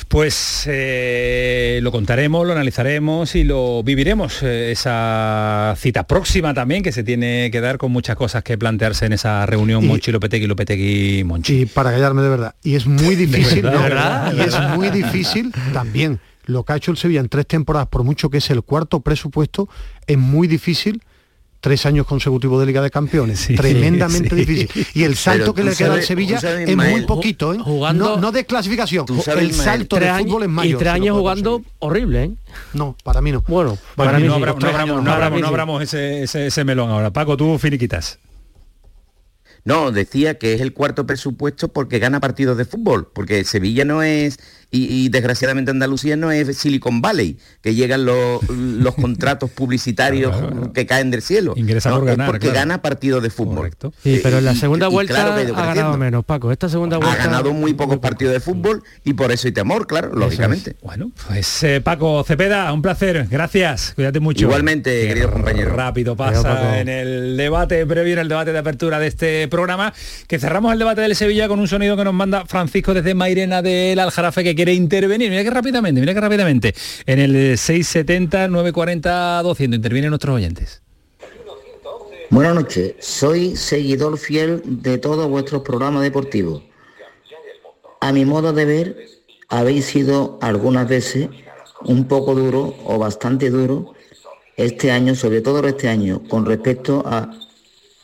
Pues 0.08 0.64
eh, 0.66 1.80
lo 1.82 1.90
contaremos, 1.90 2.46
lo 2.46 2.52
analizaremos 2.52 3.34
y 3.34 3.44
lo 3.44 3.82
viviremos. 3.82 4.42
Eh, 4.42 4.72
esa 4.72 5.74
cita 5.76 6.06
próxima 6.06 6.54
también 6.54 6.82
que 6.82 6.92
se 6.92 7.02
tiene 7.02 7.50
que 7.50 7.60
dar 7.60 7.78
con 7.78 7.92
muchas 7.92 8.16
cosas 8.16 8.42
que 8.42 8.56
plantearse 8.56 9.06
en 9.06 9.14
esa 9.14 9.44
reunión 9.46 9.86
Monchi 9.86 10.12
Lopetegui 10.12 10.46
Lopetegui 10.46 11.24
Monchi. 11.24 11.62
Y 11.62 11.66
para 11.66 11.90
callarme 11.90 12.22
de 12.22 12.28
verdad. 12.28 12.54
Y 12.62 12.74
es 12.74 12.86
muy 12.86 13.14
difícil, 13.16 13.62
¿verdad? 13.62 14.32
Y 14.34 14.40
es 14.40 14.58
muy 14.76 14.90
difícil 14.90 15.52
también 15.72 16.20
lo 16.46 16.64
que 16.64 16.72
ha 16.72 16.76
hecho 16.76 16.90
el 16.90 16.96
Sevilla 16.96 17.20
en 17.20 17.28
tres 17.28 17.46
temporadas, 17.46 17.88
por 17.88 18.04
mucho 18.04 18.30
que 18.30 18.38
es 18.38 18.50
el 18.50 18.62
cuarto 18.62 19.00
presupuesto, 19.00 19.68
es 20.06 20.18
muy 20.18 20.48
difícil 20.48 21.02
tres 21.62 21.86
años 21.86 22.06
consecutivos 22.06 22.58
de 22.58 22.66
Liga 22.66 22.82
de 22.82 22.90
Campeones. 22.90 23.46
Tremendamente 23.56 24.34
difícil. 24.34 24.68
Y 24.94 25.04
el 25.04 25.16
salto 25.16 25.54
que 25.54 25.62
le 25.62 25.74
queda 25.74 25.94
al 25.94 26.02
Sevilla 26.02 26.38
es 26.38 26.76
muy 26.76 27.06
poquito, 27.06 27.54
¿eh? 27.54 27.58
Jugando, 27.58 28.18
no, 28.18 28.32
de 28.32 28.44
clasificación. 28.44 29.06
El 29.38 29.54
salto 29.54 29.96
de 29.96 30.12
fútbol 30.12 30.42
es 30.42 30.48
mayor. 30.48 30.74
Y 30.74 30.78
tres 30.78 30.92
años 30.92 31.16
jugando 31.16 31.62
horrible, 31.78 32.24
¿eh? 32.24 32.30
No, 32.74 32.96
para 33.04 33.22
mí 33.22 33.30
no. 33.30 33.44
Bueno, 33.46 33.78
para, 33.94 34.18
mí 34.18 34.26
no, 34.26 34.38
no 34.40 35.46
abramos, 35.46 35.82
ese, 35.82 36.24
ese 36.24 36.64
melón 36.64 36.90
ahora. 36.90 37.12
Paco, 37.12 37.36
tú 37.36 37.56
finiquitas. 37.58 38.18
No, 39.64 39.92
decía 39.92 40.38
que 40.38 40.54
es 40.54 40.60
el 40.60 40.72
cuarto 40.72 41.06
presupuesto 41.06 41.68
porque 41.68 42.00
gana 42.00 42.18
partidos 42.18 42.58
de 42.58 42.64
fútbol, 42.64 43.08
porque 43.14 43.44
Sevilla 43.44 43.84
no 43.84 44.02
es 44.02 44.40
y, 44.74 45.10
desgraciadamente 45.10 45.70
Andalucía 45.70 46.16
no 46.16 46.32
es 46.32 46.56
Silicon 46.56 47.02
Valley, 47.02 47.36
que 47.60 47.74
llegan 47.74 48.06
los, 48.06 48.40
contratos 49.00 49.50
publicitarios 49.50 50.34
que 50.72 50.86
caen 50.86 51.10
del 51.10 51.20
cielo. 51.20 51.52
Ingresa 51.56 51.90
por 51.90 52.06
ganar, 52.06 52.26
porque 52.26 52.50
gana 52.50 52.80
partidos 52.80 53.22
de 53.22 53.28
fútbol. 53.28 53.70
Sí, 54.02 54.20
pero 54.22 54.38
en 54.38 54.46
la 54.46 54.54
segunda 54.54 54.88
vuelta 54.88 55.34
ha 55.34 55.74
ganado 55.74 55.98
menos, 55.98 56.24
Paco. 56.24 56.50
Esta 56.50 56.70
segunda 56.70 56.96
vuelta 56.96 57.22
ha 57.22 57.26
ganado 57.26 57.52
muy 57.52 57.74
pocos 57.74 57.98
partidos 57.98 58.32
de 58.32 58.40
fútbol 58.40 58.82
y 59.04 59.12
por 59.12 59.30
eso 59.30 59.46
hay 59.46 59.52
temor, 59.52 59.86
claro, 59.86 60.14
lógicamente. 60.14 60.76
Bueno, 60.82 61.10
pues 61.26 61.62
eh, 61.64 61.82
Paco 61.82 62.24
Cepeda, 62.24 62.72
un 62.72 62.80
placer. 62.80 63.26
Gracias. 63.30 63.92
Cuídate 63.94 64.20
mucho. 64.20 64.46
Igualmente, 64.46 65.06
querido 65.06 65.30
compañero. 65.30 65.74
Rápido 65.74 66.16
pasa 66.16 66.80
en 66.80 66.88
el 66.88 67.36
debate 67.36 67.84
previo, 67.86 68.14
en 68.14 68.20
el 68.20 68.28
debate 68.28 68.52
de 68.52 68.58
apertura 68.58 68.98
de 68.98 69.08
este 69.08 69.48
programa, 69.48 69.92
que 70.26 70.38
cerramos 70.38 70.72
el 70.72 70.78
debate 70.78 71.02
del 71.02 71.14
Sevilla 71.14 71.46
con 71.46 71.60
un 71.60 71.68
sonido 71.68 71.94
que 71.96 72.04
nos 72.04 72.14
manda 72.14 72.46
Francisco 72.46 72.94
desde 72.94 73.14
Mairena 73.14 73.60
del 73.60 73.98
Aljarafe 73.98 74.42
que 74.42 74.54
quiere 74.62 74.74
intervenir. 74.74 75.28
Mira 75.28 75.42
que 75.42 75.50
rápidamente, 75.50 76.00
mira 76.00 76.14
que 76.14 76.20
rápidamente. 76.20 76.74
En 77.04 77.18
el 77.18 77.58
670 77.58 78.46
940 78.46 79.42
200 79.42 79.76
intervienen 79.76 80.10
nuestros 80.10 80.36
oyentes. 80.36 80.82
Buenas 82.30 82.54
noches, 82.54 82.94
soy 83.00 83.56
seguidor 83.56 84.16
fiel 84.18 84.62
de 84.64 84.98
todos 84.98 85.28
vuestros 85.28 85.62
programas 85.62 86.02
deportivos. 86.02 86.62
A 88.00 88.12
mi 88.12 88.24
modo 88.24 88.52
de 88.52 88.64
ver, 88.64 88.96
habéis 89.48 89.86
sido 89.86 90.38
algunas 90.40 90.88
veces 90.88 91.28
un 91.84 92.06
poco 92.06 92.34
duro 92.36 92.74
o 92.84 92.98
bastante 92.98 93.50
duro 93.50 93.94
este 94.56 94.92
año, 94.92 95.16
sobre 95.16 95.40
todo 95.40 95.66
este 95.66 95.88
año, 95.88 96.22
con 96.28 96.46
respecto 96.46 97.02
a, 97.04 97.30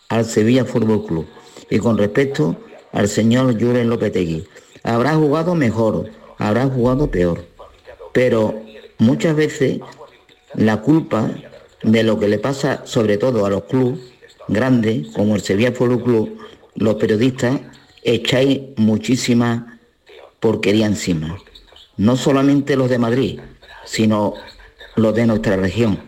al 0.09 0.25
Sevilla 0.25 0.64
Fútbol 0.64 1.07
Club 1.07 1.27
y 1.71 1.79
con 1.79 1.97
respecto 1.97 2.57
al 2.92 3.09
señor 3.09 3.53
Julen 3.59 3.88
Lopetegui. 3.88 4.44
Habrá 4.83 5.14
jugado 5.14 5.55
mejor, 5.55 6.11
habrá 6.38 6.66
jugado 6.66 7.11
peor. 7.11 7.44
Pero 8.12 8.62
muchas 8.98 9.37
veces 9.37 9.81
la 10.55 10.81
culpa 10.81 11.31
de 11.83 12.03
lo 12.03 12.18
que 12.18 12.29
le 12.29 12.38
pasa 12.38 12.83
sobre 12.85 13.18
todo 13.18 13.44
a 13.44 13.51
los 13.51 13.64
clubes 13.64 14.01
grandes, 14.48 15.09
como 15.14 15.35
el 15.35 15.42
Sevilla 15.42 15.72
Fútbol 15.72 16.03
Club, 16.03 16.38
los 16.74 16.94
periodistas 16.94 17.61
echáis 18.03 18.61
muchísima 18.77 19.79
porquería 20.40 20.87
encima. 20.87 21.38
No 21.96 22.16
solamente 22.16 22.77
los 22.77 22.88
de 22.88 22.98
Madrid, 22.98 23.40
sino 23.85 24.35
los 24.96 25.14
de 25.14 25.27
nuestra 25.27 25.57
región. 25.57 26.01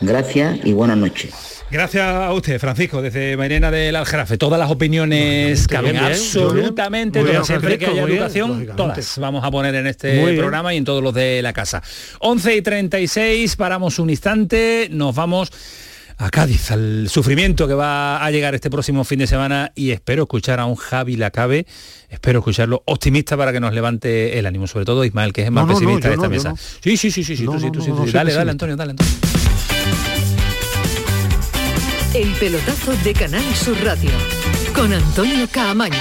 Gracias 0.00 0.60
y 0.64 0.72
buenas 0.72 0.98
noches. 0.98 1.57
Gracias 1.70 2.02
a 2.02 2.32
usted, 2.32 2.58
Francisco, 2.58 3.02
desde 3.02 3.36
Mairena 3.36 3.70
del 3.70 3.94
Aljarafe. 3.94 4.38
Todas 4.38 4.58
las 4.58 4.70
opiniones 4.70 5.68
caben 5.68 5.98
absolutamente, 5.98 7.22
siempre 7.44 7.78
que 7.78 7.86
haya 7.86 8.02
educación, 8.02 8.68
todas 8.74 9.18
vamos 9.18 9.44
a 9.44 9.50
poner 9.50 9.74
en 9.74 9.86
este 9.86 10.36
programa 10.36 10.72
y 10.72 10.78
en 10.78 10.84
todos 10.84 11.02
los 11.02 11.12
de 11.12 11.42
la 11.42 11.52
casa. 11.52 11.82
11 12.20 12.56
y 12.56 12.62
36, 12.62 13.56
paramos 13.56 13.98
un 13.98 14.08
instante, 14.08 14.88
nos 14.90 15.14
vamos 15.14 15.52
a 16.16 16.30
Cádiz, 16.30 16.70
al 16.72 17.08
sufrimiento 17.08 17.68
que 17.68 17.74
va 17.74 18.24
a 18.24 18.30
llegar 18.30 18.54
este 18.54 18.70
próximo 18.70 19.04
fin 19.04 19.20
de 19.20 19.26
semana 19.26 19.70
y 19.76 19.90
espero 19.90 20.22
escuchar 20.24 20.58
a 20.60 20.64
un 20.64 20.74
Javi 20.74 21.16
Lacabe, 21.16 21.66
espero 22.08 22.40
escucharlo 22.40 22.82
optimista 22.86 23.36
para 23.36 23.52
que 23.52 23.60
nos 23.60 23.74
levante 23.74 24.38
el 24.38 24.46
ánimo, 24.46 24.66
sobre 24.66 24.84
todo 24.86 25.04
Ismael, 25.04 25.32
que 25.32 25.42
es 25.42 25.50
más 25.50 25.66
pesimista 25.66 26.08
de 26.08 26.14
esta 26.14 26.28
mesa. 26.28 26.54
Sí, 26.56 26.96
sí, 26.96 27.10
sí, 27.10 27.22
sí, 27.22 27.36
sí, 27.36 27.44
tú 27.44 27.60
sí, 27.60 27.70
tú 27.70 27.82
sí, 27.82 27.92
Dale, 28.10 28.32
dale, 28.32 28.50
Antonio, 28.50 28.74
dale, 28.74 28.92
Antonio. 28.92 29.37
El 32.14 32.32
pelotazo 32.34 32.96
de 33.04 33.12
Canal 33.12 33.44
Sur 33.54 33.76
Radio 33.84 34.10
con 34.74 34.92
Antonio 34.92 35.46
Caamaño. 35.52 35.94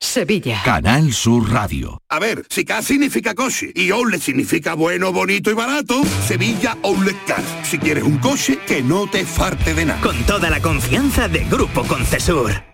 Sevilla. 0.00 0.62
Canal 0.64 1.12
Sur 1.12 1.50
Radio. 1.50 2.00
A 2.08 2.18
ver, 2.18 2.46
si 2.48 2.64
K 2.64 2.82
significa 2.82 3.34
coche 3.34 3.70
y 3.74 3.90
OLE 3.90 4.18
significa 4.18 4.74
bueno, 4.74 5.12
bonito 5.12 5.50
y 5.50 5.54
barato, 5.54 6.02
Sevilla 6.26 6.78
Outlet 6.82 7.22
Car. 7.26 7.42
Si 7.64 7.78
quieres 7.78 8.04
un 8.04 8.18
coche, 8.18 8.58
que 8.66 8.82
no 8.82 9.08
te 9.10 9.26
farte 9.26 9.74
de 9.74 9.84
nada. 9.84 10.00
Con 10.00 10.24
toda 10.24 10.48
la 10.48 10.60
confianza 10.60 11.28
de 11.28 11.44
Grupo 11.44 11.84
Concesur. 11.84 12.73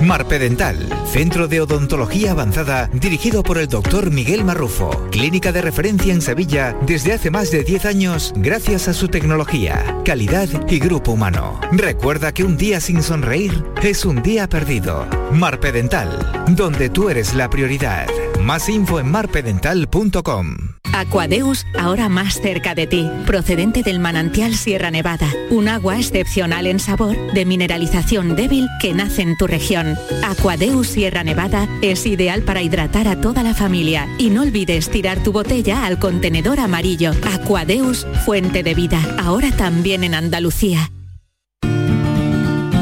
Marpedental, 0.00 0.88
centro 1.04 1.46
de 1.46 1.60
odontología 1.60 2.30
avanzada 2.30 2.88
dirigido 2.92 3.42
por 3.42 3.58
el 3.58 3.68
doctor 3.68 4.10
Miguel 4.10 4.44
Marrufo, 4.44 5.08
clínica 5.10 5.52
de 5.52 5.60
referencia 5.60 6.14
en 6.14 6.22
Sevilla 6.22 6.74
desde 6.86 7.12
hace 7.12 7.30
más 7.30 7.50
de 7.50 7.64
10 7.64 7.84
años 7.84 8.32
gracias 8.34 8.88
a 8.88 8.94
su 8.94 9.08
tecnología, 9.08 9.98
calidad 10.04 10.48
y 10.68 10.78
grupo 10.78 11.12
humano. 11.12 11.60
Recuerda 11.72 12.32
que 12.32 12.44
un 12.44 12.56
día 12.56 12.80
sin 12.80 13.02
sonreír 13.02 13.62
es 13.82 14.06
un 14.06 14.22
día 14.22 14.48
perdido. 14.48 15.06
Marpedental, 15.32 16.44
donde 16.48 16.88
tú 16.88 17.10
eres 17.10 17.34
la 17.34 17.50
prioridad. 17.50 18.08
Más 18.50 18.68
info 18.68 18.98
en 18.98 19.08
marpedental.com. 19.12 20.56
Aquadeus, 20.92 21.64
ahora 21.78 22.08
más 22.08 22.40
cerca 22.40 22.74
de 22.74 22.88
ti, 22.88 23.08
procedente 23.24 23.84
del 23.84 24.00
manantial 24.00 24.56
Sierra 24.56 24.90
Nevada, 24.90 25.28
un 25.50 25.68
agua 25.68 25.98
excepcional 25.98 26.66
en 26.66 26.80
sabor, 26.80 27.16
de 27.32 27.44
mineralización 27.44 28.34
débil 28.34 28.66
que 28.80 28.92
nace 28.92 29.22
en 29.22 29.36
tu 29.36 29.46
región. 29.46 29.96
Aquadeus 30.24 30.88
Sierra 30.88 31.22
Nevada 31.22 31.68
es 31.80 32.04
ideal 32.06 32.42
para 32.42 32.60
hidratar 32.60 33.06
a 33.06 33.20
toda 33.20 33.44
la 33.44 33.54
familia 33.54 34.08
y 34.18 34.30
no 34.30 34.42
olvides 34.42 34.90
tirar 34.90 35.22
tu 35.22 35.30
botella 35.30 35.86
al 35.86 36.00
contenedor 36.00 36.58
amarillo. 36.58 37.12
Aquadeus, 37.32 38.04
fuente 38.24 38.64
de 38.64 38.74
vida, 38.74 38.98
ahora 39.22 39.52
también 39.52 40.02
en 40.02 40.16
Andalucía. 40.16 40.90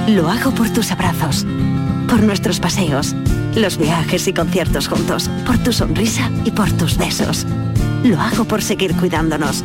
Lo 0.06 0.30
hago 0.30 0.52
por 0.52 0.70
tus 0.70 0.90
abrazos, 0.92 1.44
por 2.08 2.22
nuestros 2.22 2.58
paseos, 2.58 3.14
los 3.58 3.76
viajes 3.76 4.26
y 4.28 4.32
conciertos 4.32 4.88
juntos, 4.88 5.28
por 5.46 5.58
tu 5.58 5.72
sonrisa 5.72 6.30
y 6.44 6.50
por 6.50 6.70
tus 6.72 6.96
besos. 6.96 7.46
Lo 8.04 8.20
hago 8.20 8.44
por 8.44 8.62
seguir 8.62 8.94
cuidándonos. 8.94 9.64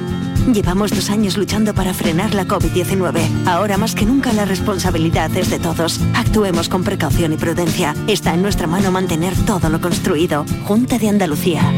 Llevamos 0.52 0.92
dos 0.92 1.10
años 1.10 1.38
luchando 1.38 1.74
para 1.74 1.94
frenar 1.94 2.34
la 2.34 2.46
COVID-19. 2.46 3.48
Ahora 3.48 3.78
más 3.78 3.96
que 3.96 4.06
nunca 4.06 4.34
la 4.34 4.46
responsabilidad 4.46 5.36
es 5.38 5.50
de 5.50 5.60
todos. 5.60 6.00
Actuemos 6.16 6.68
con 6.68 6.84
precaución 6.84 7.34
y 7.34 7.38
prudencia. 7.38 7.96
Está 8.08 8.34
en 8.34 8.42
nuestra 8.42 8.68
mano 8.68 8.92
mantener 8.92 9.34
todo 9.46 9.70
lo 9.70 9.80
construido. 9.80 10.46
Junta 10.66 10.98
de 10.98 11.10
Andalucía. 11.10 11.72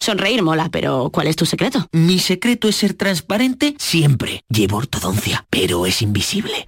Sonreír 0.00 0.42
mola, 0.42 0.68
pero 0.70 1.10
¿cuál 1.10 1.28
es 1.28 1.36
tu 1.36 1.46
secreto? 1.46 1.86
Mi 1.92 2.18
secreto 2.18 2.68
es 2.68 2.76
ser 2.76 2.94
transparente 2.94 3.74
siempre. 3.78 4.42
Llevo 4.48 4.78
ortodoncia, 4.78 5.46
pero 5.48 5.86
es 5.86 6.02
invisible. 6.02 6.66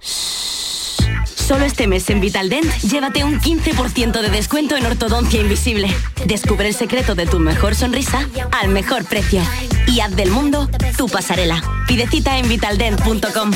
Solo 1.47 1.63
este 1.63 1.87
mes 1.87 2.09
en 2.09 2.19
Vitaldent, 2.19 2.69
llévate 2.81 3.23
un 3.23 3.39
15% 3.39 4.21
de 4.21 4.29
descuento 4.29 4.75
en 4.75 4.85
ortodoncia 4.85 5.39
invisible. 5.39 5.87
Descubre 6.25 6.67
el 6.67 6.73
secreto 6.73 7.15
de 7.15 7.25
tu 7.25 7.39
mejor 7.39 7.73
sonrisa 7.73 8.27
al 8.51 8.67
mejor 8.67 9.05
precio. 9.05 9.41
Y 9.87 10.01
haz 10.01 10.13
del 10.13 10.29
mundo 10.29 10.67
tu 10.97 11.07
pasarela. 11.07 11.63
Pide 11.87 12.05
cita 12.05 12.37
en 12.37 12.49
vitaldent.com. 12.49 13.51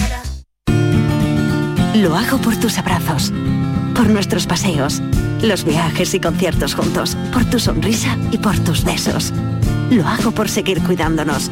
Lo 1.96 2.16
hago 2.16 2.38
por 2.38 2.56
tus 2.56 2.78
abrazos, 2.78 3.34
por 3.94 4.08
nuestros 4.08 4.48
paseos, 4.48 5.02
los 5.42 5.66
viajes 5.66 6.14
y 6.14 6.22
conciertos 6.22 6.76
juntos, 6.76 7.18
por 7.34 7.44
tu 7.44 7.60
sonrisa 7.60 8.18
y 8.32 8.38
por 8.38 8.58
tus 8.60 8.86
besos. 8.86 9.34
Lo 9.90 10.08
hago 10.08 10.32
por 10.32 10.48
seguir 10.48 10.82
cuidándonos. 10.82 11.52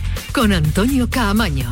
con 0.31 0.53
Antonio 0.53 1.09
Caamaño. 1.09 1.69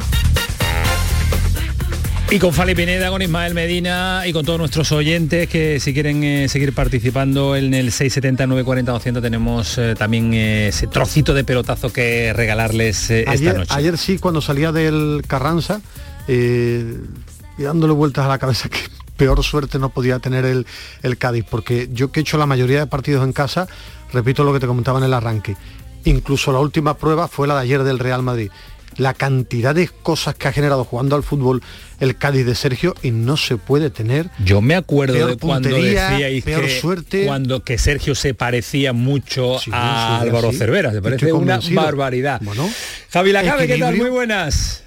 Y 2.31 2.37
con 2.37 2.53
Fali 2.53 2.75
Pineda, 2.75 3.09
con 3.09 3.21
Ismael 3.21 3.55
Medina 3.55 4.23
y 4.27 4.33
con 4.33 4.45
todos 4.45 4.59
nuestros 4.59 4.91
oyentes 4.91 5.49
que 5.49 5.79
si 5.79 5.93
quieren 5.93 6.23
eh, 6.23 6.47
seguir 6.47 6.73
participando 6.73 7.55
en 7.55 7.73
el 7.73 7.91
679 7.91 8.63
40 8.63 8.91
200 8.91 9.23
tenemos 9.23 9.77
eh, 9.77 9.95
también 9.97 10.33
eh, 10.33 10.67
ese 10.67 10.87
trocito 10.87 11.33
de 11.33 11.43
pelotazo 11.43 11.91
que 11.91 12.31
regalarles 12.33 13.09
esta 13.09 13.31
ayer, 13.31 13.57
noche. 13.57 13.73
Ayer 13.73 13.97
sí, 13.97 14.19
cuando 14.19 14.41
salía 14.41 14.71
del 14.71 15.23
Carranza, 15.25 15.81
y 16.27 17.63
dándole 17.63 17.93
vueltas 17.93 18.25
a 18.25 18.27
la 18.27 18.37
cabeza 18.37 18.69
que 18.69 18.79
peor 19.17 19.43
suerte 19.43 19.79
no 19.79 19.89
podía 19.89 20.19
tener 20.19 20.45
el, 20.45 20.67
el 21.01 21.17
Cádiz, 21.17 21.45
porque 21.49 21.89
yo 21.91 22.11
que 22.11 22.19
he 22.19 22.21
hecho 22.21 22.37
la 22.37 22.45
mayoría 22.45 22.79
de 22.79 22.87
partidos 22.87 23.23
en 23.23 23.33
casa, 23.33 23.67
repito 24.13 24.43
lo 24.43 24.53
que 24.53 24.59
te 24.59 24.67
comentaba 24.67 24.99
en 24.99 25.05
el 25.05 25.13
arranque, 25.13 25.57
incluso 26.05 26.51
la 26.51 26.59
última 26.59 26.95
prueba 26.97 27.27
fue 27.27 27.47
la 27.47 27.55
de 27.55 27.61
ayer 27.61 27.83
del 27.83 27.99
Real 27.99 28.23
Madrid. 28.23 28.51
La 28.97 29.13
cantidad 29.13 29.73
de 29.73 29.87
cosas 29.87 30.35
que 30.35 30.47
ha 30.49 30.51
generado 30.51 30.83
jugando 30.83 31.15
al 31.15 31.23
fútbol 31.23 31.61
el 32.01 32.17
Cádiz 32.17 32.45
de 32.45 32.53
Sergio 32.55 32.95
y 33.01 33.11
no 33.11 33.37
se 33.37 33.55
puede 33.55 33.89
tener. 33.89 34.29
Yo 34.43 34.61
me 34.61 34.75
acuerdo 34.75 35.13
peor 35.13 35.29
de 35.29 35.37
cuando 35.37 35.69
puntería, 35.69 36.09
decíais 36.09 36.43
peor 36.43 36.61
que 36.65 36.79
suerte. 36.81 37.25
cuando 37.25 37.63
que 37.63 37.77
Sergio 37.77 38.13
se 38.15 38.33
parecía 38.33 38.91
mucho 38.91 39.55
a 39.57 39.59
sí, 39.59 39.71
Álvaro 39.73 40.51
sí. 40.51 40.57
Cervera, 40.57 40.91
se 40.91 40.97
Estoy 40.97 41.11
parece 41.11 41.33
una 41.33 41.55
convencido. 41.55 41.81
barbaridad. 41.81 42.41
Bueno, 42.43 42.69
Javi 43.11 43.31
Lacabe, 43.31 43.67
¿qué 43.67 43.77
tal? 43.77 43.95
Muy 43.95 44.09
buenas. 44.09 44.83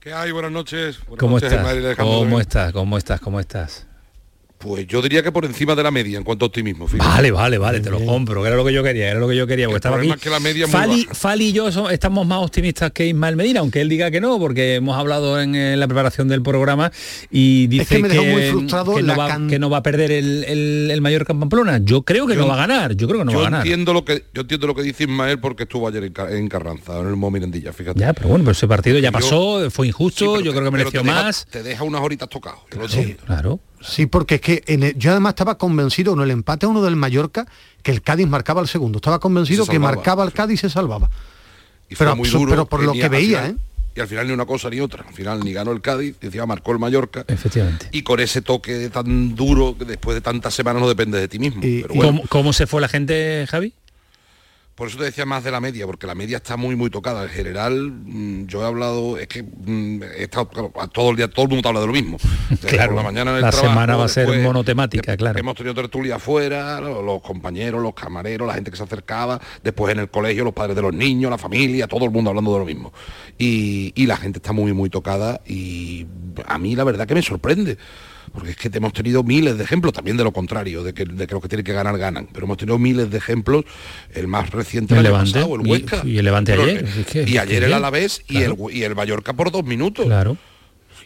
¿Qué 0.00 0.12
hay? 0.12 0.30
Buenas 0.30 0.52
noches. 0.52 0.98
Buenas 1.06 1.18
¿Cómo 1.18 1.36
noches, 1.40 1.52
estás? 1.52 1.96
¿Cómo 1.96 2.40
estás? 2.40 2.72
¿Cómo 2.72 2.98
estás? 2.98 3.20
¿Cómo 3.20 3.40
estás? 3.40 3.85
Pues 4.58 4.86
yo 4.86 5.02
diría 5.02 5.22
que 5.22 5.30
por 5.30 5.44
encima 5.44 5.74
de 5.74 5.82
la 5.82 5.90
media 5.90 6.16
en 6.16 6.24
cuanto 6.24 6.46
a 6.46 6.48
optimismo. 6.48 6.86
fíjate. 6.88 7.06
Vale, 7.08 7.30
vale, 7.30 7.58
vale, 7.58 7.80
te 7.80 7.90
lo 7.90 8.00
compro, 8.04 8.40
que 8.42 8.48
era 8.48 8.56
lo 8.56 8.64
que 8.64 8.72
yo 8.72 8.82
quería, 8.82 9.10
era 9.10 9.20
lo 9.20 9.28
que 9.28 9.36
yo 9.36 9.46
quería, 9.46 9.66
porque 9.66 9.74
El 9.74 9.78
estaba 9.78 9.96
aquí. 9.98 10.10
es 10.10 10.16
que 10.16 10.30
la 10.30 10.40
media 10.40 10.66
Fali. 10.66 11.06
Fali 11.12 11.48
y 11.48 11.52
yo 11.52 11.68
estamos 11.90 12.26
más 12.26 12.38
optimistas 12.42 12.90
que 12.92 13.06
Ismael 13.06 13.36
Medina, 13.36 13.60
aunque 13.60 13.82
él 13.82 13.88
diga 13.90 14.10
que 14.10 14.20
no, 14.20 14.38
porque 14.38 14.76
hemos 14.76 14.96
hablado 14.96 15.40
en, 15.40 15.78
la 15.78 15.86
preparación 15.86 16.28
del 16.28 16.42
programa 16.42 16.90
y 17.30 17.66
dice 17.66 17.96
que 17.96 18.02
me 18.02 18.08
dejó 18.08 18.24
muy 18.24 18.42
frustrado 18.48 18.94
que, 18.94 19.02
no 19.02 19.14
va, 19.16 19.28
can- 19.28 19.48
que 19.48 19.58
no 19.58 19.68
va 19.68 19.76
a 19.78 19.82
perder 19.82 20.10
el, 20.10 20.44
el, 20.44 20.90
el 20.90 21.00
Mallorca 21.02 21.34
en 21.34 21.40
Pamplona. 21.40 21.78
Yo 21.84 22.02
creo 22.02 22.26
que 22.26 22.34
Yo- 22.34 22.40
no 22.40 22.48
va 22.48 22.54
a 22.54 22.66
ganar, 22.66 22.96
yo 22.96 23.06
creo 23.08 23.20
que 23.20 23.24
no 23.26 23.32
yo 23.32 23.38
va 23.40 23.48
a 23.48 23.50
ganar. 23.50 23.66
entiendo 23.66 23.92
lo 23.92 24.04
que 24.06 24.24
yo 24.32 24.40
entiendo 24.40 24.66
lo 24.66 24.74
que 24.74 24.82
dice 24.82 25.04
Ismael 25.04 25.38
porque 25.38 25.64
estuvo 25.64 25.86
ayer 25.86 26.04
en, 26.04 26.14
en 26.34 26.48
Carranza, 26.48 26.98
en 26.98 27.08
el 27.08 27.16
Mo 27.16 27.30
Mirandilla, 27.30 27.72
fíjate. 27.74 28.00
Ya, 28.00 28.14
pero 28.14 28.28
bueno, 28.30 28.44
pero 28.44 28.52
ese 28.52 28.66
partido 28.66 28.98
ya 28.98 29.08
Yo- 29.10 29.12
pasó, 29.12 29.70
fue 29.70 29.86
injusto, 29.88 30.38
Sí, 30.38 30.44
yo 30.44 30.52
creo 30.52 30.64
que 30.64 30.70
mereció 30.70 31.02
te 31.02 31.06
deja- 31.06 31.22
más. 31.22 31.46
Te 31.50 31.62
deja 31.62 31.84
unas 31.84 32.00
horitas 32.00 32.28
tocado. 32.30 32.56
digo. 32.70 33.16
Claro. 33.26 33.60
Sí, 33.88 34.06
porque 34.06 34.36
es 34.36 34.40
que 34.40 34.62
en 34.66 34.82
el- 34.82 34.98
yo 34.98 35.10
además 35.12 35.32
estaba 35.32 35.56
convencido 35.58 36.12
en 36.14 36.20
el 36.20 36.30
empate 36.30 36.66
a 36.66 36.68
uno 36.68 36.82
del 36.82 36.96
Mallorca 36.96 37.46
que 37.82 37.90
el 37.92 38.02
Cádiz 38.02 38.26
marcaba 38.26 38.60
el 38.60 38.68
segundo. 38.68 38.98
Estaba 38.98 39.18
convencido 39.20 39.64
Se 39.64 39.72
que 39.72 39.78
marcaba 39.78 40.24
el 40.24 40.32
Cádiz 40.32 40.54
y 40.54 40.60
se 40.62 40.70
salvaba. 40.70 41.08
Y 41.88 41.94
fue 41.94 42.04
Pero, 42.06 42.16
muy 42.16 42.28
absu- 42.28 42.32
duro. 42.38 42.50
pero 42.50 42.66
por 42.66 42.82
lo 42.82 42.92
que 42.92 43.08
veía, 43.08 43.42
final- 43.42 43.50
¿eh? 43.52 43.56
Y 43.94 44.00
al 44.00 44.08
final 44.08 44.26
ni 44.26 44.32
una 44.34 44.44
cosa 44.44 44.68
ni 44.68 44.78
otra. 44.80 45.04
Al 45.08 45.14
final 45.14 45.40
ni 45.40 45.54
ganó 45.54 45.72
el 45.72 45.80
Cádiz, 45.80 46.16
encima 46.20 46.44
marcó 46.44 46.72
el 46.72 46.78
Mallorca. 46.78 47.24
Efectivamente. 47.28 47.88
Y 47.92 48.02
con 48.02 48.20
ese 48.20 48.42
toque 48.42 48.90
tan 48.90 49.34
duro 49.34 49.74
que 49.78 49.86
después 49.86 50.14
de 50.14 50.20
tantas 50.20 50.52
semanas 50.52 50.82
no 50.82 50.88
depende 50.88 51.18
de 51.18 51.28
ti 51.28 51.38
mismo. 51.38 51.62
Pero 51.62 51.88
bueno, 51.94 52.02
¿Cómo, 52.04 52.22
cómo 52.28 52.52
se 52.52 52.66
fue 52.66 52.82
la 52.82 52.88
gente, 52.88 53.46
Javi? 53.48 53.72
Por 54.76 54.88
eso 54.88 54.98
te 54.98 55.04
decía 55.04 55.24
más 55.24 55.42
de 55.42 55.50
la 55.50 55.58
media, 55.58 55.86
porque 55.86 56.06
la 56.06 56.14
media 56.14 56.36
está 56.36 56.56
muy 56.58 56.76
muy 56.76 56.90
tocada. 56.90 57.22
En 57.24 57.30
general, 57.30 57.90
mm, 57.90 58.46
yo 58.46 58.62
he 58.62 58.66
hablado, 58.66 59.16
es 59.18 59.26
que 59.26 59.42
mm, 59.42 60.02
he 60.02 60.24
estado 60.24 60.48
todo 60.92 61.10
el 61.10 61.16
día, 61.16 61.28
todo 61.28 61.46
el 61.46 61.50
mundo 61.52 61.66
habla 61.70 61.80
de 61.80 61.86
lo 61.86 61.92
mismo. 61.94 62.18
Desde 62.50 62.68
Claro, 62.68 62.90
por 62.94 62.96
la 62.96 63.02
mañana 63.10 63.30
en 63.30 63.36
el 63.38 63.42
la 63.42 63.50
trabajo, 63.50 63.72
semana 63.72 63.96
va 63.96 64.04
a 64.04 64.08
ser 64.08 64.26
después 64.26 64.44
monotemática, 64.44 65.16
claro. 65.16 65.38
Hemos 65.38 65.56
tenido 65.56 65.74
tertulia 65.74 66.16
afuera, 66.16 66.78
lo- 66.80 67.00
los, 67.00 67.22
compañeros, 67.22 67.82
los 67.82 67.94
camareros, 67.94 68.46
la 68.46 68.52
gente 68.54 68.70
que 68.70 68.76
se 68.76 68.82
acercaba, 68.82 69.40
después 69.64 69.92
en 69.94 70.00
el 70.00 70.10
colegio, 70.10 70.44
los 70.44 70.52
padres 70.52 70.76
de 70.76 70.82
los 70.82 70.92
niños, 70.92 71.30
la 71.30 71.38
familia, 71.38 71.86
todo 71.88 72.04
el 72.04 72.10
mundo 72.10 72.28
hablando 72.30 72.52
de 72.52 72.58
lo 72.58 72.66
mismo. 72.66 72.92
Y, 73.38 73.92
y 73.96 74.04
la 74.06 74.18
gente 74.18 74.40
está 74.40 74.52
muy 74.52 74.74
muy 74.74 74.90
tocada 74.90 75.40
y 75.46 76.06
a 76.46 76.58
mí 76.58 76.76
la 76.76 76.84
verdad 76.84 77.06
que 77.06 77.14
me 77.14 77.22
sorprende. 77.22 77.78
Porque 78.36 78.50
es 78.50 78.56
que 78.56 78.70
hemos 78.72 78.92
tenido 78.92 79.22
miles 79.24 79.56
de 79.56 79.64
ejemplos 79.64 79.94
también 79.94 80.16
de 80.18 80.22
lo 80.24 80.30
contrario, 80.32 80.84
de 80.84 80.92
que, 80.92 81.06
de 81.06 81.26
que 81.26 81.32
los 81.34 81.42
que 81.42 81.48
tienen 81.48 81.64
que 81.64 81.72
ganar 81.72 81.96
ganan, 81.96 82.28
pero 82.32 82.44
hemos 82.44 82.58
tenido 82.58 82.78
miles 82.78 83.10
de 83.10 83.16
ejemplos, 83.16 83.64
el 84.14 84.28
más 84.28 84.50
reciente 84.50 84.92
El 84.94 85.00
el 85.00 85.06
año 85.06 85.14
Levante, 85.14 85.32
pasado, 85.40 85.54
el 85.56 85.66
Huesca. 85.66 86.02
y 86.04 86.18
el 86.18 86.24
Levante 86.26 86.52
Pero, 86.52 86.64
ayer, 86.64 86.84
es 86.84 87.06
que- 87.06 87.22
y 87.26 87.38
ayer 87.38 87.64
el 87.64 87.72
Alavés 87.72 88.22
y, 88.28 88.42
el, 88.42 88.54
y 88.70 88.82
el 88.82 88.94
Mallorca 88.94 89.32
por 89.32 89.50
dos 89.50 89.64
minutos. 89.64 90.04
Claro. 90.04 90.36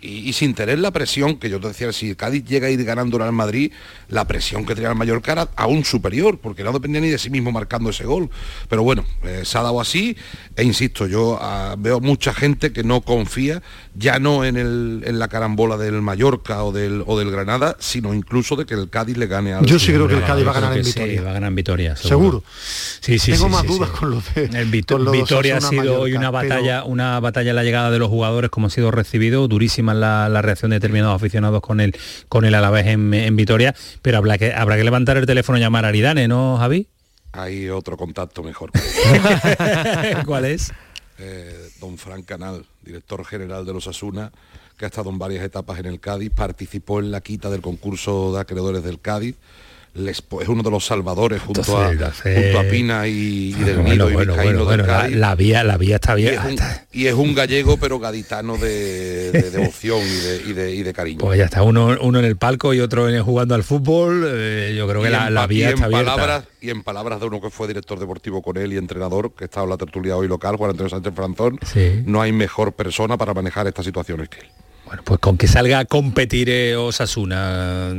Y, 0.02 0.28
y 0.28 0.32
sin 0.32 0.54
tener 0.54 0.78
la 0.78 0.90
presión, 0.92 1.36
que 1.36 1.50
yo 1.50 1.60
te 1.60 1.68
decía, 1.68 1.92
si 1.92 2.10
el 2.10 2.16
Cádiz 2.16 2.44
llega 2.44 2.68
a 2.68 2.70
ir 2.70 2.82
ganando 2.84 3.22
al 3.22 3.32
Madrid, 3.32 3.70
la 4.08 4.26
presión 4.26 4.64
que 4.64 4.74
tenía 4.74 4.90
el 4.90 4.96
Mallorca 4.96 5.32
era 5.32 5.48
aún 5.56 5.84
superior, 5.84 6.38
porque 6.38 6.64
no 6.64 6.72
dependía 6.72 7.00
ni 7.02 7.08
de 7.08 7.18
sí 7.18 7.28
mismo 7.28 7.52
marcando 7.52 7.90
ese 7.90 8.04
gol. 8.04 8.30
Pero 8.68 8.82
bueno, 8.82 9.04
eh, 9.24 9.42
se 9.44 9.58
ha 9.58 9.62
dado 9.62 9.80
así, 9.80 10.16
e 10.56 10.64
insisto, 10.64 11.06
yo 11.06 11.38
ah, 11.40 11.74
veo 11.78 12.00
mucha 12.00 12.32
gente 12.32 12.72
que 12.72 12.82
no 12.82 13.02
confía 13.02 13.62
ya 13.94 14.18
no 14.18 14.44
en, 14.44 14.56
el, 14.56 15.02
en 15.04 15.18
la 15.18 15.28
carambola 15.28 15.76
del 15.76 16.00
Mallorca 16.00 16.62
o 16.64 16.72
del, 16.72 17.02
o 17.06 17.18
del 17.18 17.30
Granada, 17.30 17.76
sino 17.80 18.14
incluso 18.14 18.56
de 18.56 18.64
que 18.64 18.74
el 18.74 18.88
Cádiz 18.88 19.16
le 19.18 19.26
gane 19.26 19.52
al 19.52 19.66
Yo 19.66 19.78
sí 19.78 19.88
creo 19.92 20.08
que 20.08 20.14
el 20.14 20.24
Cádiz 20.24 20.46
va 20.46 20.52
a 20.52 20.54
ganar 20.54 20.76
en 20.78 20.84
sí, 20.84 20.92
Vitoria. 20.92 21.22
va 21.22 21.30
a 21.30 21.32
ganar 21.34 21.48
en 21.48 21.54
Vitoria. 21.56 21.96
Seguro. 21.96 22.42
Sí, 23.00 23.18
sí, 23.18 23.32
Tengo 23.32 23.46
sí, 23.46 23.50
más 23.52 23.62
sí, 23.62 23.66
dudas 23.68 23.90
sí. 23.92 23.96
con 23.98 24.10
lo 24.10 24.22
de 24.34 24.44
El 24.60 24.70
Vito- 24.70 24.94
con 24.94 25.04
lo 25.04 25.10
de 25.12 25.18
Vitoria 25.18 25.56
ha 25.58 25.60
sido 25.60 26.00
hoy 26.00 26.12
una 26.12 26.32
pero- 26.32 26.48
batalla, 26.48 26.84
una 26.84 27.20
batalla 27.20 27.50
en 27.50 27.56
la 27.56 27.64
llegada 27.64 27.90
de 27.90 27.98
los 27.98 28.08
jugadores, 28.08 28.50
como 28.50 28.68
ha 28.68 28.70
sido 28.70 28.90
recibido, 28.90 29.46
durísima 29.48 29.89
la, 29.94 30.28
la 30.28 30.42
reacción 30.42 30.70
de 30.70 30.76
determinados 30.76 31.16
aficionados 31.16 31.60
con 31.60 31.80
el 31.80 31.96
con 32.28 32.44
el 32.44 32.54
Alavés 32.54 32.86
en, 32.86 33.12
en 33.14 33.36
Vitoria, 33.36 33.74
pero 34.02 34.18
habrá 34.18 34.38
que 34.38 34.52
habrá 34.52 34.76
que 34.76 34.84
levantar 34.84 35.16
el 35.16 35.26
teléfono 35.26 35.58
y 35.58 35.60
llamar 35.60 35.84
a 35.84 35.88
Aridane, 35.88 36.28
¿no, 36.28 36.56
Javi? 36.58 36.88
Hay 37.32 37.68
otro 37.68 37.96
contacto 37.96 38.42
mejor. 38.42 38.70
¿Cuál 40.26 40.46
es? 40.46 40.72
Eh, 41.18 41.68
don 41.80 41.98
Fran 41.98 42.22
Canal, 42.22 42.64
director 42.82 43.24
general 43.24 43.66
de 43.66 43.72
los 43.72 43.86
Asuna, 43.86 44.32
que 44.76 44.86
ha 44.86 44.88
estado 44.88 45.10
en 45.10 45.18
varias 45.18 45.44
etapas 45.44 45.78
en 45.78 45.86
el 45.86 46.00
Cádiz, 46.00 46.30
participó 46.34 46.98
en 46.98 47.10
la 47.10 47.20
quita 47.20 47.50
del 47.50 47.60
concurso 47.60 48.32
de 48.32 48.40
acreedores 48.40 48.82
del 48.82 49.00
Cádiz, 49.00 49.36
les- 49.94 50.22
es 50.40 50.48
uno 50.48 50.62
de 50.62 50.70
los 50.70 50.84
salvadores 50.86 51.42
junto, 51.42 51.60
Entonces, 51.62 52.26
a, 52.26 52.34
junto 52.42 52.58
a 52.60 52.62
Pina 52.64 53.06
y, 53.08 53.48
y 53.50 53.52
del 53.54 53.76
Bueno, 53.76 53.90
Nido 53.90 54.10
y 54.10 54.12
bueno, 54.14 54.32
Vizcaíno 54.34 54.64
bueno, 54.64 54.86
la, 54.86 55.08
la 55.08 55.34
vía, 55.34 55.64
la 55.64 55.76
vía 55.76 55.96
está 55.96 56.18
y, 56.18 56.22
bien. 56.22 56.38
y 56.92 57.06
es 57.06 57.14
un 57.14 57.34
gallego 57.34 57.76
pero 57.76 57.98
gaditano 57.98 58.56
de, 58.56 59.32
de 59.32 59.50
devoción 59.50 60.00
y 60.00 60.16
de, 60.26 60.42
y 60.46 60.52
de- 60.52 60.74
y 60.74 60.92
cariño. 60.92 61.18
Pues 61.20 61.38
ya 61.38 61.44
está, 61.46 61.62
uno, 61.62 61.96
uno 62.00 62.18
en 62.18 62.24
el 62.24 62.36
palco 62.36 62.72
y 62.74 62.80
otro 62.80 63.08
jugando 63.22 63.54
al 63.54 63.62
fútbol. 63.64 64.24
eh, 64.28 64.74
yo 64.76 64.86
creo 64.88 65.02
que 65.02 65.08
Y 65.08 65.12
la, 65.12 65.26
en 65.28 65.34
la 65.34 65.46
vía 65.46 65.66
y 65.70 65.72
en 65.72 65.74
está 65.74 65.90
palabras 65.90 66.44
y 66.60 66.70
en 66.70 66.82
palabras 66.82 67.20
de 67.20 67.26
uno 67.26 67.40
que 67.40 67.50
fue 67.50 67.66
director 67.68 67.98
deportivo 67.98 68.42
con 68.42 68.56
él 68.58 68.72
y 68.72 68.76
entrenador 68.76 69.32
que 69.34 69.44
estaba 69.44 69.64
en 69.64 69.70
la 69.70 69.76
tertulia 69.76 70.16
hoy 70.16 70.28
local 70.28 70.56
Juan 70.56 70.70
Antonio 70.70 70.90
Sánchez 70.90 71.12
Franzón 71.14 71.58
Sí. 71.66 72.02
no 72.06 72.20
hay 72.20 72.32
mejor 72.32 72.72
persona 72.74 73.16
para 73.16 73.32
manejar 73.34 73.66
estas 73.66 73.84
situaciones 73.86 74.28
que 74.28 74.40
él 74.40 74.46
Bueno, 74.90 75.04
pues 75.04 75.20
con 75.20 75.36
que 75.38 75.46
salga 75.46 75.78
a 75.78 75.84
competir 75.84 76.50
eh, 76.50 76.74
Osasuna. 76.74 77.90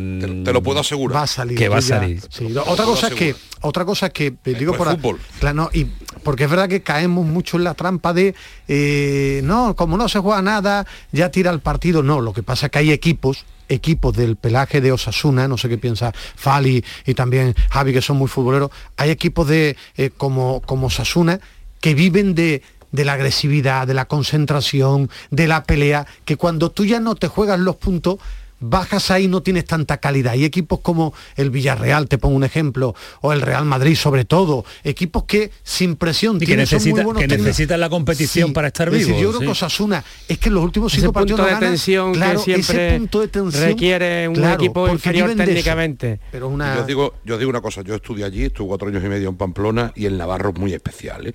te 0.44 0.52
lo 0.52 0.62
puedo 0.62 0.82
asegurar 0.82 1.20
va 1.20 1.24
a 1.24 1.28
salir 1.28 1.58
Que 1.58 1.70
va 1.70 1.78
a 1.78 1.82
salir. 1.82 2.20
sí, 2.30 2.54
otra 2.66 2.84
cosa 2.84 3.08
es 3.08 3.14
que 3.14 3.34
otra 3.62 3.86
cosa 3.86 4.08
es 4.08 4.12
que 4.12 4.28
eh, 4.44 4.56
digo 4.60 4.74
por 4.76 4.90
a- 4.90 4.92
fútbol. 4.92 5.18
claro, 5.40 5.56
no, 5.56 5.70
y 5.72 5.86
porque 6.22 6.44
es 6.44 6.50
verdad 6.50 6.68
que 6.68 6.82
caemos 6.84 7.26
mucho 7.26 7.56
en 7.56 7.64
la 7.64 7.76
trampa 7.76 8.12
de 8.12 8.36
eh, 8.68 9.40
no 9.46 9.74
como 9.78 9.96
no 9.96 10.10
se 10.10 10.20
juega 10.20 10.42
nada 10.42 10.86
ya 11.14 11.32
tira 11.32 11.50
el 11.52 11.62
partido 11.62 12.04
no 12.04 12.20
lo 12.20 12.34
que 12.34 12.44
pasa 12.44 12.66
es 12.66 12.72
que 12.74 12.80
hay 12.80 12.92
equipos 12.92 13.46
equipos 13.70 14.14
del 14.18 14.36
pelaje 14.36 14.82
de 14.82 14.92
Osasuna, 14.92 15.48
no 15.48 15.58
sé 15.58 15.70
qué 15.70 15.78
piensa 15.78 16.12
Fali 16.36 16.84
y 17.06 17.14
también 17.14 17.56
Javi, 17.70 17.94
que 17.94 18.02
son 18.02 18.18
muy 18.18 18.28
futboleros, 18.28 18.70
hay 18.98 19.12
equipos 19.12 19.48
de 19.48 19.78
eh, 19.96 20.10
como, 20.18 20.60
como 20.66 20.88
Osasuna 20.88 21.40
que 21.80 21.94
viven 21.96 22.36
de, 22.36 22.62
de 22.92 23.06
la 23.06 23.14
agresividad, 23.14 23.88
de 23.88 23.94
la 23.94 24.06
concentración, 24.06 25.10
de 25.30 25.48
la 25.48 25.64
pelea, 25.64 26.06
que 26.26 26.36
cuando 26.38 26.72
tú 26.72 26.86
ya 26.86 27.00
no 27.00 27.16
te 27.16 27.28
juegas 27.28 27.60
los 27.60 27.76
puntos, 27.78 28.18
bajas 28.64 29.10
ahí 29.10 29.28
no 29.28 29.42
tienes 29.42 29.66
tanta 29.66 29.98
calidad. 29.98 30.36
Y 30.36 30.46
equipos 30.46 30.82
como 30.82 31.16
el 31.36 31.50
Villarreal, 31.50 32.08
te 32.08 32.20
pongo 32.20 32.36
un 32.36 32.44
ejemplo, 32.44 32.94
o 33.22 33.34
el 33.34 33.42
Real 33.42 33.66
Madrid 33.66 33.96
sobre 33.96 34.24
todo, 34.24 34.66
equipos 34.84 35.24
que 35.24 35.50
sin 35.64 35.96
presión 35.96 36.36
Y 36.36 36.42
que, 36.42 36.46
tienen, 36.46 36.68
son 36.68 36.78
muy 36.78 36.84
necesita, 36.86 37.04
buenos 37.04 37.22
que 37.22 37.28
técnicos. 37.28 37.48
necesitan 37.48 37.80
la 37.80 37.90
competición 37.90 38.50
Sí, 38.50 38.54
para 38.54 38.68
estar 38.68 38.90
es 38.94 39.00
vivos. 39.08 39.20
yo 39.20 39.30
creo 39.30 39.40
sí. 39.40 39.46
que 39.46 39.52
Osasuna 39.52 40.04
es 40.28 40.38
que 40.38 40.50
en 40.50 40.56
los 40.56 40.64
últimos 40.64 40.94
Ese 40.94 41.02
cinco 41.02 41.12
partidos 41.14 41.40
punto 41.40 41.42
no 41.42 41.48
de 41.48 41.54
gana, 41.56 41.68
tensión 41.72 42.12
que 42.14 42.20
claro, 42.20 42.40
siempre 42.40 42.88
ese 42.88 42.98
punto 43.00 43.20
de 43.22 43.28
tensión 43.30 43.64
requiere 43.64 44.28
un 44.28 44.36
claro, 44.36 44.56
equipo 44.64 44.88
inferior 44.90 45.30
eso. 45.32 45.38
técnicamente. 45.44 46.20
Pero 46.32 46.46
Yo 46.48 46.54
una 46.54 46.78
os 46.82 46.86
digo, 46.88 47.16
yo 47.26 47.34
os 47.36 47.40
digo 47.40 47.50
una 47.50 47.62
cosa, 47.62 47.82
yo 47.82 47.96
estudié 47.96 48.26
allí, 48.26 48.44
estuve 48.44 48.68
cuatro 48.68 48.90
años 48.90 49.04
y 49.04 49.08
medio 49.08 49.30
en 49.30 49.38
Pamplona 49.38 49.92
y 49.96 50.06
el 50.06 50.20
Navarro 50.20 50.52
es 50.54 50.60
muy 50.60 50.74
especial. 50.74 51.26
¿eh? 51.26 51.34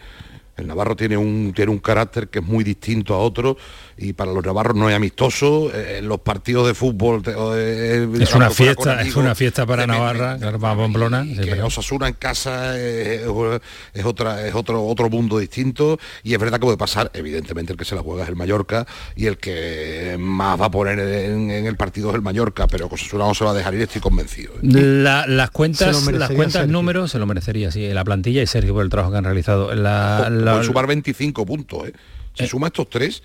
El 0.56 0.66
Navarro 0.66 0.96
tiene 0.96 1.16
un, 1.16 1.52
tiene 1.54 1.70
un 1.70 1.78
carácter 1.78 2.28
que 2.28 2.38
es 2.38 2.44
muy 2.44 2.64
distinto 2.64 3.14
a 3.14 3.18
otros 3.18 3.56
y 3.98 4.12
para 4.12 4.32
los 4.32 4.44
navarros 4.44 4.76
no 4.76 4.88
es 4.90 4.94
amistoso. 4.96 5.70
eh, 5.74 5.98
en 5.98 6.08
los 6.08 6.20
partidos 6.20 6.66
de 6.66 6.74
fútbol 6.74 7.22
te- 7.22 7.32
eh, 7.36 8.08
Es 8.20 8.34
una 8.34 8.50
fiesta, 8.50 9.00
es 9.02 9.16
una 9.16 9.34
fiesta 9.34 9.64
para 9.64 9.86
Navarra, 9.86 10.38
para 10.38 10.58
Pamplona. 10.76 11.24
sí, 11.24 11.34
que 11.36 11.46
pero- 11.52 11.66
Osasuna 11.66 12.08
en 12.08 12.14
casa 12.14 12.78
es, 12.78 13.22
es 13.94 14.04
otra 14.04 14.46
es 14.46 14.54
otro 14.54 14.84
otro 14.84 15.08
mundo 15.08 15.38
distinto 15.38 15.98
y 16.22 16.34
es 16.34 16.38
verdad 16.40 16.58
que 16.58 16.64
puede 16.66 16.76
pasar 16.76 17.10
evidentemente 17.14 17.72
el 17.72 17.78
que 17.78 17.84
se 17.84 17.94
la 17.94 18.02
juega 18.02 18.24
es 18.24 18.28
el 18.28 18.36
Mallorca 18.36 18.86
y 19.16 19.26
el 19.26 19.38
que 19.38 20.16
más 20.18 20.60
va 20.60 20.66
a 20.66 20.70
poner 20.70 20.98
en, 20.98 21.50
en 21.50 21.66
el 21.66 21.76
partido 21.76 22.10
es 22.10 22.16
el 22.16 22.22
Mallorca 22.22 22.66
pero 22.66 22.88
Osasuna 22.90 23.24
no 23.26 23.34
se 23.34 23.44
va 23.44 23.52
a 23.52 23.54
dejar 23.54 23.74
ir 23.74 23.82
estoy 23.82 24.00
convencido 24.02 24.52
¿eh? 24.54 24.58
La- 24.62 25.26
las 25.26 25.50
cuentas, 25.50 26.04
las 26.12 26.28
cuentas 26.30 26.52
Sergio. 26.52 26.72
números 26.72 27.10
se 27.10 27.18
lo 27.18 27.26
merecería, 27.26 27.70
sí, 27.70 27.88
la 27.92 28.04
plantilla 28.04 28.42
y 28.42 28.46
Sergio 28.46 28.74
por 28.74 28.82
el 28.84 28.90
trabajo 28.90 29.12
que 29.12 29.18
han 29.18 29.24
realizado. 29.24 29.74
La, 29.74 30.28
la- 30.30 30.52
pueden 30.52 30.66
sumar 30.66 30.86
25 30.86 31.46
puntos 31.46 31.88
¿eh? 31.88 31.92
si 32.34 32.46
suma 32.46 32.66
estos 32.68 32.88
tres 32.90 33.22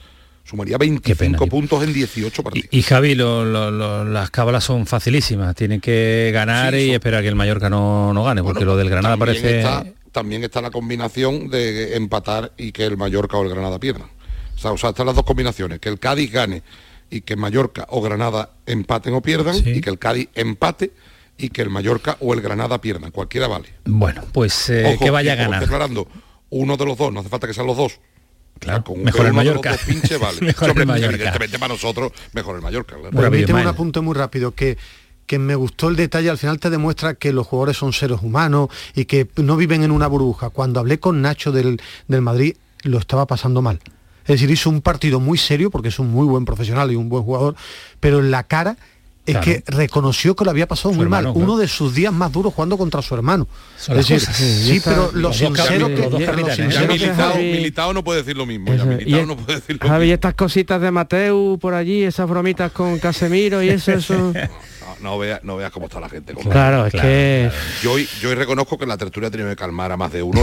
sumaría 0.52 0.78
pena. 0.78 0.92
25 1.02 1.48
puntos 1.48 1.84
en 1.84 1.92
18 1.94 2.44
partidos 2.44 2.68
y 2.72 2.82
Javi, 2.84 3.16
lo- 3.16 3.44
lo- 3.46 3.72
lo- 3.72 4.06
las 4.06 4.30
cábalas 4.30 4.64
son 4.64 4.86
facilísimas. 4.86 5.56
Tienen 5.56 5.82
que 5.82 6.30
ganar 6.34 6.74
Sí, 6.74 6.80
y 6.82 6.86
son- 6.88 6.96
esperar 6.96 7.22
que 7.24 7.30
el 7.30 7.36
Mallorca 7.36 7.70
no, 7.70 8.14
no 8.14 8.24
gane, 8.24 8.44
porque 8.44 8.60
Bueno, 8.60 8.72
lo 8.74 8.78
del 8.78 8.90
Granada 8.90 9.18
también 9.18 9.42
parece... 9.42 9.60
está, 9.60 9.86
también 10.12 10.44
está 10.44 10.62
la 10.62 10.70
combinación 10.72 11.50
de 11.50 11.96
empatar 11.96 12.52
y 12.58 12.72
que 12.72 12.86
el 12.86 12.98
Mallorca 12.98 13.38
o 13.38 13.44
el 13.44 13.50
Granada 13.50 13.80
pierdan. 13.80 14.10
O 14.56 14.60
sea, 14.60 14.72
o 14.74 14.78
sea, 14.78 14.90
están 14.92 15.08
las 15.08 15.16
dos 15.16 15.26
combinaciones, 15.26 15.80
que 15.80 15.90
el 15.90 15.98
Cádiz 16.00 16.32
gane 16.32 16.62
y 17.10 17.22
que 17.22 17.36
Mallorca 17.36 17.88
o 17.90 18.02
Granada 18.02 18.52
empaten 18.68 19.14
o 19.16 19.22
pierdan, 19.22 19.56
Sí. 19.56 19.70
y 19.72 19.82
que 19.82 19.90
el 19.90 19.98
Cádiz 19.98 20.30
empate 20.36 20.92
y 21.38 21.50
que 21.50 21.62
el 21.64 21.70
Mallorca 21.70 22.18
o 22.20 22.34
el 22.34 22.42
Granada 22.42 22.80
pierdan. 22.80 23.10
Cualquiera 23.12 23.48
vale. 23.48 23.70
Bueno, 23.86 24.24
pues 24.32 24.70
eh, 24.70 24.94
Ojo, 24.96 25.06
que 25.06 25.10
vaya 25.10 25.32
a 25.32 25.36
y 25.36 25.38
ganar. 25.40 25.64
aclarando, 25.64 26.08
uno 26.52 26.78
de 26.78 26.86
los 26.86 26.98
dos, 26.98 27.12
no 27.12 27.22
hace 27.22 27.30
falta 27.30 27.48
que 27.48 27.54
sean 27.54 27.66
los 27.68 27.78
dos. 27.78 28.00
Claro, 28.62 28.84
con 28.84 29.04
mejor 29.04 29.26
el 29.26 29.34
Mallorca. 29.34 29.72
dos 29.72 29.82
pinche 29.82 30.18
vale. 30.18 30.40
Mejor 30.42 30.66
el 30.66 30.72
Hombre, 30.72 30.86
Mallorca. 30.86 31.16
Evidentemente 31.16 31.60
para 31.60 31.74
nosotros, 31.74 32.12
mejor 32.34 32.56
el 32.56 32.62
Mallorca. 32.62 32.96
claro. 32.96 33.10
Bueno, 33.12 33.30
Permíteme 33.30 33.62
un 33.62 33.68
apunte 33.68 34.00
muy 34.02 34.16
rápido 34.16 34.54
que 34.54 34.78
que 35.26 35.40
me 35.40 35.56
gustó 35.56 35.88
el 35.88 35.96
detalle, 35.96 36.30
al 36.30 36.38
final 36.38 36.60
te 36.60 36.70
demuestra 36.70 37.14
que 37.14 37.32
los 37.32 37.48
jugadores 37.48 37.78
son 37.78 37.94
seres 37.94 38.20
humanos 38.22 38.68
y 38.96 39.06
que 39.06 39.30
no 39.38 39.56
viven 39.56 39.82
en 39.84 39.92
una 39.92 40.08
burbuja. 40.08 40.50
Cuando 40.50 40.82
hablé 40.82 41.00
con 41.00 41.22
Nacho 41.22 41.54
del, 41.54 41.82
del 42.10 42.22
Madrid, 42.22 42.58
lo 42.84 42.98
estaba 42.98 43.26
pasando 43.28 43.62
mal. 43.62 43.80
Es 44.24 44.28
decir, 44.28 44.52
hizo 44.52 44.70
un 44.70 44.82
partido 44.82 45.22
muy 45.22 45.38
serio, 45.38 45.72
porque 45.72 45.88
es 45.88 46.00
un 46.00 46.12
muy 46.12 46.28
buen 46.28 46.44
profesional 46.44 46.92
y 46.92 46.96
un 46.98 47.08
buen 47.08 47.24
jugador, 47.24 47.56
pero 48.02 48.20
en 48.20 48.30
la 48.30 48.44
cara 48.44 48.76
es 49.26 49.34
Claro. 49.38 49.46
que 49.46 49.64
reconoció 49.68 50.36
que 50.36 50.44
lo 50.46 50.52
había 50.52 50.68
pasado 50.68 50.90
Su 50.94 50.98
muy 50.98 51.08
mal. 51.08 51.24
claro. 51.26 51.38
Uno 51.40 51.58
de 51.58 51.68
sus 51.68 51.94
días 51.94 52.12
más 52.12 52.32
duros 52.32 52.54
jugando 52.54 52.78
contra 52.78 53.02
su 53.02 53.14
hermano. 53.14 53.48
Son 53.78 53.98
es 54.00 54.08
decir, 54.08 54.20
cosas. 54.28 54.36
sí, 54.38 54.64
Sí, 54.74 54.82
pero 54.84 55.06
está- 55.06 55.18
los 55.18 55.40
dos 55.40 55.56
sincero 55.56 55.88
capitanes, 55.88 55.96
que, 55.96 56.64
los. 56.64 56.74
Ya 56.74 56.82
militado, 56.88 57.34
Javi- 57.34 57.52
militado 57.52 57.94
no 57.94 58.04
puede 58.04 58.20
decir 58.22 58.36
lo 58.38 58.46
mismo. 58.46 58.68
Ya 58.68 58.76
Eso, 58.76 58.86
militado 58.88 59.24
y- 59.24 59.26
no 59.28 59.38
puede 59.38 59.60
decir 59.60 59.78
lo 59.82 59.88
Javi, 59.88 60.02
mismo. 60.06 60.14
estas 60.16 60.34
cositas 60.34 60.82
de 60.82 60.92
Mateu 60.92 61.58
por 61.62 61.74
allí, 61.76 62.04
esas 62.04 62.28
bromitas 62.28 62.72
con 62.72 62.98
Casemiro 63.00 63.62
y 63.62 63.70
eso, 63.70 63.92
eso. 63.92 64.34
No, 65.02 65.18
veas 65.18 65.44
no 65.44 65.58
veas 65.58 65.72
cómo 65.72 65.88
está 65.88 66.00
la 66.00 66.10
gente. 66.10 66.34
con 66.34 66.44
Claro, 66.44 66.86
es 66.86 66.92
claro, 66.92 67.08
que 67.08 67.50
Yo, 67.82 67.94
hoy- 67.94 68.08
yo 68.22 68.30
hoy 68.30 68.36
reconozco 68.36 68.78
que 68.78 68.86
la 68.86 68.98
tertulia 68.98 69.28
ha 69.28 69.32
tenido 69.32 69.50
que 69.50 69.56
calmar 69.56 69.92
a 69.92 69.98
más 69.98 70.12
de 70.12 70.22
uno, 70.24 70.42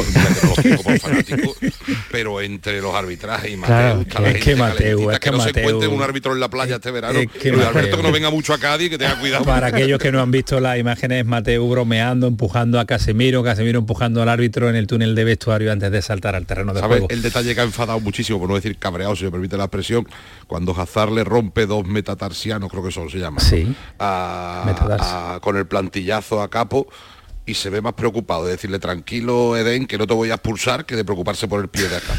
que 0.63 0.77
por 0.79 0.99
fanático, 0.99 1.55
pero 2.11 2.41
entre 2.41 2.81
los 2.81 2.95
arbitrajes 2.95 3.53
y 3.53 3.57
Mateo, 3.57 3.77
Claro, 3.77 4.01
está 4.03 4.21
la 4.21 4.29
es 4.29 4.35
gente 4.35 4.51
que 4.51 4.57
Mateu, 4.57 5.11
es 5.11 5.21
que 5.21 5.31
no 5.31 5.41
se 5.41 5.51
Mateu- 5.53 5.59
encuentre 5.61 5.89
un 5.89 6.03
árbitro 6.03 6.33
en 6.33 6.41
la 6.41 6.49
playa 6.49 6.77
este 6.77 6.91
verano, 6.91 7.19
es 7.19 7.29
que 7.31 7.49
y 7.49 7.53
Alberto 7.53 7.79
Mateu- 7.79 7.97
que 7.97 8.03
no 8.03 8.13
venga 8.13 8.31
mucho 8.31 8.53
a 8.55 8.59
Cádiz, 8.59 8.91
que 8.91 8.99
tenga 8.99 9.19
cuidado. 9.19 9.45
Para 9.45 9.69
aquellos 9.69 9.99
que 9.99 10.11
no 10.13 10.21
han 10.21 10.31
visto 10.31 10.59
las 10.61 10.79
imágenes, 10.79 11.25
Mateo 11.25 11.69
bromeando, 11.69 12.27
empujando 12.27 12.81
a 12.81 12.85
Casemiro, 12.87 13.43
Casemiro 13.43 13.79
empujando 13.79 14.23
al 14.23 14.29
árbitro 14.29 14.69
en 14.69 14.77
el 14.77 14.87
túnel 14.87 15.15
de 15.15 15.25
vestuario 15.25 15.71
antes 15.73 15.91
de 15.91 16.03
saltar 16.03 16.35
al 16.35 16.47
terreno 16.47 16.75
de 16.75 16.81
¿Sabes 16.81 16.99
juego. 16.99 17.07
el 17.11 17.23
detalle 17.23 17.55
que 17.55 17.61
ha 17.61 17.65
enfadado 17.65 18.01
muchísimo, 18.01 18.39
por 18.39 18.49
no 18.49 18.55
decir 18.57 18.77
cabreado, 18.79 19.15
si 19.17 19.25
me 19.25 19.31
permite 19.31 19.57
la 19.57 19.65
expresión, 19.65 20.07
cuando 20.47 20.73
Hazard 20.79 21.13
le 21.13 21.25
rompe 21.25 21.67
dos 21.67 21.87
metatarsianos, 21.87 22.71
creo 22.71 22.83
que 22.83 22.91
son, 22.91 23.11
se 23.11 23.19
llama, 23.19 23.41
Sí. 23.41 23.75
a- 23.99 24.48
A- 25.35 25.41
con 25.41 25.57
el 25.57 25.67
plantillazo 25.67 26.41
a 26.43 26.49
capo 26.51 26.89
y 27.47 27.55
se 27.55 27.71
ve 27.71 27.81
más 27.81 27.95
preocupado 27.95 28.45
de 28.45 28.53
decirle 28.53 28.79
tranquilo 28.79 29.57
Eden 29.57 29.87
que 29.87 29.97
no 29.99 30.07
te 30.07 30.15
voy 30.15 30.31
a 30.31 30.35
expulsar 30.35 30.85
que 30.85 30.97
de 30.97 31.05
preocuparse 31.05 31.49
por 31.49 31.61
el 31.61 31.69
pie 31.69 31.89
de 31.89 31.97
acá. 31.97 32.15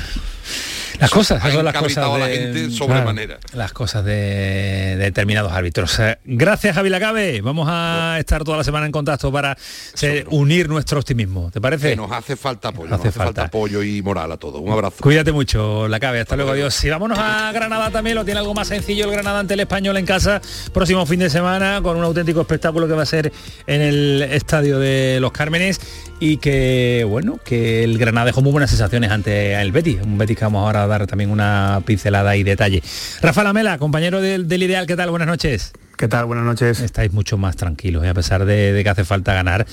Las 1.00 1.12
cosas, 1.12 1.38
ha 1.44 1.48
esas 1.48 1.54
son 1.56 1.66
las 1.66 1.74
cosas 1.76 1.98
a 2.06 2.18
la 2.18 2.28
de, 2.28 2.38
gente 2.38 2.72
sobremanera. 2.72 3.40
las 3.54 3.72
cosas 3.74 4.04
de, 4.06 4.96
determinados 4.98 5.52
árbitros. 5.52 6.00
Eh, 6.00 6.18
Gracias, 6.26 6.76
Javi 6.76 6.90
Lacabe. 6.90 7.42
Vamos 7.42 7.68
a 7.70 8.16
estar 8.20 8.44
toda 8.44 8.58
la 8.58 8.64
semana 8.64 8.86
en 8.86 8.92
contacto 8.92 9.32
para 9.32 9.58
se- 9.94 10.26
unir 10.30 10.70
nuestro 10.70 11.00
optimismo. 11.00 11.52
¿Te 11.52 11.62
parece? 11.62 11.90
Que 11.92 11.96
nos 11.96 12.12
hace 12.12 12.36
falta 12.36 12.70
apoyo, 12.70 12.88
Hace 12.88 12.98
nos 12.98 13.00
hace 13.02 13.12
falta. 13.12 13.26
falta. 13.42 13.44
apoyo 13.44 13.84
y 13.84 14.02
moral 14.02 14.32
a 14.32 14.38
todos. 14.38 14.62
Un 14.62 14.72
abrazo. 14.72 14.98
Cuídate 15.02 15.32
mucho, 15.32 15.88
la 15.88 16.00
cabe. 16.00 16.22
Hasta 16.22 16.36
luego, 16.36 16.52
adiós. 16.52 16.84
Y 16.84 16.90
vámonos 16.90 17.18
a 17.20 17.52
Granada 17.52 17.92
también, 17.92 18.16
lo 18.16 18.26
tiene 18.26 18.40
algo 18.40 18.54
más 18.54 18.68
sencillo 18.68 19.06
el 19.06 19.12
Granada 19.12 19.40
ante 19.40 19.54
el 19.54 19.60
español 19.62 19.98
en 19.98 20.06
casa. 20.06 20.42
Próximo 20.74 21.06
fin 21.06 21.20
de 21.20 21.30
semana 21.30 21.80
con 21.84 21.98
un 21.98 22.04
auténtico 22.04 22.42
espectáculo 22.42 22.88
que 22.88 22.94
va 22.94 23.04
a 23.04 23.06
ser 23.06 23.32
en 23.68 23.82
el 23.82 24.22
estadio 24.32 24.80
de 24.80 25.18
Los 25.22 25.32
Cármenes 25.32 25.80
y 26.20 26.38
que, 26.38 27.06
bueno, 27.08 27.40
que 27.44 27.84
el 27.84 27.98
Granada 27.98 28.26
dejó 28.28 28.42
muy 28.42 28.52
buenas 28.52 28.70
sensaciones 28.70 29.12
ante 29.12 29.54
el 29.60 29.72
Betis. 29.72 30.00
Un 30.04 30.18
Betis 30.18 30.38
que 30.38 30.46
vamos 30.46 30.66
ahora 30.66 30.84
a 30.84 30.88
dar 30.88 31.08
también 31.08 31.30
una 31.32 31.82
pincelada 31.86 32.36
y 32.36 32.44
detalle. 32.44 32.84
Rafa 33.22 33.44
Lamela, 33.44 33.78
compañero 33.78 34.20
del, 34.22 34.48
del 34.48 34.64
Ideal, 34.64 34.86
¿qué 34.88 34.96
tal? 34.96 35.10
Buenas 35.12 35.28
noches. 35.28 35.72
¿Qué 35.98 36.08
tal? 36.08 36.26
Buenas 36.26 36.46
noches. 36.46 36.80
Estáis 36.80 37.12
mucho 37.12 37.38
más 37.38 37.58
tranquilos, 37.58 38.06
¿eh? 38.06 38.10
a 38.10 38.14
pesar 38.14 38.46
de, 38.46 38.72
de 38.72 38.84
que 38.84 38.90
hace 38.90 39.04
falta 39.04 39.34
ganar, 39.34 39.66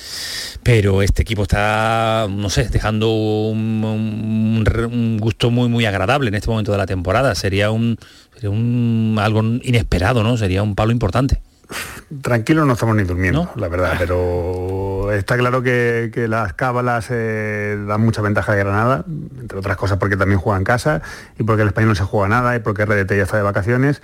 pero 0.64 1.02
este 1.02 1.22
equipo 1.22 1.42
está, 1.42 2.26
no 2.28 2.50
sé, 2.50 2.68
dejando 2.68 3.12
un, 3.12 3.84
un- 3.84 4.84
un 4.92 5.18
gusto 5.18 5.50
muy 5.52 5.68
muy 5.68 5.84
agradable 5.86 6.28
en 6.28 6.34
este 6.34 6.48
momento 6.48 6.72
de 6.72 6.78
la 6.78 6.86
temporada. 6.86 7.34
Sería 7.36 7.70
un, 7.70 7.96
sería 8.34 8.50
un 8.50 9.16
algo 9.20 9.40
inesperado, 9.62 10.24
¿no? 10.24 10.36
Sería 10.36 10.64
un 10.64 10.74
palo 10.74 10.90
importante. 10.90 11.40
Tranquilos 12.22 12.64
no 12.66 12.72
estamos 12.74 12.94
ni 12.96 13.02
durmiendo, 13.04 13.50
la 13.56 13.66
verdad, 13.68 13.94
pero 13.98 14.95
está 15.12 15.36
claro 15.36 15.62
que, 15.62 16.26
las 16.28 16.52
cábalas 16.54 17.08
eh, 17.10 17.78
dan 17.86 18.00
mucha 18.00 18.22
ventaja 18.22 18.52
de 18.52 18.58
Granada, 18.58 19.04
entre 19.40 19.58
otras 19.58 19.76
cosas 19.76 19.98
porque 19.98 20.16
también 20.16 20.40
juega 20.40 20.58
en 20.58 20.64
casa 20.64 21.02
y 21.38 21.42
porque 21.42 21.62
el 21.62 21.68
español 21.68 21.90
no 21.90 21.94
se 21.94 22.04
juega 22.04 22.28
nada 22.28 22.56
y 22.56 22.60
porque 22.60 22.84
RDT 22.84 23.12
ya 23.12 23.22
está 23.22 23.36
de 23.36 23.42
vacaciones. 23.42 24.02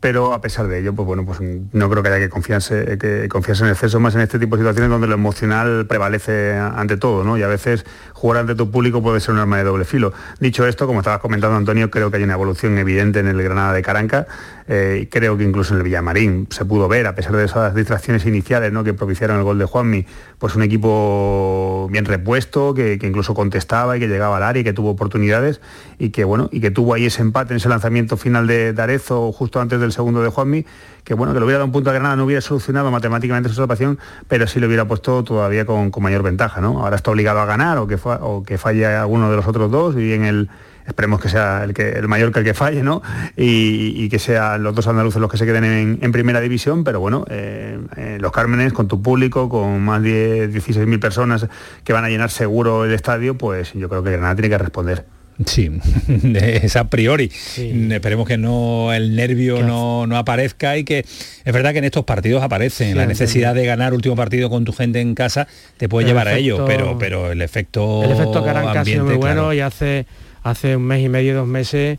Pero 0.00 0.34
a 0.34 0.40
pesar 0.42 0.68
de 0.68 0.80
ello, 0.80 0.94
pues 0.94 1.06
bueno, 1.06 1.24
pues 1.24 1.40
no 1.40 1.88
creo 1.88 2.02
que 2.02 2.10
haya 2.10 2.18
que 2.18 2.28
confiarse, 2.28 2.98
que 2.98 3.26
confiarse 3.30 3.64
en 3.64 3.70
exceso 3.70 4.00
más 4.00 4.14
en 4.14 4.20
este 4.20 4.38
tipo 4.38 4.56
de 4.56 4.60
situaciones 4.60 4.90
donde 4.90 5.06
lo 5.06 5.14
emocional 5.14 5.86
prevalece 5.86 6.54
ante 6.56 6.98
todo, 6.98 7.24
¿no? 7.24 7.38
Y 7.38 7.42
a 7.42 7.48
veces 7.48 7.86
jugar 8.12 8.40
ante 8.40 8.54
tu 8.54 8.70
público 8.70 9.02
puede 9.02 9.20
ser 9.20 9.34
un 9.34 9.40
arma 9.40 9.56
de 9.56 9.64
doble 9.64 9.84
filo. 9.86 10.12
Dicho 10.40 10.66
esto, 10.66 10.86
como 10.86 11.00
estabas 11.00 11.20
comentando 11.20 11.56
Antonio, 11.56 11.90
creo 11.90 12.10
que 12.10 12.18
hay 12.18 12.22
una 12.22 12.34
evolución 12.34 12.76
evidente 12.76 13.20
en 13.20 13.28
el 13.28 13.42
Granada 13.42 13.72
de 13.72 13.82
Caranca. 13.82 14.26
eh, 14.66 15.08
creo 15.10 15.36
que 15.36 15.44
incluso 15.44 15.74
en 15.74 15.78
el 15.78 15.84
Villamarín 15.84 16.46
se 16.50 16.64
pudo 16.64 16.88
ver, 16.88 17.06
a 17.06 17.14
pesar 17.14 17.32
de 17.36 17.44
esas 17.44 17.74
distracciones 17.74 18.24
iniciales 18.24 18.72
¿no? 18.72 18.82
que 18.82 18.94
propiciaron 18.94 19.36
el 19.36 19.42
gol 19.42 19.58
de 19.58 19.66
Juanmi, 19.66 20.06
pues 20.38 20.54
un 20.54 20.62
equipo 20.62 21.88
bien 21.90 22.04
repuesto, 22.04 22.72
que, 22.72 22.98
incluso 23.02 23.34
contestaba 23.34 23.96
y 23.96 24.00
que 24.00 24.08
llegaba 24.08 24.38
al 24.38 24.42
área 24.42 24.60
y 24.60 24.64
que 24.64 24.72
tuvo 24.72 24.90
oportunidades 24.90 25.60
y 25.98 26.10
que 26.10 26.24
bueno, 26.24 26.48
y 26.52 26.60
que 26.60 26.70
tuvo 26.70 26.94
ahí 26.94 27.06
ese 27.06 27.22
empate 27.22 27.52
en 27.52 27.58
ese 27.58 27.68
lanzamiento 27.68 28.16
final 28.16 28.46
de, 28.46 28.72
de 28.72 28.98
justo 29.32 29.60
antes 29.60 29.80
del 29.80 29.92
segundo 29.94 30.22
de 30.22 30.28
Juanmi, 30.28 30.66
que 31.04 31.14
bueno, 31.14 31.32
que 31.32 31.38
le 31.38 31.44
hubiera 31.46 31.58
dado 31.58 31.66
un 31.66 31.72
punto 31.72 31.88
a 31.90 31.92
Granada, 31.94 32.16
no 32.16 32.24
hubiera 32.24 32.40
solucionado 32.42 32.90
matemáticamente 32.90 33.48
su 33.48 33.54
salvación, 33.54 33.98
pero 34.28 34.46
sí 34.46 34.60
le 34.60 34.66
hubiera 34.66 34.86
puesto 34.86 35.24
todavía 35.24 35.64
con, 35.64 35.90
mayor 36.02 36.22
ventaja, 36.22 36.60
¿no? 36.60 36.80
Ahora 36.82 36.96
está 36.96 37.10
obligado 37.10 37.40
a 37.40 37.46
ganar 37.46 37.78
o 37.78 37.86
que, 37.86 37.96
fa- 37.96 38.18
o 38.22 38.42
que 38.42 38.58
falle 38.58 38.84
alguno 38.86 39.30
de 39.30 39.36
los 39.36 39.46
otros 39.46 39.70
dos 39.70 39.96
y 39.96 40.12
en 40.12 40.24
el 40.24 40.48
esperemos 40.86 41.18
que 41.18 41.30
sea 41.30 41.64
el, 41.64 41.72
que, 41.72 41.92
el 41.92 42.08
mayor 42.08 42.30
que 42.30 42.40
el 42.40 42.44
que 42.44 42.52
falle, 42.52 42.82
¿no? 42.82 43.00
Y, 43.38 43.94
y 44.04 44.10
que 44.10 44.18
sean 44.18 44.62
los 44.62 44.74
dos 44.74 44.86
andaluces 44.86 45.18
los 45.18 45.30
que 45.30 45.38
se 45.38 45.46
queden 45.46 45.64
en, 45.64 45.98
en 46.02 46.12
primera 46.12 46.40
división, 46.40 46.84
pero 46.84 47.00
bueno, 47.00 47.24
eh, 47.30 47.78
eh, 47.96 48.18
los 48.20 48.32
Cármenes, 48.32 48.74
con 48.74 48.86
tu 48.86 49.00
público, 49.00 49.48
con 49.48 49.82
más 49.82 50.02
de 50.02 50.50
16.000 50.52 51.00
personas 51.00 51.46
que 51.84 51.92
van 51.94 52.04
a 52.04 52.10
llenar 52.10 52.28
seguro 52.30 52.84
el 52.84 52.92
estadio, 52.92 53.38
pues 53.38 53.72
yo 53.72 53.88
creo 53.88 54.02
que 54.02 54.10
Granada 54.10 54.34
tiene 54.34 54.50
que 54.50 54.58
responder. 54.58 55.06
Sí, 55.46 55.70
es 56.34 56.76
a 56.76 56.84
priori. 56.88 57.30
Esperemos 57.56 58.26
que 58.26 58.38
no 58.38 58.92
el 58.92 59.16
nervio 59.16 59.62
no, 59.62 60.06
no 60.06 60.16
aparezca 60.16 60.76
y 60.76 60.84
que 60.84 61.00
es 61.00 61.52
verdad 61.52 61.72
que 61.72 61.78
en 61.78 61.84
estos 61.84 62.04
partidos 62.04 62.42
aparecen. 62.42 62.90
Sí, 62.90 62.94
la 62.94 63.06
necesidad 63.06 63.54
de 63.54 63.66
ganar 63.66 63.94
último 63.94 64.14
partido 64.14 64.48
con 64.48 64.64
tu 64.64 64.72
gente 64.72 65.00
en 65.00 65.14
casa 65.14 65.48
te 65.76 65.88
puede 65.88 66.04
El 66.04 66.10
llevar 66.10 66.28
a 66.28 66.36
ello, 66.36 66.64
pero, 66.66 66.98
pero 66.98 67.32
el 67.32 67.42
efecto 67.42 68.04
El 68.04 68.12
efecto 68.12 68.44
Caranca 68.44 68.80
ha 68.80 68.84
sido 68.84 69.04
muy 69.04 69.16
bueno 69.16 69.34
claro. 69.34 69.52
y 69.54 69.60
hace, 69.60 70.06
hace 70.42 70.76
un 70.76 70.84
mes 70.84 71.04
y 71.04 71.08
medio, 71.08 71.34
dos 71.34 71.48
meses, 71.48 71.98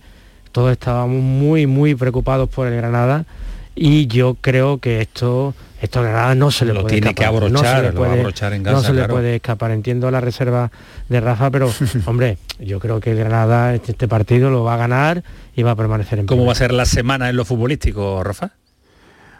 todos 0.52 0.72
estábamos 0.72 1.22
muy, 1.22 1.68
muy 1.68 1.96
preocupados 1.96 2.50
por 2.50 2.68
el 2.68 2.76
Granada 2.76 3.26
y 3.76 4.08
yo 4.08 4.38
creo 4.40 4.80
que 4.80 5.02
esto, 5.02 5.54
esto 5.82 6.02
no 6.36 6.52
se 6.52 6.66
le 6.66 6.74
Lo 6.74 6.82
puede 6.82 6.94
tiene 6.94 7.14
que 7.14 7.24
escapar. 7.24 7.52
no 7.52 7.60
abrochar, 7.60 7.78
se 7.78 7.84
le 7.84 7.92
puede, 7.92 8.20
abrochar 8.20 8.54
en 8.54 8.64
no 8.64 8.82
se 8.82 8.94
le 8.94 9.08
puede 9.08 9.36
escapar. 9.36 9.72
Entiendo 9.72 10.10
la 10.10 10.22
reserva 10.22 10.72
de 11.10 11.20
Rafa, 11.20 11.52
pero 11.52 11.72
hombre, 12.06 12.38
yo 12.60 12.80
creo 12.80 13.00
que 13.00 13.14
Granada 13.14 13.76
este, 13.76 13.92
este 13.92 14.08
partido 14.08 14.50
lo 14.50 14.64
va 14.64 14.76
a 14.76 14.78
ganar 14.78 15.24
y 15.56 15.64
va 15.64 15.72
a 15.72 15.76
permanecer 15.76 16.20
en 16.20 16.26
¿Cómo 16.26 16.46
va 16.46 16.54
a 16.54 16.56
ser 16.56 16.74
la 16.74 16.86
semana 16.86 17.30
en 17.30 17.36
lo 17.36 17.44
futbolístico, 17.44 18.24
Rafa? 18.24 18.52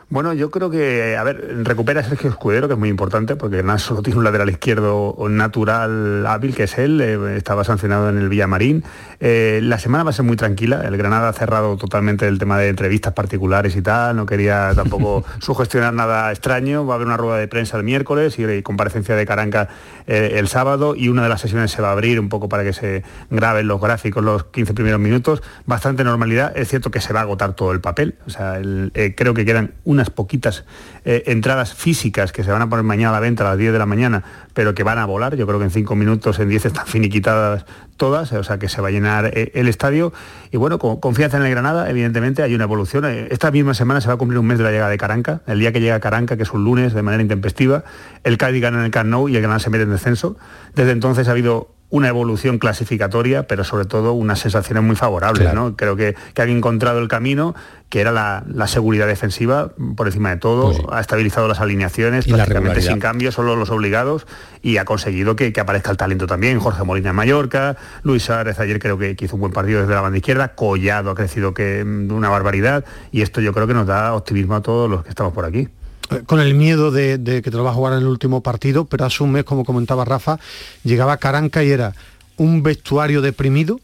Bueno, 0.08 0.34
yo 0.34 0.52
creo 0.52 0.70
que, 0.70 1.18
a 1.18 1.24
ver, 1.24 1.64
recupera 1.64 2.02
a 2.02 2.04
Sergio 2.04 2.30
Escudero, 2.30 2.68
que 2.68 2.76
es 2.76 2.80
muy 2.80 2.90
importante, 2.90 3.36
porque 3.36 3.58
Granada 3.58 3.80
solo 3.80 4.04
tiene 4.04 4.20
un 4.20 4.24
lateral 4.24 4.50
izquierdo 4.52 5.18
natural 5.30 6.26
hábil, 6.28 6.54
que 6.54 6.64
es 6.64 6.78
él, 6.78 7.02
eh, 7.02 7.38
estaba 7.38 7.64
sancionado 7.64 8.10
en 8.10 8.20
el 8.20 8.30
Villamarín. 8.30 8.84
Eh, 9.20 9.62
la 9.64 9.80
semana 9.80 10.04
va 10.04 10.12
a 10.12 10.14
ser 10.14 10.24
muy 10.24 10.38
tranquila, 10.38 10.84
el 10.86 10.96
Granada 10.98 11.30
ha 11.30 11.34
cerrado 11.34 11.76
totalmente 11.78 12.28
el 12.28 12.38
tema 12.38 12.60
de 12.60 12.70
entrevistas 12.70 13.14
particulares 13.14 13.76
y 13.76 13.82
tal, 13.82 14.16
no 14.16 14.28
quería 14.28 14.74
tampoco 14.76 15.26
sugestionar 15.40 15.94
nada 15.96 16.32
extraño, 16.32 16.86
va 16.86 16.94
a 16.94 16.96
haber 16.98 17.08
una 17.08 17.18
rueda 17.18 17.38
de 17.38 17.48
prensa 17.48 17.76
el 17.78 17.84
miércoles 17.84 18.38
y, 18.38 18.44
y 18.46 18.62
comparecencia 18.62 19.16
de 19.16 19.26
Caranca 19.26 19.70
eh, 20.06 20.34
el 20.36 20.48
sábado 20.48 20.96
y 20.96 21.08
una 21.10 21.24
de 21.24 21.30
las 21.30 21.42
sesiones 21.42 21.72
se 21.72 21.82
va 21.82 21.90
a 21.90 21.94
abrir 21.94 22.20
un 22.20 22.30
poco 22.30 22.48
para 22.48 22.64
que 22.64 22.74
se 22.74 23.04
graben 23.32 23.68
los 23.68 23.82
gráficos 23.82 24.24
los 24.24 24.44
15 24.46 24.76
primeros 24.76 25.00
minutos, 25.00 25.42
bastante 25.66 26.04
normalidad, 26.04 26.56
es 26.56 26.68
cierto 26.70 26.92
que 26.92 27.02
se 27.02 27.12
va 27.12 27.22
a 27.22 27.24
agotar 27.24 27.54
todo 27.56 27.72
el 27.72 27.82
papel, 27.82 28.16
o 28.28 28.30
sea, 28.30 28.60
el- 28.60 28.92
eh, 28.94 29.16
creo 29.18 29.34
que 29.34 29.46
quedan 29.46 29.72
unas 29.96 30.10
poquitas 30.10 30.66
eh, 31.04 31.24
entradas 31.28 31.74
físicas 31.74 32.32
que 32.32 32.44
se 32.44 32.52
van 32.52 32.62
a 32.62 32.70
poner 32.70 32.84
mañana 32.84 33.10
a 33.10 33.14
la 33.14 33.20
venta 33.20 33.46
a 33.46 33.50
las 33.50 33.58
10 33.58 33.74
de 33.74 33.80
la 33.80 33.86
mañana, 33.86 34.24
pero 34.54 34.74
que 34.74 34.84
van 34.84 35.00
a 35.00 35.06
volar, 35.06 35.36
yo 35.36 35.48
creo 35.48 35.60
que 35.60 35.66
en 35.66 35.72
5 35.72 35.96
minutos, 35.96 36.40
en 36.40 36.50
10 36.50 36.66
están 36.66 36.86
finiquitadas 36.88 37.66
todas, 37.98 38.32
o 38.34 38.44
sea 38.44 38.60
que 38.60 38.68
se 38.68 38.82
va 38.82 38.90
a 38.90 38.92
llenar 38.92 39.32
eh, 39.34 39.52
el 39.56 39.68
estadio. 39.68 40.14
Y 40.52 40.58
bueno, 40.58 40.80
con 40.80 41.00
confianza 41.00 41.38
en 41.38 41.44
el 41.44 41.50
Granada, 41.50 41.90
evidentemente 41.90 42.44
hay 42.44 42.54
una 42.54 42.66
evolución, 42.66 43.06
Eh, 43.06 43.28
esta 43.32 43.52
misma 43.52 43.74
semana 43.74 44.02
se 44.02 44.08
va 44.08 44.14
a 44.14 44.18
cumplir 44.18 44.40
un 44.40 44.48
mes 44.48 44.58
de 44.58 44.64
la 44.64 44.72
llegada 44.72 44.90
de 44.90 44.98
Caranca, 44.98 45.42
el 45.48 45.60
día 45.60 45.72
que 45.72 45.80
llega 45.80 46.00
Caranca, 46.00 46.38
que 46.38 46.44
es 46.44 46.52
un 46.52 46.64
lunes 46.64 46.94
de 46.94 47.02
manera 47.02 47.22
intempestiva, 47.22 47.84
el 48.24 48.38
Cádiz 48.38 48.62
gana 48.62 48.80
en 48.80 48.86
el 48.86 48.92
Camp 48.92 49.30
y 49.30 49.36
el 49.36 49.42
Granada 49.42 49.60
se 49.60 49.70
mete 49.70 49.84
en 49.84 49.92
descenso, 49.92 50.38
desde 50.74 50.92
entonces 50.92 51.28
ha 51.28 51.32
habido 51.32 51.75
una 51.90 52.08
evolución 52.10 52.58
clasificatoria, 52.58 53.48
pero 53.48 53.64
sobre 53.64 53.86
todo 53.86 54.14
unas 54.14 54.40
sensaciones 54.40 54.84
muy 54.84 54.96
favorables. 54.96 55.44
Claro. 55.44 55.70
¿no? 55.70 55.76
Creo 55.78 55.96
que, 55.96 56.16
que 56.34 56.42
han 56.42 56.50
encontrado 56.50 57.00
el 57.00 57.08
camino, 57.08 57.56
que 57.90 58.02
era 58.02 58.12
la, 58.12 58.44
la 58.48 58.68
seguridad 58.68 59.08
defensiva 59.08 59.72
por 59.96 60.08
encima 60.08 60.32
de 60.32 60.38
todo, 60.38 60.92
ha 60.92 61.00
estabilizado 61.00 61.48
las 61.48 61.60
alineaciones, 61.60 62.28
Y 62.28 62.34
prácticamente 62.34 62.82
sin 62.82 63.00
cambio, 63.00 63.32
solo 63.32 63.56
los 63.56 63.70
obligados, 63.70 64.26
y 64.62 64.78
ha 64.78 64.86
conseguido 64.86 65.36
que, 65.36 65.54
que 65.54 65.60
aparezca 65.60 65.92
el 65.92 65.98
talento 65.98 66.28
también. 66.28 66.60
Jorge 66.60 66.84
Molina 66.84 67.12
en 67.12 67.16
Mallorca, 67.16 67.78
Luis 68.04 68.24
Suárez 68.24 68.60
ayer 68.60 68.80
creo 68.80 68.98
que, 68.98 69.16
que 69.16 69.26
hizo 69.26 69.36
un 69.36 69.42
buen 69.42 69.54
partido 69.54 69.82
desde 69.82 69.94
la 69.94 70.02
banda 70.02 70.18
izquierda, 70.18 70.56
Collado 70.56 71.12
ha 71.12 71.16
crecido 71.16 71.54
que 71.54 71.86
mm, 71.86 72.12
una 72.12 72.30
barbaridad, 72.30 72.84
y 73.12 73.22
esto 73.22 73.42
yo 73.42 73.54
creo 73.54 73.68
que 73.68 73.74
nos 73.74 73.86
da 73.86 74.14
optimismo 74.14 74.56
a 74.56 74.62
todos 74.62 74.90
los 74.90 75.04
que 75.04 75.10
estamos 75.10 75.34
por 75.34 75.46
aquí. 75.46 75.70
Eh, 76.12 76.22
con 76.26 76.40
el 76.40 76.54
miedo 76.54 76.92
de, 76.92 77.18
de 77.18 77.42
que 77.42 77.50
te 77.52 77.58
lo 77.58 77.64
vas 77.64 77.72
a 77.72 77.76
jugar 77.76 77.94
en 77.94 78.00
el 78.00 78.08
último 78.08 78.42
partido, 78.42 78.86
pero 78.86 79.06
hace 79.06 79.24
un 79.24 79.32
mes, 79.32 79.44
como 79.44 79.66
comentaba 79.66 80.06
Rafa, 80.06 80.40
llegaba 80.84 81.18
Caranca 81.18 81.64
y 81.64 81.72
era 81.72 81.94
un 82.38 82.62
vestuario 82.64 83.22
deprimido 83.22 83.80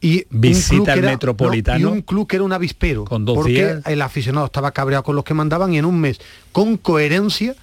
y 0.00 0.24
un 0.32 0.40
Visita 0.40 0.74
club 0.74 0.84
que 0.86 0.90
al 0.92 0.98
era- 1.00 1.10
Metropolitano. 1.12 1.78
no, 1.88 1.94
y 1.94 1.98
un 1.98 2.02
club 2.02 2.26
que 2.26 2.36
era 2.36 2.44
un 2.44 2.52
avispero 2.52 3.04
Con 3.04 3.24
dos 3.24 3.36
porque 3.36 3.52
días. 3.52 3.82
el 3.86 4.02
aficionado 4.02 4.46
estaba 4.46 4.70
cabreado 4.72 5.04
con 5.04 5.14
los 5.16 5.24
que 5.24 5.34
mandaban 5.34 5.72
y 5.72 5.78
en 5.78 5.84
un 5.84 6.00
mes 6.00 6.18
con 6.52 6.76
coherencia 6.76 7.54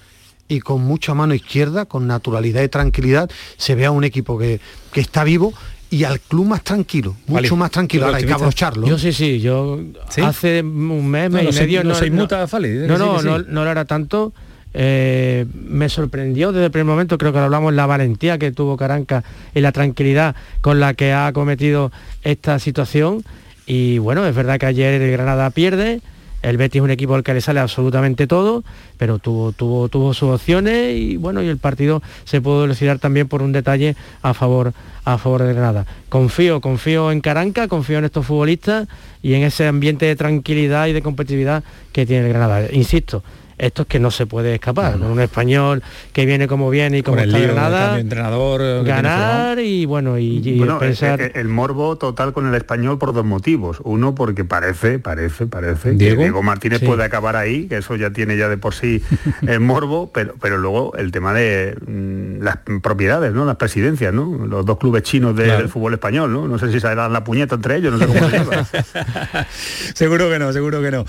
y 0.48 0.60
con 0.60 0.82
mucha 0.84 1.14
mano 1.14 1.34
izquierda, 1.34 1.86
con 1.86 2.06
naturalidad 2.08 2.62
y 2.64 2.68
tranquilidad, 2.70 3.30
se 3.58 3.76
ve 3.76 3.86
a 3.86 3.92
un 3.92 4.04
equipo 4.04 4.38
que, 4.38 4.60
que 4.92 5.02
está 5.02 5.24
vivo 5.24 5.54
y 5.94 6.04
al 6.06 6.20
club 6.20 6.48
más 6.48 6.64
tranquilo, 6.64 7.16
mucho 7.28 7.34
Vale. 7.34 7.52
más 7.56 7.70
tranquilo. 7.70 8.06
Ahora 8.06 8.18
hay 8.18 8.26
que 8.26 8.34
abrocharlo. 8.34 8.88
Yo 8.88 8.98
sí, 8.98 9.14
sí, 9.14 9.39
yo 9.39 9.80
hace 10.24 10.62
un 10.62 11.08
mes, 11.08 11.30
No, 11.30 11.38
mes 11.38 11.44
no 11.46 11.52
y 11.52 11.54
medio 11.54 11.84
no 11.84 11.94
se 11.94 12.08
inmuta, 12.08 12.48
Fali, 12.48 12.70
no, 12.88 12.98
sí, 12.98 13.04
no, 13.04 13.20
sí. 13.20 13.26
no, 13.28 13.38
no 13.39 13.64
lo 13.64 13.70
era 13.70 13.86
tanto. 13.86 14.34
Eh, 14.74 15.46
me 15.54 15.88
sorprendió 15.89 16.52
desde 16.52 16.66
el 16.66 16.72
primer 16.72 16.88
momento, 16.88 17.20
creo 17.20 17.32
que 17.32 17.38
lo 17.38 17.46
hablamos, 17.46 17.76
la 17.76 17.86
valentía 17.86 18.39
que 18.39 18.52
tuvo 18.52 18.76
Caranca 18.76 19.24
y 19.54 19.60
la 19.62 19.72
tranquilidad 19.72 20.36
con 20.62 20.80
la 20.80 20.96
que 20.96 21.14
ha 21.14 21.32
cometido 21.32 21.91
esta 22.24 22.58
situación. 22.58 23.24
Y 23.68 24.00
bueno, 24.00 24.26
es 24.26 24.34
verdad 24.36 24.60
que 24.60 24.66
ayer 24.66 25.00
el 25.00 25.12
Granada 25.12 25.52
pierde, 25.52 26.02
el 26.44 26.58
Betis 26.58 26.80
es 26.80 26.84
un 26.84 26.91
equipo 26.91 27.16
al 27.16 27.24
que 27.24 27.34
le 27.34 27.41
sale 27.41 27.60
absolutamente 27.60 28.28
todo, 28.28 28.64
pero 28.98 29.18
tuvo, 29.18 29.54
tuvo, 29.54 29.89
tuvo 29.89 30.14
sus 30.14 30.30
opciones 30.30 30.96
y 30.96 31.18
bueno, 31.18 31.41
y 31.41 31.48
el 31.48 31.58
partido 31.58 32.04
se 32.26 32.41
pudo 32.41 32.66
elucidar 32.66 33.00
también 33.00 33.28
por 33.28 33.41
un 33.41 33.54
detalle 33.54 33.96
a 34.22 34.34
favor, 34.34 34.74
a 35.06 35.18
favor 35.18 35.44
de 35.44 35.54
Granada. 35.54 35.86
Confío, 36.10 36.62
confío 36.62 37.12
en 37.12 37.22
Caranca, 37.22 37.68
confío 37.68 37.98
en 37.98 38.06
estos 38.06 38.26
futbolistas 38.26 38.88
y 39.22 39.34
en 39.34 39.44
ese 39.44 39.68
ambiente 39.68 40.06
de 40.06 40.16
tranquilidad 40.16 40.88
y 40.88 40.94
de 40.94 41.02
competitividad 41.02 41.64
que 41.91 42.06
tiene 42.06 42.28
el 42.28 42.30
Granada. 42.30 42.68
Insisto, 42.72 43.24
esto 43.66 43.84
es 43.84 43.88
que 43.88 43.99
no 43.99 44.11
se 44.11 44.26
puede 44.26 44.53
escapar. 44.55 44.97
Un 44.97 45.20
español 45.20 45.82
que 46.11 46.26
viene 46.26 46.47
como 46.47 46.70
viene 46.70 46.99
y 46.99 47.03
como 47.03 47.18
Con 47.18 47.24
el 47.24 47.36
está 47.36 47.93
de 47.95 48.01
entrenador, 48.01 48.61
eh, 48.64 48.84
ganar 48.84 49.59
y 49.59 49.86
bueno, 49.86 50.18
y, 50.18 50.38
y 50.47 50.57
Bueno, 50.57 50.80
pensar... 50.80 51.22
el, 51.22 51.32
el 51.36 51.47
morbo 51.47 51.97
total 51.97 52.34
con 52.34 52.47
el 52.47 52.55
español 52.55 52.97
por 52.97 53.14
dos 53.14 53.26
motivos. 53.26 53.78
Uno, 53.84 54.16
porque 54.16 54.43
parece, 54.45 54.99
parece, 54.99 55.45
parece 55.47 55.91
Diego. 55.91 56.18
que 56.18 56.24
Diego 56.24 56.43
Martínez 56.43 56.80
Sí. 56.80 56.86
puede 56.86 57.03
acabar 57.03 57.36
ahí, 57.36 57.68
que 57.68 57.78
eso 57.78 57.95
ya 57.95 58.09
tiene 58.11 58.36
ya 58.38 58.49
de 58.49 58.57
por 58.57 58.74
sí 58.74 59.01
el 59.47 59.59
morbo, 59.59 60.11
pero, 60.14 60.34
pero 60.41 60.57
luego 60.57 60.95
el 60.97 61.11
tema 61.11 61.34
de 61.34 61.76
mm, 61.88 62.41
las 62.43 62.57
propiedades, 62.82 63.34
¿no? 63.34 63.45
Las 63.45 63.55
presidencias, 63.57 64.14
¿no? 64.14 64.45
Los 64.47 64.66
dos 64.66 64.78
clubes 64.78 65.03
chinos 65.03 65.36
de- 65.36 65.43
Claro. 65.45 65.59
del 65.59 65.70
fútbol 65.70 65.93
español, 65.93 66.32
¿no? 66.34 66.47
No 66.47 66.57
sé 66.57 66.72
si 66.72 66.80
se 66.80 66.88
darán 66.88 67.14
la 67.14 67.24
puñeta 67.24 67.55
entre 67.55 67.78
ellos, 67.78 67.93
no 67.93 67.99
sé 67.99 68.07
cómo 68.07 68.30
se 68.30 68.38
llama. 68.39 68.68
seguro 69.93 70.30
que 70.30 70.39
no, 70.39 70.51
seguro 70.53 70.82
que 70.82 70.91
no. 70.91 71.05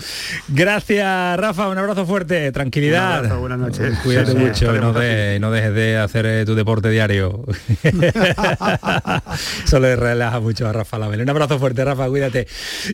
Gracias, 0.49 1.39
Rafa, 1.39 1.69
un 1.69 1.79
abrazo 1.79 2.07
fuerte, 2.07 2.44
tranquilidad. 2.53 3.17
Abrazo, 3.19 3.41
buenas 3.41 3.59
noches. 3.59 3.99
Cuídate 4.03 4.33
Sí, 4.33 4.37
sí, 4.37 4.39
mucho 4.39 4.65
y 4.65 4.69
no, 4.69 4.75
estaremos 4.91 4.95
de- 5.01 5.39
no 5.41 5.51
dejes 5.51 5.75
de 5.75 5.97
hacer 5.99 6.27
eh, 6.27 6.45
tu 6.45 6.55
deporte 6.55 6.91
diario. 6.91 7.45
Eso 9.65 9.81
le 9.81 9.97
relaja 9.97 10.41
mucho 10.41 10.69
a 10.69 10.73
Rafa 10.73 10.99
Lamel. 10.99 11.21
Un 11.21 11.29
abrazo 11.31 11.59
fuerte, 11.59 11.85
Rafa, 11.85 12.09
cuídate. 12.09 12.47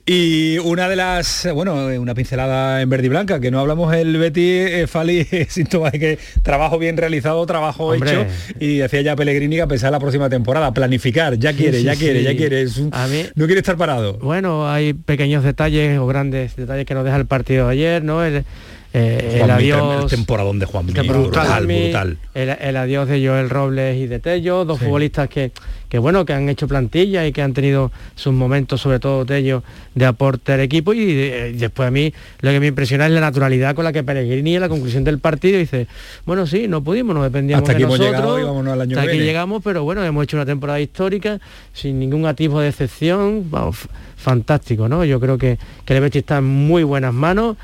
Y 0.07 0.59
una 0.59 0.89
de 0.89 0.97
las, 0.97 1.49
bueno, 1.55 1.91
eh, 1.91 1.99
una 1.99 2.15
pincelada 2.15 2.81
en 2.83 2.89
verde 2.89 3.07
y 3.07 3.09
blanca, 3.11 3.41
que 3.41 3.51
no 3.51 3.61
hablamos 3.61 3.93
el 3.95 4.17
Betty 4.17 4.41
eh, 4.51 4.87
Fali, 4.87 5.25
síntoma 5.49 5.91
de 5.91 5.99
que 5.99 6.19
trabajo 6.43 6.79
bien 6.79 6.97
realizado, 6.97 7.45
trabajo 7.47 7.87
Hombre. 7.89 8.11
hecho, 8.11 8.27
y 8.59 8.79
decía 8.79 9.01
ya 9.03 9.17
Pellegrini 9.17 9.57
que 9.57 9.81
a 9.87 9.91
la 9.91 9.99
próxima 10.01 10.29
temporada, 10.29 10.73
planificar, 10.73 11.37
ya 11.39 11.53
quiere, 11.53 11.79
Sí, 11.79 11.85
ya 11.85 11.97
quiere, 11.97 12.23
ya 12.23 12.37
quiere. 12.37 12.63
Es 12.63 12.77
un- 12.79 12.91
A 12.93 13.07
mí- 13.07 13.25
no 13.35 13.47
quiere 13.47 13.61
estar 13.61 13.77
parado. 13.77 14.19
Bueno, 14.19 14.71
hay 14.71 14.93
pequeños 14.95 15.43
detalles 15.45 15.99
o 15.99 16.07
grandes 16.07 16.55
detalles 16.57 16.87
que 16.87 16.95
nos 16.95 17.05
deja 17.05 17.17
el 17.17 17.27
partido 17.27 17.67
de 17.67 17.73
ayer, 17.73 18.05
¿no? 18.05 18.25
El, 18.25 18.45
eh, 18.93 19.41
el 19.45 19.51
adiós... 19.51 20.05
el 20.05 20.11
temporadón 20.11 20.59
de 20.59 20.67
Juan 20.67 20.87
que 20.89 21.03
brutal, 21.03 21.67
brutal. 21.67 22.19
El, 22.35 22.49
el 22.51 22.77
adiós 22.77 23.09
de 23.09 23.25
Joel 23.27 23.49
Robles 23.49 23.97
y 23.99 24.07
de 24.07 24.19
Tello, 24.19 24.65
dos 24.65 24.79
Sí. 24.79 24.85
futbolistas 24.87 25.29
que, 25.29 25.53
que 25.89 25.99
bueno, 25.99 26.25
que 26.25 26.33
han 26.33 26.49
hecho 26.49 26.67
plantilla 26.67 27.25
y 27.27 27.33
que 27.33 27.41
han 27.43 27.53
tenido 27.53 27.93
sus 28.17 28.33
momentos, 28.33 28.81
sobre 28.81 28.99
todo 28.99 29.25
Tello, 29.25 29.63
de 29.95 30.07
aporte 30.07 30.53
al 30.53 30.61
equipo 30.61 30.93
y, 30.93 31.03
eh, 31.13 31.55
después 31.57 31.87
a 31.87 31.91
mí 31.91 32.13
lo 32.41 32.51
que 32.51 32.59
me 32.61 32.67
impresiona 32.69 33.07
es 33.07 33.13
la 33.13 33.21
naturalidad 33.21 33.75
con 33.77 33.85
la 33.85 33.93
que 33.93 34.03
Pellegrini 34.03 34.55
en 34.57 34.61
la 34.61 34.69
conclusión 34.69 35.05
del 35.05 35.19
partido 35.21 35.59
dice, 35.59 35.87
bueno 36.27 36.47
sí, 36.47 36.67
no 36.67 36.83
pudimos, 36.83 37.15
no 37.15 37.23
dependíamos 37.23 37.63
Hasta 37.63 37.73
aquí 37.73 37.83
de 37.83 37.85
hemos 37.87 37.99
nosotros, 37.99 38.21
llegado 38.23 38.39
y 38.41 38.43
vámonos 38.45 38.73
al 38.73 38.81
año 38.81 38.91
hasta 38.97 39.03
aquí 39.03 39.13
viene". 39.19 39.27
llegamos, 39.27 39.63
pero 39.63 39.85
bueno, 39.85 40.05
hemos 40.05 40.25
hecho 40.25 40.37
una 40.37 40.47
temporada 40.47 40.81
histórica 40.81 41.39
sin 41.73 41.99
ningún 42.01 42.27
atisbo 42.27 42.61
de 42.61 42.69
excepción, 42.71 43.51
vamos, 43.51 43.77
fantástico, 44.17 44.89
¿no? 44.89 45.05
Yo 45.05 45.21
creo 45.21 45.39
que, 45.39 45.59
que 45.85 45.95
el 45.95 46.01
Betis 46.01 46.21
está 46.23 46.39
en 46.39 46.45
muy 46.45 46.83
buenas 46.83 47.15
manos. 47.15 47.57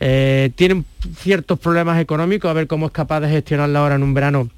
Eh, 0.00 0.50
tienen 0.54 0.84
ciertos 1.16 1.58
problemas 1.58 2.00
económicos, 2.00 2.50
a 2.50 2.54
ver 2.54 2.66
cómo 2.66 2.86
es 2.86 2.92
capaz 2.92 3.20
de 3.20 3.28
gestionarla 3.28 3.80
ahora 3.80 3.94
en 3.96 4.02
un 4.02 4.14
verano 4.14 4.48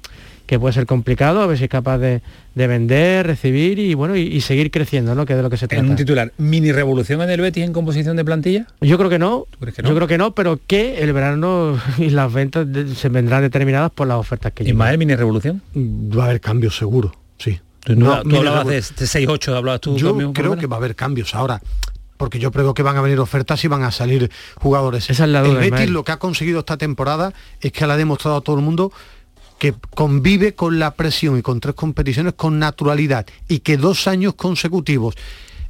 que 0.45 0.59
puede 0.59 0.73
ser 0.73 0.85
complicado, 0.85 1.41
a 1.41 1.47
ver 1.47 1.57
si 1.57 1.63
es 1.63 1.69
capaz 1.69 1.97
de, 1.97 2.21
de 2.55 2.67
vender, 2.67 3.25
recibir 3.25 3.79
y 3.79 3.93
bueno, 3.93 4.17
y, 4.17 4.21
y 4.23 4.41
seguir 4.41 4.69
creciendo, 4.69 5.15
¿no? 5.15 5.25
Que 5.25 5.31
es 5.33 5.37
de 5.37 5.43
lo 5.43 5.49
que 5.49 5.55
se 5.55 5.65
En 5.65 5.69
trata. 5.69 5.85
un 5.85 5.95
titular, 5.95 6.33
mini 6.37 6.73
revolución 6.73 7.21
en 7.21 7.29
el 7.29 7.39
Betis 7.39 7.63
en 7.63 7.71
composición 7.71 8.17
de 8.17 8.25
plantilla. 8.25 8.67
Yo 8.81 8.97
creo 8.97 9.09
que 9.09 9.17
no, 9.17 9.45
crees 9.61 9.75
que 9.75 9.81
no? 9.81 9.89
yo 9.89 9.95
creo 9.95 10.07
que 10.09 10.17
no, 10.17 10.35
pero 10.35 10.59
que 10.67 10.99
el 11.01 11.13
verano 11.13 11.79
y 11.97 12.09
las 12.09 12.33
ventas 12.33 12.69
de- 12.71 12.93
se 12.95 13.07
vendrán 13.07 13.41
determinadas 13.43 13.91
por 13.91 14.07
las 14.07 14.17
ofertas 14.17 14.51
que 14.51 14.65
llegan. 14.65 14.75
Ismael, 14.75 14.97
mini 14.97 15.15
revolución. 15.15 15.61
Va 15.75 16.23
a 16.23 16.25
haber 16.27 16.41
cambios 16.41 16.75
seguro, 16.75 17.13
sí. 17.37 17.57
Tú, 17.85 17.95
No, 17.95 18.21
tú 18.21 18.35
hablabas 18.35 18.67
de, 18.67 18.75
de 18.75 18.81
6-8, 18.81 19.55
hablabas 19.55 19.79
tú 19.81 19.95
Yo 19.97 20.09
conmigo, 20.09 20.33
creo 20.33 20.57
que 20.57 20.67
va 20.67 20.75
a 20.75 20.79
haber 20.79 20.95
cambios 20.95 21.33
ahora. 21.33 21.61
Porque 22.21 22.37
yo 22.39 22.51
creo 22.51 22.73
que 22.75 22.83
van 22.83 22.95
a 22.97 23.01
venir 23.01 23.19
ofertas 23.19 23.63
y 23.65 23.67
van 23.67 23.81
a 23.83 23.91
salir 23.91 24.29
jugadores. 24.55 25.09
Esa 25.09 25.23
es 25.25 25.29
la 25.31 25.39
el 25.39 25.45
duda, 25.47 25.55
Betis 25.55 25.73
Ismael. 25.73 25.91
lo 25.91 26.03
que 26.03 26.11
ha 26.11 26.17
conseguido 26.19 26.59
esta 26.59 26.77
temporada 26.77 27.33
es 27.59 27.71
que 27.71 27.87
le 27.87 27.93
ha 27.93 27.97
demostrado 27.97 28.37
a 28.37 28.41
todo 28.41 28.55
el 28.57 28.61
mundo 28.61 28.91
que 29.57 29.73
convive 29.95 30.53
con 30.53 30.77
la 30.77 30.91
presión 30.93 31.37
y 31.37 31.41
con 31.41 31.59
tres 31.59 31.73
competiciones 31.75 32.33
con 32.35 32.59
naturalidad 32.59 33.25
y 33.47 33.59
que 33.59 33.77
dos 33.77 34.07
años 34.07 34.35
consecutivos 34.35 35.15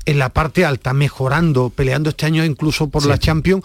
en 0.05 0.19
la 0.19 0.29
parte 0.29 0.65
alta, 0.65 0.93
mejorando, 0.93 1.69
peleando 1.69 2.09
este 2.09 2.25
año 2.25 2.43
incluso 2.43 2.89
por 2.89 3.03
Sí. 3.03 3.07
la 3.07 3.17
Champions, 3.17 3.63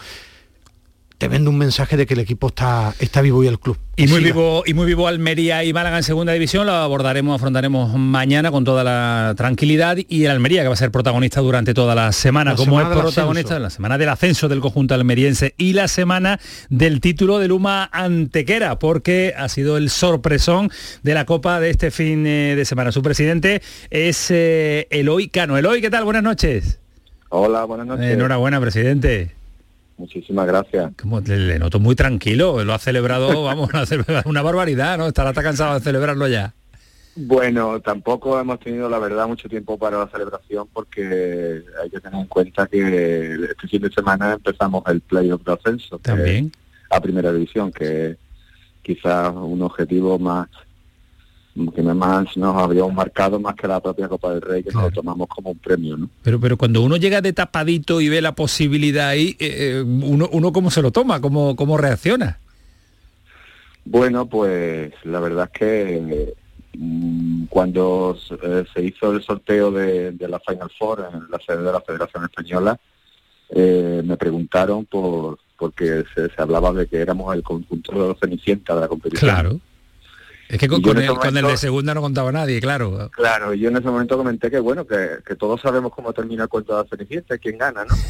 te 1.18 1.28
vende 1.28 1.48
un 1.48 1.56
mensaje 1.56 1.96
de 1.96 2.04
que 2.04 2.12
el 2.12 2.20
equipo 2.20 2.48
está, 2.48 2.92
está 2.98 3.22
vivo 3.22 3.42
y 3.42 3.46
el 3.46 3.58
club. 3.58 3.78
Y 3.96 4.02
muy 4.02 4.18
siga. 4.18 4.26
vivo, 4.34 4.62
y 4.66 4.74
muy 4.74 4.84
vivo 4.84 5.08
Almería 5.08 5.64
y 5.64 5.72
Málaga 5.72 5.96
en 5.96 6.02
segunda 6.02 6.34
división, 6.34 6.66
lo 6.66 6.74
abordaremos, 6.74 7.34
afrontaremos 7.36 7.94
mañana 7.94 8.50
con 8.50 8.64
toda 8.64 8.84
la 8.84 9.32
tranquilidad 9.34 9.96
y 9.96 10.24
el 10.24 10.30
Almería 10.30 10.60
que 10.60 10.68
va 10.68 10.74
a 10.74 10.76
ser 10.76 10.90
protagonista 10.90 11.40
durante 11.40 11.72
toda 11.72 11.94
la 11.94 12.12
semana, 12.12 12.50
La 12.50 12.56
como 12.58 12.78
semana 12.78 12.94
es 12.94 13.00
protagonista 13.00 13.54
ascenso. 13.54 13.56
en 13.56 13.62
la 13.62 13.70
semana 13.70 13.96
del 13.96 14.08
ascenso 14.10 14.48
del 14.48 14.60
conjunto 14.60 14.92
almeriense 14.94 15.54
y 15.56 15.72
la 15.72 15.88
semana 15.88 16.38
del 16.68 17.00
título 17.00 17.38
de 17.38 17.48
Luma 17.48 17.88
Antequera, 17.92 18.78
porque 18.78 19.32
ha 19.38 19.48
sido 19.48 19.78
el 19.78 19.88
sorpresón 19.88 20.70
de 21.02 21.14
la 21.14 21.24
Copa 21.24 21.60
de 21.60 21.70
este 21.70 21.90
fin 21.90 22.26
eh, 22.26 22.54
de 22.56 22.64
semana. 22.66 22.92
Su 22.92 23.00
presidente 23.00 23.62
es 23.88 24.30
eh, 24.30 24.86
Eloy 24.90 25.28
Cano. 25.28 25.56
Eloy, 25.56 25.80
¿qué 25.80 25.88
tal? 25.88 26.04
Buenas 26.04 26.22
noches. 26.22 26.78
Hola, 27.30 27.64
buenas 27.64 27.86
noches. 27.86 28.04
Enhorabuena, 28.04 28.60
presidente. 28.60 29.35
Muchísimas 29.98 30.46
gracias. 30.46 30.92
Como 31.00 31.20
le, 31.20 31.38
le 31.38 31.58
noto 31.58 31.80
muy 31.80 31.94
tranquilo, 31.94 32.62
lo 32.64 32.74
ha 32.74 32.78
celebrado, 32.78 33.42
vamos, 33.44 33.72
a 33.74 33.86
celebrar 33.86 34.24
una 34.26 34.42
barbaridad, 34.42 34.98
¿no? 34.98 35.06
Estará 35.06 35.30
hasta 35.30 35.42
cansado 35.42 35.74
de 35.74 35.80
celebrarlo 35.80 36.28
ya. 36.28 36.54
Bueno, 37.18 37.80
tampoco 37.80 38.38
hemos 38.38 38.60
tenido, 38.60 38.90
la 38.90 38.98
verdad, 38.98 39.26
mucho 39.26 39.48
tiempo 39.48 39.78
para 39.78 39.98
la 39.98 40.08
celebración 40.08 40.68
porque 40.70 41.62
hay 41.82 41.88
que 41.88 42.00
tener 42.00 42.20
en 42.20 42.26
cuenta 42.26 42.66
que 42.66 43.34
este 43.34 43.68
fin 43.68 43.80
de 43.80 43.90
semana 43.90 44.34
empezamos 44.34 44.84
el 44.86 45.00
playoff 45.00 45.42
de 45.42 45.52
ascenso. 45.54 45.98
También. 45.98 46.52
A 46.90 47.00
primera 47.00 47.32
división, 47.32 47.72
que 47.72 48.10
es 48.10 48.16
quizás 48.82 49.32
un 49.34 49.62
objetivo 49.62 50.18
más 50.18 50.48
que 51.74 51.82
más 51.82 52.36
nos 52.36 52.56
habríamos 52.56 52.92
marcado 52.92 53.40
más 53.40 53.54
que 53.54 53.66
la 53.66 53.80
propia 53.80 54.08
Copa 54.08 54.32
del 54.32 54.42
Rey, 54.42 54.62
que 54.62 54.70
nos 54.72 54.84
lo 54.84 54.90
tomamos 54.90 55.28
como 55.28 55.50
un 55.50 55.58
premio, 55.58 55.96
¿no? 55.96 56.10
Pero, 56.22 56.38
pero 56.38 56.56
cuando 56.56 56.82
uno 56.82 56.96
llega 56.96 57.20
de 57.20 57.32
tapadito 57.32 58.00
y 58.00 58.08
ve 58.08 58.20
la 58.20 58.34
posibilidad 58.34 59.08
ahí, 59.08 59.36
eh, 59.38 59.78
eh, 59.78 59.82
uno, 59.82 60.28
uno 60.32 60.52
cómo 60.52 60.70
se 60.70 60.82
lo 60.82 60.90
toma, 60.90 61.20
cómo, 61.20 61.56
cómo 61.56 61.78
reacciona. 61.78 62.38
Bueno, 63.84 64.26
pues 64.26 64.92
la 65.04 65.20
verdad 65.20 65.48
es 65.52 65.58
que 65.58 66.34
mm, 66.76 67.44
cuando 67.46 68.18
eh, 68.42 68.64
se 68.74 68.82
hizo 68.82 69.12
el 69.12 69.22
sorteo 69.22 69.70
de, 69.70 70.12
de 70.12 70.28
la 70.28 70.40
Final 70.40 70.70
Four 70.78 71.08
en 71.12 71.30
la 71.30 71.38
sede 71.38 71.62
de 71.62 71.72
la 71.72 71.80
Federación 71.80 72.24
Española, 72.24 72.78
eh, 73.50 74.02
me 74.04 74.16
preguntaron 74.16 74.84
por 74.84 75.38
porque 75.56 76.04
se, 76.14 76.28
se 76.28 76.42
hablaba 76.42 76.72
de 76.72 76.86
que 76.86 76.98
éramos 76.98 77.34
el 77.34 77.42
conjunto 77.42 77.92
de 77.92 78.08
los 78.08 78.20
Cenicienta 78.20 78.74
de 78.74 78.80
la 78.82 78.88
competición. 78.88 79.30
Claro. 79.30 79.60
Es 80.48 80.58
que 80.58 80.68
con, 80.68 80.76
el, 80.80 80.84
con 80.84 80.98
el 81.00 81.06
momento- 81.32 81.48
de 81.48 81.56
segunda 81.56 81.92
no 81.94 82.00
contaba 82.00 82.30
nadie, 82.32 82.60
claro. 82.60 83.10
Claro, 83.12 83.52
y 83.54 83.58
yo 83.60 83.68
en 83.68 83.76
ese 83.78 83.86
momento 83.88 84.16
comenté 84.16 84.50
que 84.50 84.60
bueno, 84.60 84.86
que, 84.86 85.18
que 85.26 85.34
todos 85.34 85.60
sabemos 85.60 85.92
cómo 85.94 86.12
termina 86.12 86.44
el 86.44 86.48
cuento 86.48 86.76
de 86.76 86.82
la 86.84 86.88
Cenicienta 86.88 87.36
quién 87.38 87.58
gana, 87.58 87.84
¿no? 87.84 87.94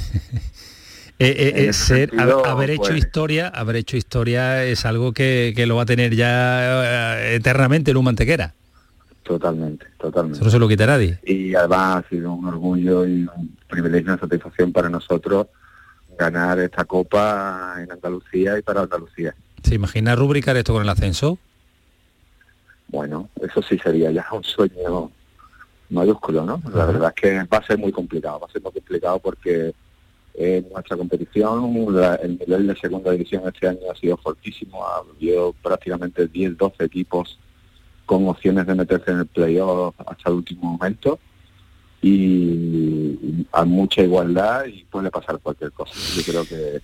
Eh, 1.19 1.29
eh, 1.39 1.53
eh, 1.69 1.73
ser- 1.73 2.11
sentido, 2.11 2.41
haber, 2.41 2.51
haber 2.51 2.71
hecho 2.73 2.83
pues- 2.89 2.99
historia, 2.99 3.49
haber 3.49 3.77
hecho 3.77 3.97
historia 3.97 4.65
es 4.65 4.85
algo 4.85 5.13
que, 5.15 5.55
que 5.57 5.65
lo 5.65 5.77
va 5.77 5.85
a 5.85 5.87
tener 5.87 6.15
ya 6.15 7.17
eh, 7.23 7.37
eternamente 7.37 7.91
en 7.91 7.97
un 7.97 8.05
mantequera. 8.05 8.53
Totalmente, 9.23 9.87
totalmente. 9.99 10.37
Eso 10.37 10.45
no 10.45 10.51
se 10.51 10.59
lo 10.59 10.69
quita 10.69 10.85
nadie. 10.85 11.19
y 11.25 11.55
además 11.55 12.05
ha 12.05 12.09
sido 12.11 12.33
un 12.35 12.45
orgullo 12.45 13.07
y 13.07 13.27
un 13.35 13.57
privilegio 13.67 14.09
y 14.09 14.13
una 14.13 14.19
satisfacción 14.21 14.73
para 14.73 14.91
nosotros 14.91 15.47
ganar 16.19 16.59
esta 16.61 16.85
copa 16.85 17.77
en 17.83 17.91
Andalucía 17.91 18.59
y 18.59 18.63
para 18.63 18.83
Andalucía. 18.83 19.35
¿Se 19.63 19.75
imagina 19.75 20.15
rubricar 20.17 20.57
esto 20.59 20.75
con 20.75 20.83
el 20.83 20.89
ascenso? 20.91 21.39
Bueno, 22.89 23.29
eso 23.41 23.63
sí 23.63 23.79
sería 23.79 24.11
ya 24.11 24.27
un 24.33 24.45
sueño 24.45 25.11
mayúsculo, 25.91 26.45
¿no? 26.45 26.61
La 26.73 26.87
verdad 26.87 27.13
es 27.15 27.21
que 27.21 27.45
va 27.45 27.59
a 27.59 27.67
ser 27.67 27.79
muy 27.79 27.93
complicado, 27.93 28.41
va 28.41 28.47
a 28.47 28.53
ser 28.53 28.63
muy 28.63 28.73
complicado 28.73 29.19
porque 29.19 29.73
en 30.35 30.69
nuestra 30.71 30.97
competición 30.97 31.95
la- 31.95 32.17
el 32.17 32.39
nivel 32.39 32.67
de 32.67 32.77
segunda 32.77 33.11
división 33.11 33.43
este 33.47 33.69
año 33.69 33.91
ha 33.91 33.95
sido 33.97 34.17
fortísimo, 34.17 34.87
ha 34.87 34.99
habido 34.99 35.55
prácticamente 35.63 36.27
10, 36.27 36.57
12 36.57 36.85
equipos 36.85 37.39
con 38.05 38.29
opciones 38.29 38.67
de 38.67 38.75
meterse 38.75 39.11
en 39.11 39.19
el 39.21 39.27
playoff 39.27 39.95
hasta 40.07 40.31
el 40.31 40.37
último 40.37 40.73
momento 40.73 41.19
y, 42.03 43.47
hay 43.53 43.67
mucha 43.67 44.03
igualdad 44.03 44.67
y 44.67 44.85
puede 44.85 45.11
pasar 45.11 45.39
cualquier 45.39 45.73
cosa. 45.73 45.95
Yo 46.15 46.23
creo 46.23 46.45
que, 46.45 46.81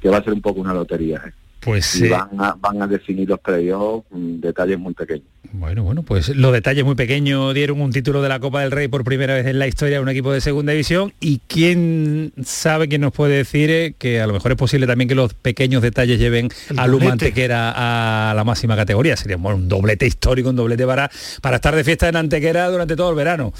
que 0.00 0.08
va 0.08 0.18
a 0.18 0.24
ser 0.24 0.32
un 0.32 0.40
poco 0.40 0.60
una 0.60 0.72
lotería. 0.72 1.22
¿eh? 1.26 1.32
Pues 1.62 1.94
Y 1.96 2.06
eh, 2.06 2.10
van, 2.10 2.28
a, 2.40 2.54
van 2.58 2.82
a 2.82 2.86
definir 2.86 3.28
los 3.28 3.38
playoffs 3.40 4.06
detalles 4.10 4.78
muy 4.78 4.94
pequeños. 4.94 5.24
Bueno, 5.54 5.82
bueno, 5.82 6.02
pues 6.02 6.30
los 6.30 6.50
detalles 6.52 6.82
muy 6.82 6.94
pequeños 6.94 7.52
dieron 7.52 7.80
un 7.82 7.92
título 7.92 8.22
de 8.22 8.28
la 8.30 8.40
Copa 8.40 8.62
del 8.62 8.70
Rey 8.70 8.88
por 8.88 9.04
primera 9.04 9.34
vez 9.34 9.46
en 9.46 9.58
la 9.58 9.66
historia 9.66 9.98
de 9.98 10.02
un 10.02 10.08
equipo 10.08 10.32
de 10.32 10.40
segunda 10.40 10.72
división 10.72 11.12
y 11.20 11.40
quién 11.46 12.32
sabe 12.42 12.88
quién 12.88 13.02
nos 13.02 13.12
puede 13.12 13.36
decir 13.36 13.68
eh, 13.70 13.94
que 13.98 14.20
a 14.22 14.26
lo 14.26 14.32
mejor 14.32 14.52
es 14.52 14.56
posible 14.56 14.86
también 14.86 15.08
que 15.08 15.14
los 15.14 15.34
pequeños 15.34 15.82
detalles 15.82 16.18
lleven 16.18 16.48
El 16.70 16.78
a 16.78 16.86
Luma 16.86 17.04
doblete. 17.04 17.26
Antequera 17.26 18.30
a 18.30 18.34
la 18.34 18.44
máxima 18.44 18.76
categoría. 18.76 19.14
Sería 19.16 19.36
bueno, 19.36 19.58
un 19.58 19.68
doblete 19.68 20.06
histórico, 20.06 20.48
un 20.48 20.56
doblete 20.56 20.86
para, 20.86 21.10
para 21.42 21.56
estar 21.56 21.76
de 21.76 21.84
fiesta 21.84 22.08
en 22.08 22.16
Antequera 22.16 22.68
durante 22.70 22.96
todo 22.96 23.10
el 23.10 23.16
verano. 23.16 23.52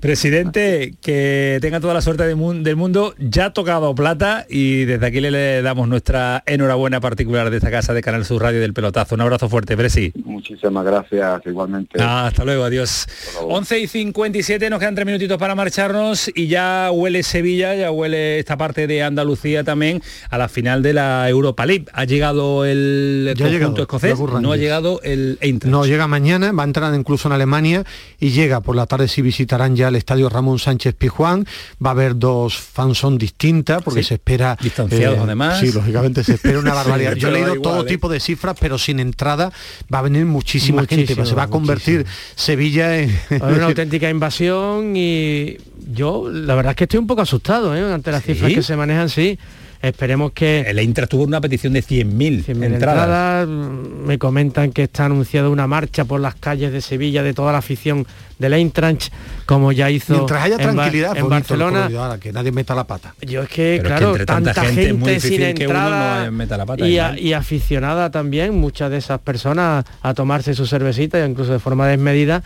Presidente, 0.00 0.94
que 1.02 1.58
tenga 1.60 1.80
toda 1.80 1.92
la 1.94 2.00
suerte 2.00 2.24
del 2.26 2.36
mun- 2.36 2.62
del 2.62 2.76
mundo, 2.76 3.14
ya 3.18 3.46
ha 3.46 3.52
tocado 3.52 3.94
plata 3.94 4.46
y 4.48 4.84
desde 4.84 5.06
aquí 5.06 5.20
le, 5.20 5.30
le 5.30 5.60
damos 5.62 5.88
nuestra 5.88 6.42
enhorabuena 6.46 7.00
particular 7.00 7.43
titular 7.44 7.50
de 7.50 7.56
esta 7.56 7.70
casa 7.70 7.92
de 7.94 8.02
Canal 8.02 8.24
Sur 8.24 8.42
Radio 8.42 8.60
del 8.60 8.72
Pelotazo. 8.72 9.14
Un 9.14 9.20
abrazo 9.20 9.48
fuerte, 9.48 9.74
Bresi. 9.76 10.12
Muchísimas 10.24 10.84
gracias, 10.84 11.42
igualmente. 11.46 12.00
Ah, 12.00 12.26
hasta 12.26 12.44
luego, 12.44 12.64
adiós. 12.64 13.06
11 13.42 13.80
y 13.80 13.86
57, 13.86 14.70
nos 14.70 14.78
quedan 14.80 14.94
tres 14.94 15.06
minutitos 15.06 15.38
para 15.38 15.54
marcharnos 15.54 16.30
y 16.34 16.46
ya 16.48 16.90
huele 16.92 17.22
Sevilla, 17.22 17.74
ya 17.74 17.90
huele 17.90 18.38
esta 18.38 18.56
parte 18.56 18.86
de 18.86 19.02
Andalucía 19.02 19.64
también 19.64 20.02
a 20.30 20.38
la 20.38 20.48
final 20.48 20.82
de 20.82 20.94
la 20.94 21.28
Europa 21.28 21.66
League. 21.66 21.86
Ha 21.92 22.04
llegado 22.04 22.64
el 22.64 23.34
Ya 23.36 23.44
ha 23.46 23.48
conjunto 23.50 23.50
llegado, 23.50 23.82
escocés, 23.82 24.18
no 24.40 24.52
ha 24.52 24.56
llegado 24.56 25.00
el 25.02 25.38
Eintracht. 25.40 25.70
No, 25.70 25.84
llega 25.86 26.06
mañana, 26.06 26.52
va 26.52 26.62
a 26.62 26.66
entrar 26.66 26.94
incluso 26.94 27.28
en 27.28 27.32
Alemania 27.34 27.84
y 28.18 28.30
llega 28.30 28.60
por 28.60 28.76
la 28.76 28.86
tarde 28.86 29.08
si 29.08 29.22
visitarán 29.22 29.76
ya 29.76 29.88
el 29.88 29.96
estadio 29.96 30.28
Ramón 30.28 30.58
Sánchez 30.58 30.94
Pizjuán. 30.94 31.46
Va 31.84 31.90
a 31.90 31.92
haber 31.92 32.16
dos 32.18 32.56
fanzón 32.58 33.18
distintas 33.18 33.82
porque 33.82 34.02
Sí. 34.02 34.08
se 34.08 34.14
espera... 34.14 34.52
eh, 34.60 34.64
Distanciados, 34.64 35.18
además. 35.20 35.58
Sí, 35.60 35.72
lógicamente 35.72 36.24
se 36.24 36.34
espera 36.34 36.58
una 36.58 36.74
barbaridad. 36.74 37.14
Sí, 37.14 37.20
Yo 37.20 37.30
leído 37.34 37.54
igual, 37.54 37.62
todo 37.62 37.82
¿eh? 37.82 37.86
tipo 37.86 38.08
de 38.08 38.20
cifras, 38.20 38.56
pero 38.58 38.78
sin 38.78 39.00
entrada 39.00 39.52
va 39.92 39.98
a 39.98 40.02
venir 40.02 40.24
muchísima 40.24 40.86
gente. 40.86 41.14
Se 41.24 41.34
va 41.34 41.44
a 41.44 41.48
convertir 41.48 42.06
Sevilla 42.34 42.98
en... 42.98 43.18
Una 43.30 43.66
auténtica 43.66 44.08
invasión 44.08 44.96
y 44.96 45.58
yo 45.92 46.30
la 46.30 46.54
verdad 46.54 46.70
es 46.70 46.76
que 46.76 46.84
estoy 46.84 46.98
un 46.98 47.06
poco 47.06 47.22
asustado 47.22 47.76
¿eh? 47.76 47.92
ante 47.92 48.10
las 48.10 48.24
cifras 48.24 48.52
que 48.52 48.62
se 48.62 48.76
manejan, 48.76 49.08
sí. 49.08 49.38
Esperemos 49.84 50.32
que... 50.32 50.62
El 50.62 50.78
Eintracht 50.78 51.10
tuvo 51.10 51.24
una 51.24 51.40
petición 51.40 51.74
de 51.74 51.82
100.000 51.82 52.44
100.000 52.44 52.64
entradas. 52.64 52.72
entradas. 52.72 53.48
Mm, 53.48 54.06
Me 54.06 54.18
comentan 54.18 54.72
que 54.72 54.84
está 54.84 55.04
anunciada 55.04 55.50
una 55.50 55.66
marcha 55.66 56.04
por 56.06 56.20
las 56.20 56.34
calles 56.36 56.72
de 56.72 56.80
Sevilla 56.80 57.22
de 57.22 57.34
toda 57.34 57.52
la 57.52 57.58
afición 57.58 58.06
del 58.38 58.54
Eintracht, 58.54 59.12
como 59.46 59.72
ya 59.72 59.90
hizo 59.90 60.14
Mientras 60.14 60.42
haya 60.42 60.56
en 60.56 60.60
tranquilidad, 60.62 61.16
en, 61.16 61.28
Barcelona. 61.28 61.90
ahora, 61.96 62.18
que 62.18 62.32
nadie 62.32 62.50
meta 62.50 62.74
la 62.74 62.84
pata. 62.84 63.14
Yo 63.20 63.42
es 63.42 63.48
que, 63.48 63.78
Pero 63.82 63.94
es 63.94 63.94
que 63.94 63.98
claro, 63.98 64.10
entre 64.12 64.26
tanta 64.26 64.54
tanta, 64.54 64.64
gente 64.68 64.82
gente, 64.82 64.90
es 64.90 64.98
muy 64.98 65.20
sin 65.20 65.30
difícil 65.30 65.54
que 65.54 65.66
uno 65.68 65.78
entrada 65.78 66.24
no 66.24 66.32
meta 66.32 66.56
la 66.56 66.66
pata 66.66 66.88
y, 66.88 66.98
y 67.18 67.32
aficionada 67.34 68.10
también, 68.10 68.58
muchas 68.58 68.90
de 68.90 68.96
esas 68.96 69.20
personas 69.20 69.84
a 70.02 70.14
tomarse 70.14 70.54
su 70.54 70.66
cervecita, 70.66 71.24
incluso 71.26 71.52
de 71.52 71.58
forma 71.58 71.86
desmedida. 71.86 72.42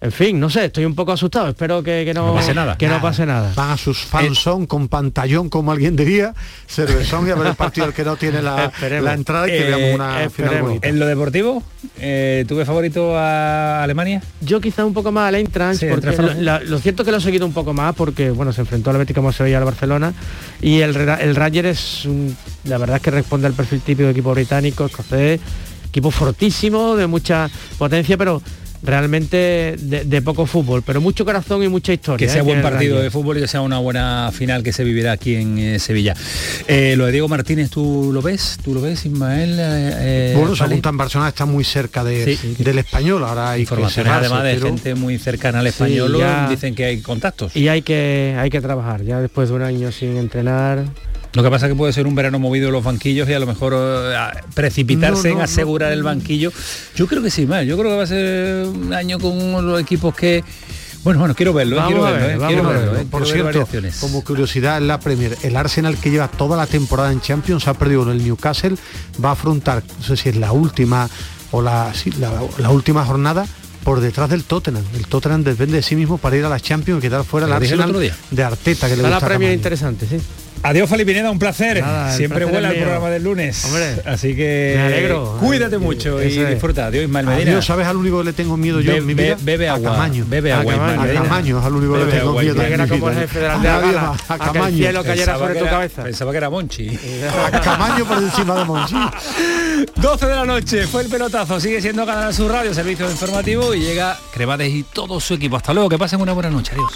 En 0.00 0.12
fin, 0.12 0.38
no 0.38 0.48
sé, 0.48 0.66
estoy 0.66 0.84
un 0.84 0.94
poco 0.94 1.10
asustado, 1.10 1.48
espero 1.48 1.82
que, 1.82 2.04
que 2.04 2.14
no, 2.14 2.28
No 2.28 2.34
pase 2.34 2.54
nada. 2.54 2.78
Que 2.78 2.86
no 2.86 3.00
pase 3.02 3.26
nada. 3.26 3.52
Van 3.56 3.72
a 3.72 3.76
sus 3.76 3.98
fansón 3.98 4.66
con 4.66 4.86
pantallón, 4.86 5.48
como 5.48 5.72
alguien 5.72 5.96
diría, 5.96 6.34
cervezón 6.68 7.26
y 7.26 7.30
a 7.30 7.34
ver 7.34 7.48
el 7.48 7.54
partido 7.56 7.88
el 7.88 7.92
que 7.92 8.04
no 8.04 8.14
tiene 8.14 8.40
la, 8.40 8.70
la 9.02 9.12
entrada 9.14 9.48
y 9.48 9.50
que 9.50 9.66
Eh, 9.66 9.70
veamos 9.74 9.94
una 9.96 10.08
final 10.12 10.22
esperemos. 10.26 10.62
bonita. 10.68 10.88
En 10.88 10.98
lo 11.00 11.06
deportivo, 11.06 11.64
eh, 11.98 12.44
¿tuve 12.46 12.64
favorito 12.64 13.18
a 13.18 13.82
Alemania? 13.82 14.22
Yo 14.40 14.60
quizá 14.60 14.84
un 14.84 14.94
poco 14.94 15.10
más 15.10 15.30
al 15.30 15.34
Eintracht, 15.34 15.80
Sí, 15.80 15.86
porque 15.90 16.06
lo, 16.06 16.12
Frankfurt. 16.12 16.40
la- 16.42 16.60
lo 16.60 16.78
cierto 16.78 17.02
es 17.02 17.04
que 17.06 17.10
lo 17.10 17.18
he 17.18 17.20
seguido 17.20 17.44
un 17.44 17.52
poco 17.52 17.72
más 17.74 17.92
porque 17.96 18.30
bueno 18.30 18.52
se 18.52 18.60
enfrentó 18.60 18.90
al 18.90 18.98
Betis 18.98 19.16
como 19.16 19.32
se 19.32 19.42
veía 19.42 19.58
al 19.58 19.64
Barcelona 19.64 20.14
y 20.62 20.78
el, 20.80 20.94
el 20.96 21.34
Ranger 21.34 21.66
es 21.66 22.04
un- 22.04 22.36
la 22.64 22.78
verdad 22.78 22.96
es 22.98 23.02
que 23.02 23.10
responde 23.10 23.48
al 23.48 23.52
perfil 23.54 23.80
típico 23.80 24.04
de 24.06 24.12
equipo 24.12 24.32
británico, 24.32 24.86
escocés, 24.86 25.40
equipo 25.88 26.12
fortísimo, 26.12 26.94
de 26.94 27.08
mucha 27.08 27.50
potencia, 27.78 28.16
pero 28.16 28.40
realmente 28.82 29.74
de, 29.78 30.04
de 30.04 30.22
poco 30.22 30.46
fútbol, 30.46 30.82
pero 30.82 31.00
mucho 31.00 31.24
corazón 31.24 31.62
y 31.62 31.68
mucha 31.68 31.92
historia. 31.92 32.26
Que 32.26 32.32
sea 32.32 32.42
¿eh? 32.42 32.44
buen 32.44 32.62
partido 32.62 33.00
de 33.00 33.10
fútbol 33.10 33.38
y 33.38 33.40
que 33.42 33.48
sea 33.48 33.60
una 33.60 33.78
buena 33.78 34.30
final 34.32 34.62
que 34.62 34.72
se 34.72 34.84
vivirá 34.84 35.12
aquí 35.12 35.34
en 35.34 35.58
eh, 35.58 35.78
Sevilla. 35.78 36.14
Eh, 36.66 36.94
lo 36.96 37.06
de 37.06 37.12
Diego 37.12 37.28
Martínez, 37.28 37.70
¿tú 37.70 38.10
lo 38.12 38.22
ves? 38.22 38.58
¿Tú 38.62 38.74
lo 38.74 38.80
ves, 38.80 39.04
Ismael? 39.04 39.56
Eh, 39.60 40.34
bueno, 40.36 40.54
según 40.56 40.80
tan 40.80 40.96
Barcelona 40.96 41.28
está 41.30 41.44
muy 41.46 41.64
cerca 41.64 42.04
de, 42.04 42.36
Sí. 42.36 42.56
del 42.58 42.78
español, 42.78 43.24
ahora 43.24 43.50
hay 43.52 43.62
Informaciones 43.62 44.12
además 44.12 44.42
de 44.44 44.54
pero- 44.54 44.66
gente 44.66 44.94
muy 44.94 45.18
cercana 45.18 45.58
al 45.60 45.64
Sí, 45.66 45.70
español 45.70 46.16
ya- 46.18 46.48
dicen 46.48 46.74
que 46.74 46.84
hay 46.84 47.00
contactos. 47.00 47.54
Y 47.56 47.68
hay 47.68 47.82
que 47.82 48.36
hay 48.38 48.50
que 48.50 48.60
trabajar, 48.60 49.02
ya 49.04 49.20
después 49.20 49.48
de 49.48 49.54
un 49.56 49.62
año 49.62 49.90
sin 49.92 50.16
entrenar. 50.16 50.84
Lo 51.38 51.44
que 51.44 51.50
pasa 51.50 51.66
es 51.66 51.72
que 51.72 51.76
puede 51.76 51.92
ser 51.92 52.08
un 52.08 52.16
verano 52.16 52.40
movido 52.40 52.66
en 52.66 52.72
los 52.72 52.82
banquillos 52.82 53.28
y 53.28 53.32
a 53.32 53.38
lo 53.38 53.46
mejor 53.46 53.72
eh, 53.76 54.12
precipitarse 54.54 55.28
No, 55.28 55.34
no, 55.34 55.40
en 55.40 55.44
asegurar 55.44 55.92
el 55.92 56.02
banquillo. 56.02 56.50
Yo 56.96 57.06
creo 57.06 57.22
que 57.22 57.30
sí, 57.30 57.46
mal. 57.46 57.64
Yo 57.64 57.78
creo 57.78 57.92
que 57.92 57.96
va 57.96 58.02
a 58.02 58.06
ser 58.08 58.66
un 58.66 58.92
año 58.92 59.20
con 59.20 59.64
los 59.64 59.80
equipos 59.80 60.16
que. 60.16 60.42
Bueno, 61.04 61.20
bueno, 61.20 61.36
quiero 61.36 61.52
verlo, 61.52 61.76
eh, 61.76 61.78
Vamos 61.78 61.92
quiero 61.92 62.02
verlo, 62.10 62.20
ver, 62.26 62.30
eh, 62.32 62.38
vamos 62.38 62.52
quiero 62.52 62.68
ver. 62.68 62.78
verlo, 62.80 62.98
eh, 62.98 63.06
Por 63.08 63.22
quiero 63.22 63.52
cierto, 63.52 64.00
como 64.00 64.24
curiosidad 64.24 64.78
en 64.78 64.88
la 64.88 64.98
Premier, 64.98 65.38
el 65.44 65.54
Arsenal 65.56 65.96
que 65.96 66.10
lleva 66.10 66.26
toda 66.26 66.56
la 66.56 66.66
temporada 66.66 67.12
en 67.12 67.20
Champions 67.20 67.68
ha 67.68 67.74
perdido 67.74 68.00
con 68.02 68.10
el 68.10 68.24
Newcastle, 68.24 68.74
va 69.24 69.28
a 69.28 69.32
afrontar, 69.34 69.84
no 69.96 70.04
sé 70.04 70.16
si 70.16 70.30
es 70.30 70.36
la 70.36 70.50
última 70.50 71.08
o 71.52 71.62
la, 71.62 71.94
sí, 71.94 72.10
la, 72.18 72.32
la 72.58 72.70
última 72.70 73.04
jornada 73.04 73.46
por 73.84 74.00
detrás 74.00 74.28
del 74.28 74.42
Tottenham. 74.42 74.82
El 74.96 75.06
Tottenham 75.06 75.44
depende 75.44 75.76
de 75.76 75.82
sí 75.82 75.94
mismo 75.94 76.18
para 76.18 76.36
ir 76.36 76.44
a 76.44 76.48
la 76.48 76.58
Champions 76.58 76.98
y 76.98 77.02
quedar 77.02 77.22
fuera 77.22 77.46
el 77.46 77.52
Arsenal 77.52 77.90
otro 77.90 78.00
día. 78.00 78.16
de 78.32 78.42
Arteta 78.42 78.88
que 78.88 78.96
le 78.96 79.02
la 79.04 79.10
gusta 79.10 79.24
a 79.24 79.28
Premier 79.28 79.50
Camaño. 79.50 79.56
interesante, 79.56 80.06
sí. 80.08 80.18
Adiós, 80.62 80.88
Fali 80.90 81.04
Pineda, 81.04 81.30
un 81.30 81.38
placer. 81.38 81.80
Nada, 81.80 82.12
Siempre 82.16 82.40
placer 82.40 82.52
vuela 82.52 82.70
el 82.70 82.82
programa 82.82 83.10
del 83.10 83.22
lunes. 83.24 83.64
Hombre, 83.64 84.02
Así 84.04 84.34
que 84.34 84.74
me 84.76 84.82
alegro. 84.82 85.36
cuídate 85.40 85.78
mucho 85.78 86.22
y 86.22 86.38
es. 86.38 86.48
disfruta. 86.50 86.86
Adiós, 86.86 87.04
Ismael 87.04 87.26
Medina. 87.26 87.50
Adiós, 87.52 87.64
¿sabes 87.66 87.86
al 87.86 87.96
único 87.96 88.18
que 88.18 88.24
le 88.24 88.32
tengo 88.32 88.56
miedo 88.56 88.80
yo 88.80 88.92
Be- 88.92 88.98
en 88.98 89.06
mi 89.06 89.14
be- 89.14 89.22
vida? 89.24 89.36
bebe 89.40 89.68
a 89.68 89.74
agua, 89.74 89.92
Camaño. 89.92 90.24
bebe 90.28 90.52
agua, 90.52 90.74
a 90.74 90.76
Camaño, 90.76 91.10
a. 91.20 91.22
Camaño 91.22 91.58
es 91.60 91.64
al 91.64 91.72
único 91.74 91.92
que 91.94 92.04
le 92.04 92.10
tengo 92.12 92.28
agua, 92.30 92.42
miedo. 92.42 92.62
Era 92.62 92.86
como 92.88 93.10
el 93.10 93.16
jefe 93.18 93.38
de 93.40 93.48
la 93.48 93.58
Gala, 93.58 94.00
a 94.28 94.34
a 94.34 94.38
que 94.38 94.44
el 94.44 94.52
Camaño. 94.52 94.76
cielo 94.76 95.02
cayera 95.04 95.32
Pensaba 95.32 95.38
sobre 95.48 95.58
tu 95.60 95.64
cabeza. 95.66 96.02
Pensaba 96.04 96.30
que 96.32 96.36
era 96.38 96.50
Monchi. 96.50 96.88
A 97.52 97.60
Camaño 97.60 98.04
por 98.04 98.18
encima 98.18 98.58
de 98.58 98.64
Monchi. 98.64 98.94
12 99.96 100.26
de 100.26 100.34
la 100.34 100.44
noche, 100.44 100.86
fue 100.88 101.02
el 101.02 101.08
pelotazo, 101.08 101.60
sigue 101.60 101.80
siendo 101.80 102.04
Canal 102.04 102.34
Sur 102.34 102.50
Radio, 102.50 102.74
servicio 102.74 103.08
informativo 103.10 103.74
y 103.74 103.80
llega 103.80 104.18
Cremades 104.34 104.72
y 104.74 104.82
todo 104.82 105.20
su 105.20 105.34
equipo. 105.34 105.56
Hasta 105.56 105.72
luego, 105.72 105.88
que 105.88 105.98
pasen 105.98 106.20
una 106.20 106.32
buena 106.32 106.50
noche, 106.50 106.72
adiós. 106.72 106.92